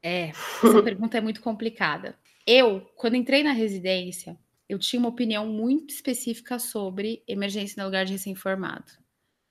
É, 0.00 0.28
essa 0.28 0.82
pergunta 0.84 1.18
é 1.18 1.20
muito 1.20 1.42
complicada. 1.42 2.14
Eu, 2.46 2.82
quando 2.94 3.16
entrei 3.16 3.42
na 3.42 3.50
residência, 3.50 4.38
eu 4.68 4.78
tinha 4.78 5.00
uma 5.00 5.08
opinião 5.08 5.46
muito 5.46 5.92
específica 5.92 6.60
sobre 6.60 7.24
emergência 7.26 7.82
no 7.82 7.88
lugar 7.88 8.04
de 8.04 8.12
recém-formado. 8.12 8.92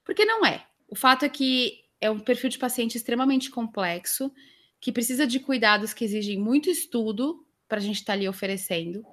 Porque 0.05 0.23
não 0.23 0.45
é. 0.45 0.63
O 0.87 0.95
fato 0.95 1.25
é 1.25 1.29
que 1.29 1.83
é 1.99 2.09
um 2.09 2.19
perfil 2.19 2.49
de 2.49 2.59
paciente 2.59 2.95
extremamente 2.95 3.49
complexo, 3.49 4.31
que 4.79 4.91
precisa 4.91 5.27
de 5.27 5.39
cuidados 5.39 5.93
que 5.93 6.05
exigem 6.05 6.37
muito 6.37 6.69
estudo 6.69 7.42
para 7.67 7.77
a 7.77 7.81
gente 7.81 7.97
estar 7.97 8.13
tá 8.13 8.17
ali 8.17 8.27
oferecendo. 8.27 9.03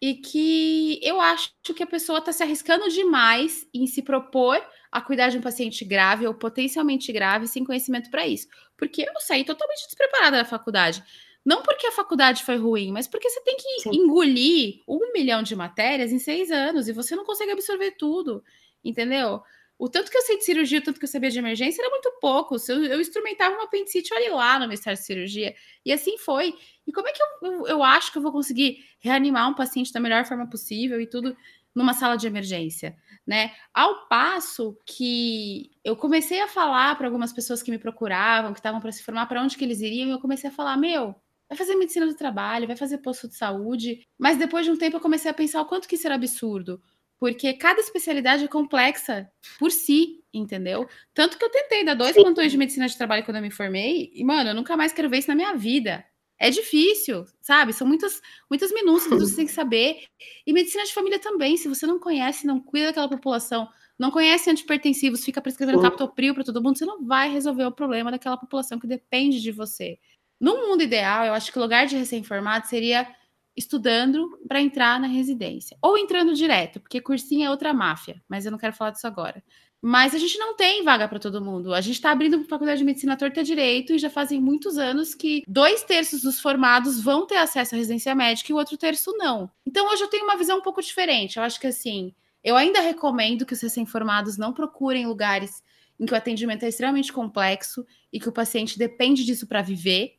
E 0.00 0.14
que 0.14 1.00
eu 1.02 1.20
acho 1.20 1.50
que 1.74 1.82
a 1.82 1.86
pessoa 1.86 2.18
está 2.18 2.32
se 2.32 2.42
arriscando 2.42 2.88
demais 2.90 3.66
em 3.72 3.86
se 3.86 4.02
propor 4.02 4.62
a 4.92 5.00
cuidar 5.00 5.30
de 5.30 5.38
um 5.38 5.40
paciente 5.40 5.84
grave 5.84 6.26
ou 6.26 6.34
potencialmente 6.34 7.10
grave 7.12 7.48
sem 7.48 7.64
conhecimento 7.64 8.10
para 8.10 8.26
isso. 8.26 8.46
Porque 8.76 9.02
eu 9.02 9.20
saí 9.20 9.44
totalmente 9.44 9.86
despreparada 9.86 10.36
da 10.36 10.44
faculdade. 10.44 11.02
Não 11.44 11.62
porque 11.62 11.86
a 11.86 11.92
faculdade 11.92 12.44
foi 12.44 12.56
ruim, 12.56 12.90
mas 12.90 13.06
porque 13.06 13.30
você 13.30 13.40
tem 13.42 13.56
que 13.56 13.82
Sim. 13.82 13.90
engolir 13.92 14.80
um 14.86 15.12
milhão 15.12 15.42
de 15.42 15.54
matérias 15.54 16.12
em 16.12 16.18
seis 16.18 16.50
anos 16.50 16.88
e 16.88 16.92
você 16.92 17.14
não 17.14 17.24
consegue 17.24 17.52
absorver 17.52 17.92
tudo, 17.92 18.42
entendeu? 18.84 19.42
O 19.78 19.88
tanto 19.88 20.10
que 20.10 20.16
eu 20.16 20.22
sei 20.22 20.38
de 20.38 20.44
cirurgia, 20.44 20.78
o 20.78 20.82
tanto 20.82 20.98
que 20.98 21.04
eu 21.04 21.08
sabia 21.08 21.30
de 21.30 21.38
emergência 21.38 21.82
era 21.82 21.90
muito 21.90 22.10
pouco. 22.20 22.56
Eu, 22.68 22.84
eu 22.84 23.00
instrumentava 23.00 23.54
uma 23.54 23.64
apendicite, 23.64 24.14
olha 24.14 24.34
lá 24.34 24.58
no 24.58 24.66
Ministério 24.66 24.98
de 24.98 25.04
Cirurgia. 25.04 25.54
E 25.84 25.92
assim 25.92 26.16
foi. 26.16 26.54
E 26.86 26.92
como 26.92 27.06
é 27.08 27.12
que 27.12 27.22
eu, 27.22 27.26
eu, 27.42 27.66
eu, 27.66 27.82
acho 27.82 28.10
que 28.10 28.16
eu 28.16 28.22
vou 28.22 28.32
conseguir 28.32 28.78
reanimar 29.00 29.50
um 29.50 29.54
paciente 29.54 29.92
da 29.92 30.00
melhor 30.00 30.24
forma 30.24 30.48
possível 30.48 31.00
e 31.00 31.06
tudo 31.06 31.36
numa 31.74 31.92
sala 31.92 32.16
de 32.16 32.26
emergência, 32.26 32.96
né? 33.26 33.52
Ao 33.74 34.08
passo 34.08 34.78
que 34.86 35.70
eu 35.84 35.94
comecei 35.94 36.40
a 36.40 36.48
falar 36.48 36.96
para 36.96 37.06
algumas 37.06 37.34
pessoas 37.34 37.62
que 37.62 37.70
me 37.70 37.78
procuravam, 37.78 38.54
que 38.54 38.58
estavam 38.58 38.80
para 38.80 38.90
se 38.90 39.02
formar, 39.02 39.26
para 39.26 39.42
onde 39.42 39.58
que 39.58 39.64
eles 39.64 39.82
iriam, 39.82 40.08
e 40.08 40.12
eu 40.12 40.18
comecei 40.18 40.48
a 40.48 40.52
falar, 40.52 40.78
meu, 40.78 41.14
vai 41.46 41.58
fazer 41.58 41.74
medicina 41.74 42.06
do 42.06 42.14
trabalho, 42.14 42.66
vai 42.66 42.76
fazer 42.76 42.98
posto 42.98 43.28
de 43.28 43.36
saúde. 43.36 44.02
Mas 44.18 44.38
depois 44.38 44.64
de 44.64 44.72
um 44.72 44.78
tempo 44.78 44.96
eu 44.96 45.00
comecei 45.00 45.30
a 45.30 45.34
pensar 45.34 45.60
o 45.60 45.66
quanto 45.66 45.86
que 45.86 45.96
isso 45.96 46.06
era 46.06 46.14
absurdo 46.14 46.80
porque 47.18 47.54
cada 47.54 47.80
especialidade 47.80 48.44
é 48.44 48.48
complexa 48.48 49.30
por 49.58 49.70
si, 49.70 50.22
entendeu? 50.32 50.88
Tanto 51.14 51.38
que 51.38 51.44
eu 51.44 51.50
tentei 51.50 51.84
dar 51.84 51.94
dois 51.94 52.14
Sim. 52.14 52.22
plantões 52.22 52.52
de 52.52 52.58
medicina 52.58 52.86
de 52.86 52.96
trabalho 52.96 53.24
quando 53.24 53.36
eu 53.36 53.42
me 53.42 53.50
formei, 53.50 54.10
e, 54.14 54.24
mano, 54.24 54.50
eu 54.50 54.54
nunca 54.54 54.76
mais 54.76 54.92
quero 54.92 55.08
ver 55.08 55.18
isso 55.18 55.28
na 55.28 55.34
minha 55.34 55.54
vida. 55.54 56.04
É 56.38 56.50
difícil, 56.50 57.24
sabe? 57.40 57.72
São 57.72 57.86
muitas, 57.86 58.20
muitas 58.50 58.70
minúcias 58.70 59.10
que 59.10 59.18
você 59.18 59.36
tem 59.36 59.46
que 59.46 59.52
saber. 59.52 60.04
E 60.46 60.52
medicina 60.52 60.84
de 60.84 60.92
família 60.92 61.18
também, 61.18 61.56
se 61.56 61.66
você 61.66 61.86
não 61.86 61.98
conhece, 61.98 62.46
não 62.46 62.60
cuida 62.60 62.88
daquela 62.88 63.08
população, 63.08 63.66
não 63.98 64.10
conhece 64.10 64.50
antipertensivos, 64.50 65.24
fica 65.24 65.40
prescrevendo 65.40 65.80
captopril 65.80 66.34
para 66.34 66.44
todo 66.44 66.62
mundo, 66.62 66.76
você 66.76 66.84
não 66.84 67.02
vai 67.06 67.30
resolver 67.30 67.64
o 67.64 67.72
problema 67.72 68.10
daquela 68.10 68.36
população 68.36 68.78
que 68.78 68.86
depende 68.86 69.40
de 69.40 69.50
você. 69.50 69.98
No 70.38 70.68
mundo 70.68 70.82
ideal, 70.82 71.24
eu 71.24 71.32
acho 71.32 71.50
que 71.50 71.58
o 71.58 71.62
lugar 71.62 71.86
de 71.86 71.96
recém-formado 71.96 72.66
seria 72.66 73.08
estudando 73.56 74.38
para 74.46 74.60
entrar 74.60 75.00
na 75.00 75.06
residência. 75.06 75.76
Ou 75.80 75.96
entrando 75.96 76.34
direto, 76.34 76.80
porque 76.80 77.00
cursinho 77.00 77.46
é 77.46 77.50
outra 77.50 77.72
máfia, 77.72 78.22
mas 78.28 78.44
eu 78.44 78.52
não 78.52 78.58
quero 78.58 78.74
falar 78.74 78.90
disso 78.90 79.06
agora. 79.06 79.42
Mas 79.80 80.14
a 80.14 80.18
gente 80.18 80.38
não 80.38 80.56
tem 80.56 80.82
vaga 80.82 81.06
para 81.06 81.18
todo 81.18 81.44
mundo. 81.44 81.72
A 81.72 81.80
gente 81.80 81.94
está 81.94 82.10
abrindo 82.10 82.42
faculdade 82.44 82.78
de 82.78 82.84
medicina 82.84 83.16
torta 83.16 83.44
direito 83.44 83.92
e 83.92 83.98
já 83.98 84.10
fazem 84.10 84.40
muitos 84.40 84.78
anos 84.78 85.14
que 85.14 85.42
dois 85.46 85.82
terços 85.84 86.22
dos 86.22 86.40
formados 86.40 87.00
vão 87.00 87.26
ter 87.26 87.36
acesso 87.36 87.74
à 87.74 87.78
residência 87.78 88.14
médica 88.14 88.50
e 88.50 88.54
o 88.54 88.58
outro 88.58 88.76
terço 88.76 89.12
não. 89.16 89.50
Então 89.64 89.88
hoje 89.90 90.02
eu 90.02 90.08
tenho 90.08 90.24
uma 90.24 90.36
visão 90.36 90.58
um 90.58 90.62
pouco 90.62 90.82
diferente. 90.82 91.36
Eu 91.36 91.42
acho 91.42 91.60
que 91.60 91.66
assim, 91.66 92.14
eu 92.42 92.56
ainda 92.56 92.80
recomendo 92.80 93.46
que 93.46 93.52
os 93.52 93.60
recém-formados 93.60 94.36
não 94.36 94.52
procurem 94.52 95.06
lugares 95.06 95.62
em 95.98 96.04
que 96.04 96.12
o 96.12 96.16
atendimento 96.16 96.64
é 96.64 96.68
extremamente 96.68 97.12
complexo 97.12 97.86
e 98.12 98.18
que 98.18 98.28
o 98.28 98.32
paciente 98.32 98.78
depende 98.78 99.24
disso 99.24 99.46
para 99.46 99.62
viver 99.62 100.15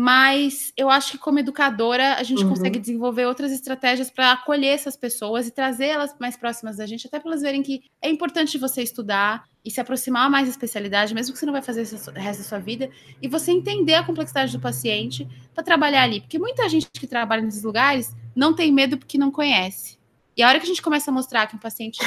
mas 0.00 0.72
eu 0.76 0.88
acho 0.88 1.10
que 1.10 1.18
como 1.18 1.40
educadora 1.40 2.14
a 2.14 2.22
gente 2.22 2.44
uhum. 2.44 2.50
consegue 2.50 2.78
desenvolver 2.78 3.26
outras 3.26 3.50
estratégias 3.50 4.08
para 4.08 4.30
acolher 4.30 4.68
essas 4.68 4.94
pessoas 4.94 5.48
e 5.48 5.50
trazer 5.50 5.86
elas 5.86 6.14
mais 6.20 6.36
próximas 6.36 6.76
da 6.76 6.86
gente, 6.86 7.08
até 7.08 7.18
para 7.18 7.32
elas 7.32 7.42
verem 7.42 7.64
que 7.64 7.82
é 8.00 8.08
importante 8.08 8.56
você 8.58 8.80
estudar 8.80 9.42
e 9.64 9.72
se 9.72 9.80
aproximar 9.80 10.30
mais 10.30 10.46
da 10.46 10.52
especialidade, 10.52 11.12
mesmo 11.12 11.32
que 11.32 11.40
você 11.40 11.46
não 11.46 11.52
vai 11.52 11.62
fazer 11.62 11.80
o 11.80 12.12
resto 12.12 12.42
da 12.44 12.48
sua 12.48 12.60
vida, 12.60 12.88
e 13.20 13.26
você 13.26 13.50
entender 13.50 13.94
a 13.94 14.04
complexidade 14.04 14.52
do 14.52 14.60
paciente 14.60 15.26
para 15.52 15.64
trabalhar 15.64 16.04
ali, 16.04 16.20
porque 16.20 16.38
muita 16.38 16.68
gente 16.68 16.86
que 16.92 17.08
trabalha 17.08 17.42
nesses 17.42 17.64
lugares 17.64 18.14
não 18.36 18.54
tem 18.54 18.70
medo 18.70 18.98
porque 18.98 19.18
não 19.18 19.32
conhece. 19.32 19.98
E 20.36 20.44
a 20.44 20.48
hora 20.48 20.60
que 20.60 20.64
a 20.64 20.68
gente 20.68 20.80
começa 20.80 21.10
a 21.10 21.14
mostrar 21.14 21.48
que 21.48 21.56
um 21.56 21.58
paciente, 21.58 21.98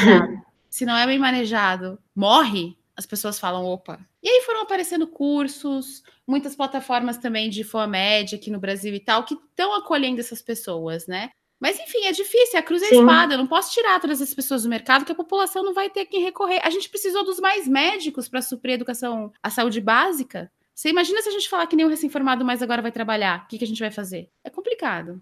se 0.69 0.86
não 0.86 0.95
é 0.95 1.06
bem 1.06 1.19
manejado, 1.19 1.99
morre, 2.15 2.73
as 2.95 3.06
pessoas 3.06 3.39
falam, 3.39 3.65
opa. 3.65 3.99
E 4.21 4.30
aí 4.30 4.41
foram 4.41 4.62
aparecendo 4.62 5.08
cursos, 5.08 6.04
muitas 6.27 6.56
plataformas 6.56 7.17
também 7.17 7.49
de 7.49 7.63
FOAMED 7.63 8.36
aqui 8.36 8.51
no 8.51 8.60
Brasil 8.60 8.93
e 8.93 8.99
tal, 8.99 9.23
que 9.25 9.34
estão 9.34 9.73
acolhendo 9.75 10.19
essas 10.19 10.41
pessoas, 10.41 11.08
né? 11.08 11.30
Mas 11.60 11.80
enfim, 11.80 12.06
é 12.06 12.12
difícil, 12.12 12.56
é 12.56 12.58
a 12.58 12.63
cruz 12.63 12.82
e 12.82 12.86
a 12.86 12.89
espada. 12.89 13.36
Eu 13.36 13.38
não 13.38 13.45
posso 13.45 13.71
tirar 13.71 13.99
todas 13.99 14.19
as 14.19 14.34
pessoas 14.34 14.63
do 14.63 14.69
mercado, 14.69 15.06
que 15.06 15.12
a 15.12 15.15
população 15.15 15.63
não 15.63 15.75
vai 15.75 15.91
ter 15.91 16.08
quem 16.08 16.23
recorrer. 16.23 16.60
A 16.63 16.71
gente 16.71 16.89
precisou 16.89 17.23
dos 17.23 17.39
mais 17.39 17.67
médicos 17.67 18.27
para 18.27 18.41
suprir 18.41 18.71
a 18.71 18.75
educação, 18.75 19.32
a 19.43 19.49
saúde 19.51 19.80
básica. 19.80 20.51
Você 20.73 20.89
imagina 20.89 21.21
se 21.21 21.30
a 21.30 21.32
gente 21.32 21.47
falar 21.47 21.67
que 21.67 21.75
nem 21.75 21.86
o 21.86 21.89
recém-formado 21.89 22.43
mais 22.43 22.63
agora 22.63 22.82
vai 22.82 22.91
trabalhar? 22.91 23.43
O 23.43 23.47
que, 23.47 23.60
que 23.60 23.63
a 23.63 23.67
gente 23.67 23.80
vai 23.80 23.91
fazer? 23.91 24.32
É 24.43 24.49
complicado. 24.49 25.21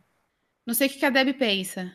Não 0.66 0.74
sei 0.74 0.88
o 0.88 0.90
que 0.90 1.06
a 1.06 1.10
Deb 1.10 1.34
pensa. 1.34 1.94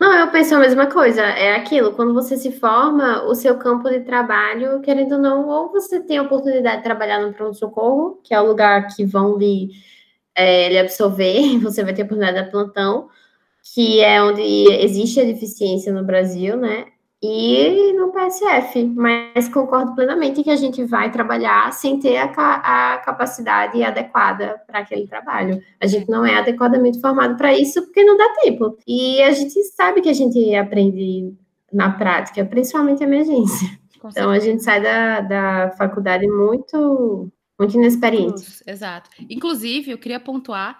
Não, 0.00 0.14
eu 0.14 0.30
penso 0.30 0.54
a 0.54 0.58
mesma 0.58 0.86
coisa. 0.86 1.20
É 1.20 1.54
aquilo, 1.54 1.92
quando 1.92 2.14
você 2.14 2.34
se 2.36 2.50
forma, 2.52 3.22
o 3.24 3.34
seu 3.34 3.58
campo 3.58 3.88
de 3.90 4.00
trabalho, 4.00 4.80
querendo 4.80 5.12
ou 5.12 5.18
não, 5.18 5.46
ou 5.46 5.70
você 5.70 6.00
tem 6.00 6.16
a 6.16 6.22
oportunidade 6.22 6.78
de 6.78 6.84
trabalhar 6.84 7.20
no 7.20 7.34
pronto-socorro, 7.34 8.18
que 8.24 8.32
é 8.32 8.40
o 8.40 8.46
lugar 8.46 8.86
que 8.96 9.04
vão 9.04 9.36
lhe, 9.36 9.68
é, 10.34 10.70
lhe 10.70 10.78
absorver, 10.78 11.58
você 11.60 11.84
vai 11.84 11.94
ter 11.94 12.02
a 12.02 12.04
oportunidade 12.06 12.46
de 12.46 12.50
plantão, 12.50 13.10
que 13.74 14.00
é 14.00 14.22
onde 14.22 14.42
existe 14.42 15.20
a 15.20 15.24
deficiência 15.24 15.92
no 15.92 16.04
Brasil, 16.04 16.56
né? 16.56 16.86
E 17.22 17.92
no 17.92 18.10
PSF, 18.12 18.84
mas 18.86 19.48
concordo 19.48 19.94
plenamente 19.94 20.42
que 20.42 20.50
a 20.50 20.56
gente 20.56 20.82
vai 20.84 21.10
trabalhar 21.10 21.70
sem 21.72 21.98
ter 21.98 22.16
a, 22.16 22.94
a 22.94 22.98
capacidade 22.98 23.82
adequada 23.82 24.62
para 24.66 24.78
aquele 24.78 25.06
trabalho. 25.06 25.62
A 25.78 25.86
gente 25.86 26.08
não 26.08 26.24
é 26.24 26.36
adequadamente 26.36 27.00
formado 27.00 27.36
para 27.36 27.52
isso 27.52 27.82
porque 27.82 28.02
não 28.02 28.16
dá 28.16 28.26
tempo. 28.42 28.78
E 28.86 29.22
a 29.22 29.32
gente 29.32 29.62
sabe 29.64 30.00
que 30.00 30.08
a 30.08 30.14
gente 30.14 30.54
aprende 30.54 31.34
na 31.70 31.90
prática, 31.90 32.44
principalmente 32.44 33.02
emergência. 33.02 33.68
Então 34.02 34.30
a 34.30 34.38
gente 34.38 34.62
sai 34.62 34.80
da, 34.80 35.20
da 35.20 35.70
faculdade 35.76 36.26
muito 36.26 37.30
Muito 37.58 37.76
inexperiente. 37.76 38.62
Exato. 38.66 39.10
Inclusive, 39.28 39.90
eu 39.90 39.98
queria 39.98 40.18
pontuar 40.18 40.78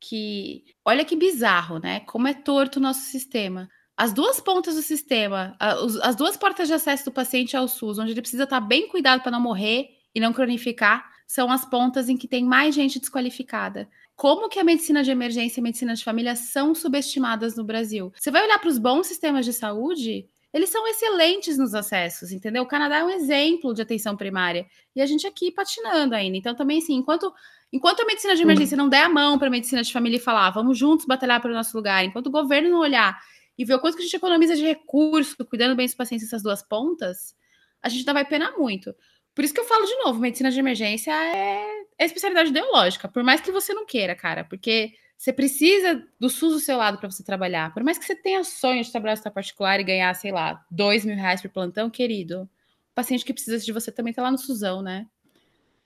que, 0.00 0.64
olha 0.84 1.04
que 1.04 1.14
bizarro, 1.14 1.78
né? 1.78 2.00
Como 2.00 2.26
é 2.26 2.34
torto 2.34 2.80
o 2.80 2.82
nosso 2.82 3.02
sistema. 3.02 3.68
As 3.96 4.12
duas 4.12 4.38
pontas 4.40 4.74
do 4.74 4.82
sistema, 4.82 5.56
as 5.58 6.14
duas 6.14 6.36
portas 6.36 6.68
de 6.68 6.74
acesso 6.74 7.06
do 7.06 7.12
paciente 7.12 7.56
ao 7.56 7.66
SUS, 7.66 7.98
onde 7.98 8.12
ele 8.12 8.20
precisa 8.20 8.44
estar 8.44 8.60
bem 8.60 8.88
cuidado 8.88 9.22
para 9.22 9.32
não 9.32 9.40
morrer 9.40 9.88
e 10.14 10.20
não 10.20 10.34
cronificar, 10.34 11.10
são 11.26 11.50
as 11.50 11.64
pontas 11.64 12.08
em 12.08 12.16
que 12.16 12.28
tem 12.28 12.44
mais 12.44 12.74
gente 12.74 13.00
desqualificada. 13.00 13.88
Como 14.14 14.48
que 14.48 14.58
a 14.58 14.64
medicina 14.64 15.02
de 15.02 15.10
emergência 15.10 15.58
e 15.58 15.62
a 15.62 15.64
medicina 15.64 15.94
de 15.94 16.04
família 16.04 16.36
são 16.36 16.74
subestimadas 16.74 17.56
no 17.56 17.64
Brasil? 17.64 18.12
Você 18.16 18.30
vai 18.30 18.44
olhar 18.44 18.58
para 18.58 18.68
os 18.68 18.78
bons 18.78 19.06
sistemas 19.06 19.44
de 19.44 19.52
saúde, 19.52 20.28
eles 20.52 20.68
são 20.70 20.86
excelentes 20.86 21.58
nos 21.58 21.74
acessos, 21.74 22.32
entendeu? 22.32 22.62
O 22.62 22.66
Canadá 22.66 22.98
é 22.98 23.04
um 23.04 23.10
exemplo 23.10 23.74
de 23.74 23.82
atenção 23.82 24.16
primária 24.16 24.66
e 24.94 25.00
a 25.00 25.06
gente 25.06 25.26
aqui 25.26 25.50
patinando 25.50 26.14
ainda. 26.14 26.36
Então, 26.36 26.54
também, 26.54 26.78
assim, 26.78 26.94
enquanto, 26.94 27.32
enquanto 27.72 28.00
a 28.00 28.06
medicina 28.06 28.36
de 28.36 28.42
emergência 28.42 28.76
não 28.76 28.88
der 28.88 29.04
a 29.04 29.08
mão 29.08 29.38
para 29.38 29.48
a 29.48 29.50
medicina 29.50 29.82
de 29.82 29.92
família 29.92 30.16
e 30.18 30.20
falar, 30.20 30.50
vamos 30.50 30.78
juntos 30.78 31.06
batalhar 31.06 31.40
para 31.40 31.50
o 31.50 31.54
nosso 31.54 31.76
lugar, 31.76 32.04
enquanto 32.04 32.28
o 32.28 32.30
governo 32.30 32.70
não 32.70 32.78
olhar 32.78 33.18
e 33.58 33.64
ver 33.64 33.74
o 33.74 33.80
quanto 33.80 33.96
que 33.96 34.02
a 34.02 34.04
gente 34.04 34.16
economiza 34.16 34.56
de 34.56 34.62
recurso 34.62 35.36
cuidando 35.44 35.76
bem 35.76 35.86
dos 35.86 35.94
pacientes 35.94 36.26
nessas 36.26 36.42
duas 36.42 36.62
pontas, 36.62 37.34
a 37.82 37.88
gente 37.88 38.00
ainda 38.00 38.12
vai 38.12 38.24
penar 38.24 38.56
muito. 38.58 38.94
Por 39.34 39.44
isso 39.44 39.52
que 39.52 39.60
eu 39.60 39.64
falo 39.64 39.84
de 39.84 39.96
novo, 39.96 40.18
medicina 40.18 40.50
de 40.50 40.58
emergência 40.58 41.12
é, 41.12 41.62
é 41.98 42.04
especialidade 42.04 42.50
ideológica, 42.50 43.08
por 43.08 43.22
mais 43.22 43.40
que 43.40 43.52
você 43.52 43.74
não 43.74 43.84
queira, 43.84 44.14
cara, 44.14 44.44
porque 44.44 44.94
você 45.16 45.32
precisa 45.32 46.06
do 46.20 46.28
SUS 46.28 46.54
do 46.54 46.60
seu 46.60 46.76
lado 46.76 46.98
para 46.98 47.10
você 47.10 47.22
trabalhar. 47.22 47.72
Por 47.72 47.82
mais 47.82 47.98
que 47.98 48.04
você 48.04 48.14
tenha 48.14 48.44
sonho 48.44 48.82
de 48.82 48.90
trabalhar 48.90 49.16
no 49.24 49.32
particular 49.32 49.80
e 49.80 49.84
ganhar, 49.84 50.14
sei 50.14 50.30
lá, 50.30 50.64
dois 50.70 51.04
mil 51.04 51.16
reais 51.16 51.40
por 51.40 51.50
plantão, 51.50 51.88
querido, 51.88 52.42
o 52.42 52.94
paciente 52.94 53.24
que 53.24 53.32
precisa 53.32 53.58
de 53.58 53.72
você 53.72 53.90
também 53.90 54.10
está 54.10 54.22
lá 54.22 54.30
no 54.30 54.38
SUSão, 54.38 54.82
né? 54.82 55.06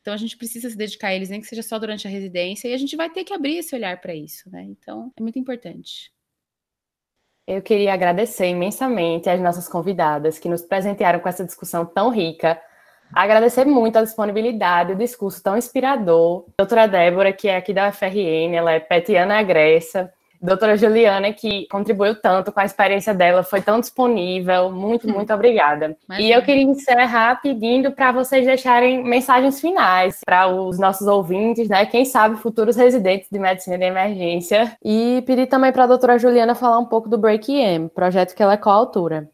Então 0.00 0.14
a 0.14 0.16
gente 0.16 0.36
precisa 0.36 0.68
se 0.68 0.76
dedicar 0.76 1.08
a 1.08 1.14
eles, 1.14 1.28
nem 1.28 1.40
que 1.40 1.46
seja 1.46 1.62
só 1.62 1.78
durante 1.78 2.06
a 2.06 2.10
residência, 2.10 2.68
e 2.68 2.74
a 2.74 2.78
gente 2.78 2.96
vai 2.96 3.10
ter 3.10 3.22
que 3.22 3.32
abrir 3.32 3.58
esse 3.58 3.74
olhar 3.74 4.00
para 4.00 4.14
isso, 4.14 4.50
né? 4.50 4.62
Então 4.62 5.12
é 5.16 5.22
muito 5.22 5.38
importante. 5.38 6.12
Eu 7.52 7.60
queria 7.60 7.92
agradecer 7.92 8.46
imensamente 8.46 9.28
às 9.28 9.40
nossas 9.40 9.68
convidadas 9.68 10.38
que 10.38 10.48
nos 10.48 10.62
presentearam 10.62 11.20
com 11.20 11.28
essa 11.28 11.44
discussão 11.44 11.84
tão 11.84 12.08
rica 12.10 12.60
Agradecer 13.12 13.64
muito 13.64 13.98
a 13.98 14.02
disponibilidade, 14.02 14.92
o 14.92 14.96
discurso 14.96 15.42
tão 15.42 15.56
inspirador. 15.56 16.44
Doutora 16.56 16.86
Débora, 16.86 17.32
que 17.32 17.48
é 17.48 17.56
aqui 17.56 17.72
da 17.72 17.88
UFRN, 17.88 18.54
ela 18.54 18.72
é 18.72 18.78
petiana 18.78 19.38
agressa. 19.38 20.12
Doutora 20.42 20.74
Juliana, 20.74 21.32
que 21.34 21.66
contribuiu 21.68 22.14
tanto 22.14 22.50
com 22.50 22.60
a 22.60 22.64
experiência 22.64 23.12
dela, 23.12 23.42
foi 23.42 23.60
tão 23.60 23.78
disponível. 23.78 24.72
Muito, 24.72 25.06
hum. 25.06 25.12
muito 25.12 25.32
obrigada. 25.34 25.96
Imagina. 26.08 26.28
E 26.28 26.32
eu 26.32 26.42
queria 26.42 26.62
encerrar 26.62 27.42
pedindo 27.42 27.92
para 27.92 28.10
vocês 28.10 28.46
deixarem 28.46 29.04
mensagens 29.04 29.60
finais 29.60 30.20
para 30.24 30.46
os 30.48 30.78
nossos 30.78 31.06
ouvintes, 31.06 31.68
né? 31.68 31.84
Quem 31.84 32.06
sabe 32.06 32.36
futuros 32.36 32.76
residentes 32.76 33.28
de 33.30 33.38
medicina 33.38 33.76
de 33.76 33.84
emergência. 33.84 34.76
E 34.82 35.22
pedir 35.26 35.46
também 35.46 35.72
para 35.72 35.84
a 35.84 35.88
doutora 35.88 36.18
Juliana 36.18 36.54
falar 36.54 36.78
um 36.78 36.86
pouco 36.86 37.08
do 37.08 37.18
Break 37.18 37.52
EM, 37.52 37.88
projeto 37.88 38.34
que 38.34 38.42
ela 38.42 38.54
é 38.54 38.56
coautora. 38.56 39.30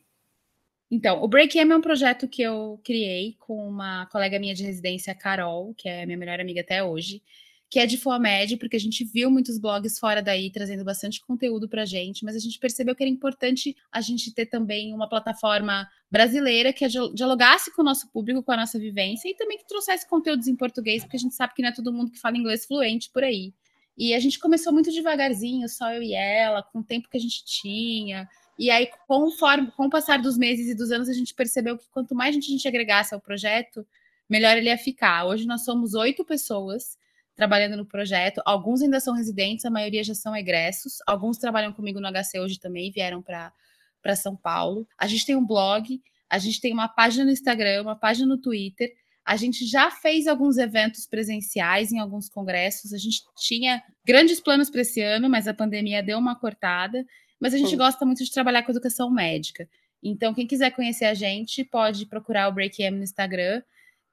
Então, 0.91 1.23
o 1.23 1.29
Break 1.29 1.59
M 1.59 1.73
é 1.73 1.77
um 1.77 1.81
projeto 1.81 2.29
que 2.29 2.43
eu 2.43 2.81
criei 2.85 3.37
com 3.41 3.69
uma 3.69 4.07
colega 4.07 4.39
minha 4.39 4.55
de 4.55 4.65
residência, 4.65 5.15
Carol, 5.15 5.75
que 5.77 5.89
é 5.89 6.07
minha 6.07 6.19
melhor 6.19 6.41
amiga 6.41 6.61
até 6.61 6.83
hoje, 6.83 7.23
que 7.69 7.81
é 7.81 7.87
de 7.87 7.99
FOAMED, 7.99 8.57
porque 8.59 8.77
a 8.77 8.81
gente 8.81 9.05
viu 9.05 9.31
muitos 9.31 9.59
blogs 9.59 9.99
fora 9.99 10.23
daí 10.23 10.51
trazendo 10.51 10.85
bastante 10.85 11.21
conteúdo 11.21 11.69
para 11.69 11.83
a 11.83 11.87
gente, 11.87 12.25
mas 12.25 12.37
a 12.37 12.39
gente 12.39 12.59
percebeu 12.59 12.95
que 12.95 13.03
era 13.03 13.11
importante 13.11 13.77
a 13.91 14.01
gente 14.01 14.33
ter 14.33 14.47
também 14.47 14.95
uma 14.95 15.09
plataforma 15.09 15.89
brasileira 16.11 16.73
que 16.73 16.87
dialogasse 17.13 17.75
com 17.75 17.83
o 17.83 17.85
nosso 17.85 18.09
público, 18.13 18.43
com 18.43 18.53
a 18.53 18.57
nossa 18.57 18.79
vivência 18.79 19.29
e 19.29 19.35
também 19.35 19.59
que 19.59 19.67
trouxesse 19.67 20.09
conteúdos 20.09 20.47
em 20.47 20.55
português, 20.55 21.03
porque 21.03 21.17
a 21.17 21.21
gente 21.21 21.35
sabe 21.35 21.55
que 21.55 21.63
não 21.63 21.71
é 21.71 21.73
todo 21.73 21.93
mundo 21.93 22.13
que 22.13 22.21
fala 22.21 22.37
inglês 22.37 22.65
fluente 22.65 23.11
por 23.11 23.25
aí. 23.25 23.53
E 23.99 24.15
a 24.15 24.21
gente 24.21 24.39
começou 24.39 24.73
muito 24.73 24.93
devagarzinho, 24.93 25.69
só 25.69 25.91
eu 25.93 26.03
e 26.03 26.15
ela, 26.15 26.63
com 26.63 26.81
o 26.81 26.85
tempo 26.85 27.09
que 27.09 27.17
a 27.17 27.21
gente 27.21 27.45
tinha. 27.45 28.29
E 28.59 28.71
aí, 28.71 28.89
conforme, 29.09 29.71
com 29.73 29.87
o 29.87 29.91
passar 29.91 30.21
dos 30.21 30.37
meses 30.37 30.69
e 30.69 30.75
dos 30.75 30.93
anos, 30.93 31.09
a 31.09 31.15
gente 31.15 31.35
percebeu 31.35 31.79
que 31.79 31.89
quanto 31.91 32.15
mais 32.15 32.37
a 32.37 32.41
gente 32.41 32.69
agregasse 32.69 33.15
ao 33.15 33.21
projeto, 33.21 33.87
melhor 34.29 34.57
ele 34.57 34.69
ia 34.69 34.79
ficar. 34.79 35.25
Hoje 35.25 35.47
nós 35.47 35.65
somos 35.65 35.95
oito 35.95 36.25
pessoas 36.25 36.99
trabalhando 37.37 37.77
no 37.77 37.87
projeto. 37.87 38.41
Alguns 38.45 38.83
ainda 38.83 38.99
são 38.99 39.15
residentes, 39.15 39.65
a 39.65 39.71
maioria 39.71 40.03
já 40.03 40.15
são 40.15 40.35
egressos. 40.35 40.95
Alguns 41.07 41.39
trabalham 41.39 41.73
comigo 41.73 42.01
no 42.01 42.09
HC 42.11 42.41
hoje 42.41 42.59
também, 42.59 42.91
vieram 42.91 43.23
para 43.23 44.17
São 44.17 44.35
Paulo. 44.35 44.87
A 44.99 45.07
gente 45.07 45.27
tem 45.27 45.37
um 45.37 45.47
blog, 45.47 46.01
a 46.29 46.39
gente 46.39 46.61
tem 46.61 46.73
uma 46.73 46.89
página 46.89 47.25
no 47.25 47.31
Instagram, 47.31 47.83
uma 47.83 47.97
página 47.97 48.27
no 48.27 48.39
Twitter. 48.39 48.91
A 49.25 49.37
gente 49.37 49.67
já 49.67 49.91
fez 49.91 50.27
alguns 50.27 50.57
eventos 50.57 51.07
presenciais 51.07 51.93
em 51.93 51.99
alguns 51.99 52.29
congressos. 52.29 52.93
A 52.93 52.99
gente 52.99 53.23
tinha 53.37 53.83
grandes 54.05 54.41
planos 54.41 54.71
para 54.71 54.81
esse 54.81 55.01
ano, 55.01 55.29
mas 55.29 55.47
a 55.47 55.55
pandemia 55.55 56.03
deu 56.03 56.19
uma 56.19 56.35
cortada 56.35 57.05
mas 57.41 57.55
a 57.55 57.59
gente 57.59 57.71
Sim. 57.71 57.77
gosta 57.77 58.05
muito 58.05 58.25
de 58.25 58.31
trabalhar 58.31 58.63
com 58.63 58.73
educação 58.73 59.11
médica. 59.11 59.69
Então, 60.03 60.35
quem 60.35 60.47
quiser 60.47 60.71
conhecer 60.71 61.05
a 61.05 61.15
gente, 61.15 61.65
pode 61.65 62.07
procurar 62.07 62.49
o 62.49 62.53
BreakM 62.53 62.97
no 62.97 63.03
Instagram, 63.03 63.63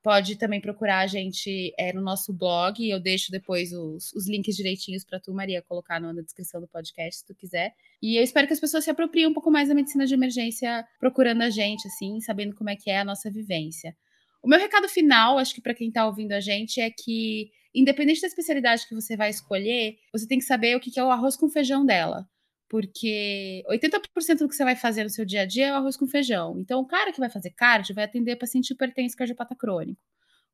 pode 0.04 0.36
também 0.36 0.60
procurar 0.60 1.00
a 1.00 1.08
gente 1.08 1.74
é, 1.80 1.94
no 1.94 2.02
nosso 2.02 2.34
blog, 2.34 2.78
eu 2.88 3.00
deixo 3.00 3.32
depois 3.32 3.72
os, 3.72 4.12
os 4.14 4.28
links 4.28 4.56
direitinhos 4.56 5.06
para 5.06 5.20
tu, 5.20 5.34
Maria, 5.34 5.62
colocar 5.62 6.00
na 6.00 6.12
descrição 6.22 6.60
do 6.60 6.68
podcast, 6.68 7.22
se 7.22 7.26
tu 7.26 7.34
quiser. 7.34 7.74
E 8.02 8.18
eu 8.18 8.24
espero 8.24 8.46
que 8.46 8.54
as 8.54 8.60
pessoas 8.60 8.84
se 8.84 8.90
apropriem 8.90 9.28
um 9.28 9.34
pouco 9.34 9.50
mais 9.50 9.70
da 9.70 9.76
medicina 9.76 10.06
de 10.06 10.14
emergência, 10.14 10.86
procurando 11.00 11.42
a 11.42 11.50
gente, 11.50 11.88
assim, 11.88 12.20
sabendo 12.20 12.54
como 12.54 12.70
é 12.70 12.76
que 12.76 12.92
é 12.92 13.00
a 13.00 13.06
nossa 13.06 13.32
vivência. 13.32 13.96
O 14.44 14.48
meu 14.50 14.60
recado 14.60 14.90
final, 14.90 15.38
acho 15.38 15.56
que 15.56 15.62
para 15.62 15.74
quem 15.74 15.88
está 15.88 16.06
ouvindo 16.06 16.34
a 16.34 16.42
gente, 16.42 16.82
é 16.82 16.92
que, 16.92 17.50
independente 17.74 18.20
da 18.20 18.28
especialidade 18.28 18.86
que 18.86 18.94
você 18.94 19.16
vai 19.16 19.30
escolher, 19.30 19.96
você 20.12 20.28
tem 20.28 20.38
que 20.38 20.46
saber 20.46 20.76
o 20.76 20.82
que 20.82 21.00
é 21.00 21.04
o 21.04 21.12
arroz 21.12 21.38
com 21.38 21.48
feijão 21.48 21.86
dela 21.86 22.28
porque 22.74 23.64
80% 23.70 24.40
do 24.40 24.50
que 24.50 24.56
você 24.56 24.64
vai 24.64 24.76
fazer 24.76 25.04
no 25.04 25.10
seu 25.12 25.24
dia 25.24 25.42
a 25.42 25.46
dia 25.46 25.68
é 25.68 25.72
o 25.72 25.76
arroz 25.76 25.96
com 25.96 26.08
feijão. 26.08 26.58
Então, 26.58 26.80
o 26.80 26.88
cara 26.88 27.12
que 27.12 27.20
vai 27.20 27.30
fazer 27.30 27.52
cardio 27.52 27.94
vai 27.94 28.04
atender 28.04 28.36
paciente 28.36 28.72
hipertenso 28.72 29.16
cardiopata 29.16 29.56
crônico. 29.56 30.02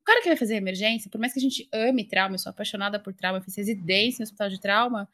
O 0.02 0.04
cara 0.04 0.22
que 0.22 0.28
vai 0.28 0.36
fazer 0.36 0.56
emergência, 0.56 1.10
por 1.10 1.18
mais 1.18 1.32
que 1.32 1.40
a 1.40 1.42
gente 1.42 1.70
ame 1.74 2.06
trauma, 2.06 2.36
eu 2.36 2.40
sou 2.40 2.50
apaixonada 2.50 3.00
por 3.00 3.14
trauma, 3.14 3.40
fiz 3.40 3.56
residência 3.56 4.22
no 4.22 4.24
hospital 4.24 4.50
de 4.50 4.60
trauma, 4.60 5.08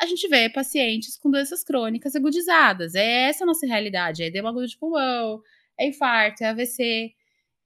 a 0.00 0.06
gente 0.06 0.26
vê 0.28 0.48
pacientes 0.48 1.18
com 1.18 1.30
doenças 1.30 1.62
crônicas 1.62 2.16
agudizadas. 2.16 2.94
É 2.94 3.28
essa 3.28 3.44
a 3.44 3.46
nossa 3.46 3.66
realidade. 3.66 4.22
É 4.22 4.26
edema 4.28 4.48
agudo 4.48 4.66
de 4.66 4.78
pulmão, 4.78 5.42
é 5.78 5.86
infarto, 5.86 6.42
é 6.42 6.46
AVC, 6.46 7.12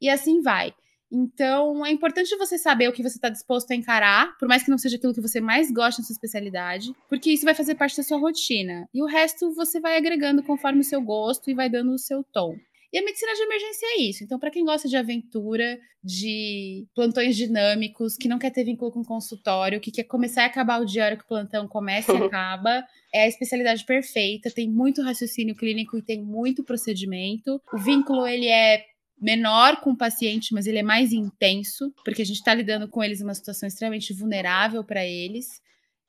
e 0.01 0.11
assim 0.11 0.43
vai. 0.43 0.75
Então, 1.13 1.85
é 1.85 1.91
importante 1.91 2.37
você 2.37 2.57
saber 2.57 2.89
o 2.89 2.93
que 2.93 3.03
você 3.03 3.17
está 3.17 3.29
disposto 3.29 3.71
a 3.73 3.75
encarar, 3.75 4.37
por 4.39 4.47
mais 4.47 4.63
que 4.63 4.71
não 4.71 4.79
seja 4.79 4.97
aquilo 4.97 5.15
que 5.15 5.21
você 5.21 5.41
mais 5.41 5.71
gosta 5.71 6.01
na 6.01 6.07
sua 6.07 6.15
especialidade, 6.15 6.95
porque 7.09 7.33
isso 7.33 7.45
vai 7.45 7.55
fazer 7.55 7.75
parte 7.75 7.97
da 7.97 8.03
sua 8.03 8.19
rotina. 8.19 8.89
E 8.95 9.03
o 9.03 9.07
resto 9.07 9.53
você 9.55 9.81
vai 9.81 9.97
agregando 9.97 10.43
conforme 10.43 10.81
o 10.81 10.85
seu 10.85 11.01
gosto 11.01 11.51
e 11.51 11.55
vai 11.55 11.69
dando 11.69 11.93
o 11.93 11.99
seu 11.99 12.23
tom. 12.23 12.57
E 12.93 12.99
a 12.99 13.05
medicina 13.05 13.33
de 13.35 13.43
emergência 13.43 13.87
é 13.87 14.01
isso. 14.03 14.25
Então, 14.25 14.39
para 14.39 14.51
quem 14.51 14.65
gosta 14.65 14.89
de 14.89 14.97
aventura, 14.97 15.79
de 16.03 16.89
plantões 16.93 17.37
dinâmicos, 17.37 18.17
que 18.17 18.29
não 18.29 18.39
quer 18.39 18.51
ter 18.51 18.65
vínculo 18.65 18.91
com 18.91 19.05
consultório, 19.05 19.81
que 19.81 19.93
quer 19.93 20.05
começar 20.05 20.43
e 20.43 20.47
acabar 20.47 20.81
o 20.81 21.01
hora 21.01 21.17
que 21.17 21.23
o 21.23 21.29
plantão 21.29 21.69
começa 21.69 22.13
e 22.13 22.17
acaba, 22.25 22.85
é 23.15 23.23
a 23.23 23.29
especialidade 23.29 23.85
perfeita. 23.85 24.51
Tem 24.51 24.69
muito 24.69 25.03
raciocínio 25.03 25.55
clínico 25.55 25.99
e 25.99 26.03
tem 26.03 26.21
muito 26.21 26.65
procedimento. 26.65 27.61
O 27.73 27.79
vínculo 27.79 28.27
ele 28.27 28.49
é 28.49 28.85
menor 29.21 29.81
com 29.81 29.91
o 29.91 29.97
paciente, 29.97 30.55
mas 30.55 30.67
ele 30.67 30.79
é 30.79 30.83
mais 30.83 31.13
intenso, 31.13 31.93
porque 32.05 32.23
a 32.23 32.25
gente 32.25 32.39
está 32.39 32.55
lidando 32.55 32.89
com 32.89 33.03
eles 33.03 33.21
uma 33.21 33.35
situação 33.35 33.67
extremamente 33.67 34.15
vulnerável 34.15 34.83
para 34.83 35.05
eles. 35.05 35.61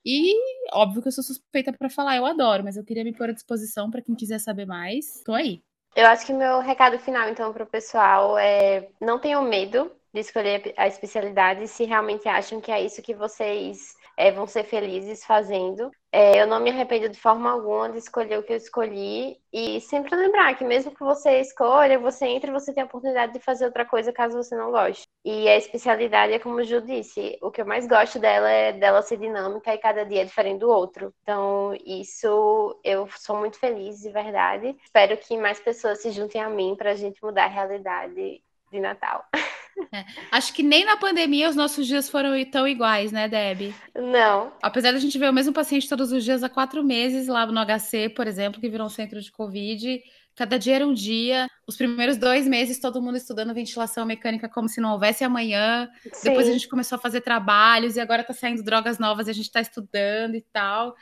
E 0.04 0.34
óbvio 0.72 1.02
que 1.02 1.08
eu 1.08 1.12
sou 1.12 1.22
suspeita 1.22 1.72
para 1.72 1.90
falar, 1.90 2.16
eu 2.16 2.26
adoro, 2.26 2.64
mas 2.64 2.76
eu 2.76 2.84
queria 2.84 3.04
me 3.04 3.12
pôr 3.12 3.30
à 3.30 3.32
disposição 3.32 3.90
para 3.90 4.02
quem 4.02 4.14
quiser 4.14 4.38
saber 4.38 4.66
mais. 4.66 5.22
Tô 5.24 5.34
aí. 5.34 5.62
Eu 5.94 6.06
acho 6.06 6.24
que 6.24 6.32
meu 6.32 6.60
recado 6.60 6.98
final, 6.98 7.28
então, 7.28 7.52
para 7.52 7.64
o 7.64 7.66
pessoal 7.66 8.38
é 8.38 8.88
não 9.00 9.18
tenham 9.18 9.42
medo 9.42 9.92
de 10.12 10.20
escolher 10.20 10.74
a 10.76 10.88
especialidade 10.88 11.68
se 11.68 11.84
realmente 11.84 12.28
acham 12.28 12.60
que 12.60 12.70
é 12.70 12.82
isso 12.82 13.02
que 13.02 13.14
vocês 13.14 13.94
é, 14.16 14.30
vão 14.30 14.46
ser 14.46 14.64
felizes 14.64 15.24
fazendo. 15.24 15.90
É, 16.14 16.40
eu 16.40 16.46
não 16.46 16.60
me 16.60 16.70
arrependo 16.70 17.08
de 17.08 17.18
forma 17.18 17.50
alguma 17.50 17.90
de 17.90 17.98
escolher 17.98 18.38
o 18.38 18.42
que 18.42 18.52
eu 18.52 18.56
escolhi 18.56 19.38
e 19.50 19.80
sempre 19.80 20.14
lembrar 20.14 20.54
que 20.56 20.64
mesmo 20.64 20.94
que 20.94 21.00
você 21.00 21.40
escolha, 21.40 21.98
você 21.98 22.26
entra 22.26 22.50
e 22.50 22.52
você 22.52 22.72
tem 22.72 22.82
a 22.82 22.86
oportunidade 22.86 23.32
de 23.32 23.40
fazer 23.40 23.64
outra 23.64 23.86
coisa 23.86 24.12
caso 24.12 24.36
você 24.36 24.54
não 24.54 24.70
goste. 24.70 25.06
E 25.24 25.48
a 25.48 25.56
especialidade 25.56 26.34
é 26.34 26.38
como 26.38 26.56
o 26.56 26.64
Ju 26.64 26.82
disse, 26.82 27.38
o 27.40 27.50
que 27.50 27.62
eu 27.62 27.66
mais 27.66 27.86
gosto 27.86 28.18
dela 28.18 28.50
é 28.50 28.72
dela 28.72 29.00
ser 29.00 29.16
dinâmica 29.16 29.72
e 29.72 29.78
cada 29.78 30.04
dia 30.04 30.22
é 30.22 30.24
diferente 30.24 30.60
do 30.60 30.68
outro. 30.68 31.14
Então, 31.22 31.74
isso 31.86 32.78
eu 32.84 33.08
sou 33.16 33.38
muito 33.38 33.58
feliz 33.58 34.00
de 34.00 34.10
verdade. 34.10 34.76
Espero 34.84 35.16
que 35.16 35.38
mais 35.38 35.60
pessoas 35.60 36.02
se 36.02 36.10
juntem 36.10 36.42
a 36.42 36.48
mim 36.50 36.74
para 36.76 36.90
a 36.90 36.94
gente 36.94 37.22
mudar 37.22 37.44
a 37.44 37.48
realidade 37.48 38.42
de 38.70 38.80
Natal. 38.80 39.24
É. 39.92 40.04
Acho 40.30 40.54
que 40.54 40.62
nem 40.62 40.84
na 40.84 40.96
pandemia 40.96 41.48
os 41.48 41.56
nossos 41.56 41.86
dias 41.86 42.08
foram 42.08 42.32
tão 42.50 42.66
iguais, 42.66 43.12
né, 43.12 43.28
Deb? 43.28 43.74
Não. 43.94 44.52
Apesar 44.62 44.92
da 44.92 44.98
gente 44.98 45.18
ver 45.18 45.28
o 45.28 45.32
mesmo 45.32 45.52
paciente 45.52 45.88
todos 45.88 46.12
os 46.12 46.24
dias 46.24 46.42
há 46.42 46.48
quatro 46.48 46.82
meses 46.82 47.28
lá 47.28 47.44
no 47.46 47.60
HC, 47.60 48.08
por 48.10 48.26
exemplo, 48.26 48.60
que 48.60 48.68
virou 48.68 48.86
um 48.86 48.90
centro 48.90 49.20
de 49.20 49.30
Covid, 49.30 50.00
Cada 50.34 50.58
dia 50.58 50.76
era 50.76 50.86
um 50.86 50.94
dia. 50.94 51.46
Os 51.66 51.76
primeiros 51.76 52.16
dois 52.16 52.46
meses, 52.46 52.80
todo 52.80 53.02
mundo 53.02 53.16
estudando 53.16 53.52
ventilação 53.52 54.06
mecânica 54.06 54.48
como 54.48 54.68
se 54.68 54.80
não 54.80 54.92
houvesse 54.92 55.24
amanhã. 55.24 55.88
Sim. 56.12 56.30
Depois 56.30 56.48
a 56.48 56.52
gente 56.52 56.68
começou 56.68 56.96
a 56.96 56.98
fazer 56.98 57.20
trabalhos 57.20 57.96
e 57.96 58.00
agora 58.00 58.24
tá 58.24 58.32
saindo 58.32 58.62
drogas 58.62 58.98
novas 58.98 59.26
e 59.26 59.30
a 59.30 59.34
gente 59.34 59.50
tá 59.50 59.60
estudando 59.60 60.34
e 60.34 60.40
tal. 60.52 60.94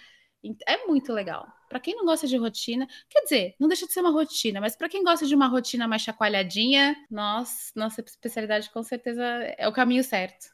É 0.66 0.86
muito 0.86 1.12
legal. 1.12 1.46
Para 1.68 1.80
quem 1.80 1.94
não 1.94 2.04
gosta 2.04 2.26
de 2.26 2.36
rotina, 2.36 2.86
quer 3.08 3.22
dizer, 3.22 3.54
não 3.60 3.68
deixa 3.68 3.86
de 3.86 3.92
ser 3.92 4.00
uma 4.00 4.10
rotina, 4.10 4.60
mas 4.60 4.74
para 4.74 4.88
quem 4.88 5.04
gosta 5.04 5.26
de 5.26 5.34
uma 5.34 5.46
rotina 5.46 5.86
mais 5.86 6.02
chacoalhadinha, 6.02 6.96
nós, 7.10 7.70
nossa 7.76 8.00
especialidade 8.00 8.70
com 8.70 8.82
certeza 8.82 9.22
é 9.56 9.68
o 9.68 9.72
caminho 9.72 10.02
certo. 10.02 10.48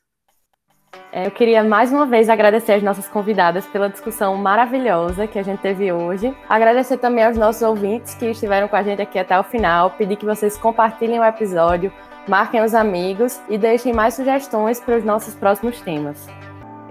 É, 1.12 1.26
eu 1.26 1.30
queria 1.30 1.62
mais 1.62 1.93
uma 1.93 2.07
vez 2.07 2.28
agradecer 2.28 2.72
as 2.72 2.82
nossas 2.82 3.09
convidadas 3.09 3.66
pela 3.66 3.89
discussão 3.89 4.37
maravilhosa 4.37 5.26
que 5.26 5.39
a 5.39 5.43
gente 5.43 5.61
teve 5.61 5.93
hoje. 5.93 6.37
Agradecer 6.49 6.99
também 6.99 7.24
aos 7.24 7.37
nossos 7.37 7.62
ouvintes 7.62 8.14
que 8.14 8.26
estiveram 8.26 8.68
com 8.68 8.76
a 8.76 8.82
gente 8.82 9.03
aqui 9.03 9.18
até 9.18 9.39
o 9.39 9.45
final. 9.45 9.91
Pedir 9.91 10.16
que 10.16 10.24
vocês 10.24 10.57
compartilhem 10.57 11.18
o 11.18 11.24
episódio, 11.24 11.93
marquem 12.28 12.62
os 12.62 12.74
amigos 12.74 13.41
e 13.49 13.57
deixem 13.57 13.93
mais 13.93 14.14
sugestões 14.14 14.80
para 14.80 14.97
os 14.97 15.05
nossos 15.05 15.34
próximos 15.34 15.80
temas. 15.80 16.26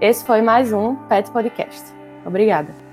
Esse 0.00 0.24
foi 0.24 0.42
mais 0.42 0.72
um 0.72 0.96
Pet 1.08 1.30
Podcast. 1.30 1.84
Obrigada. 2.24 2.85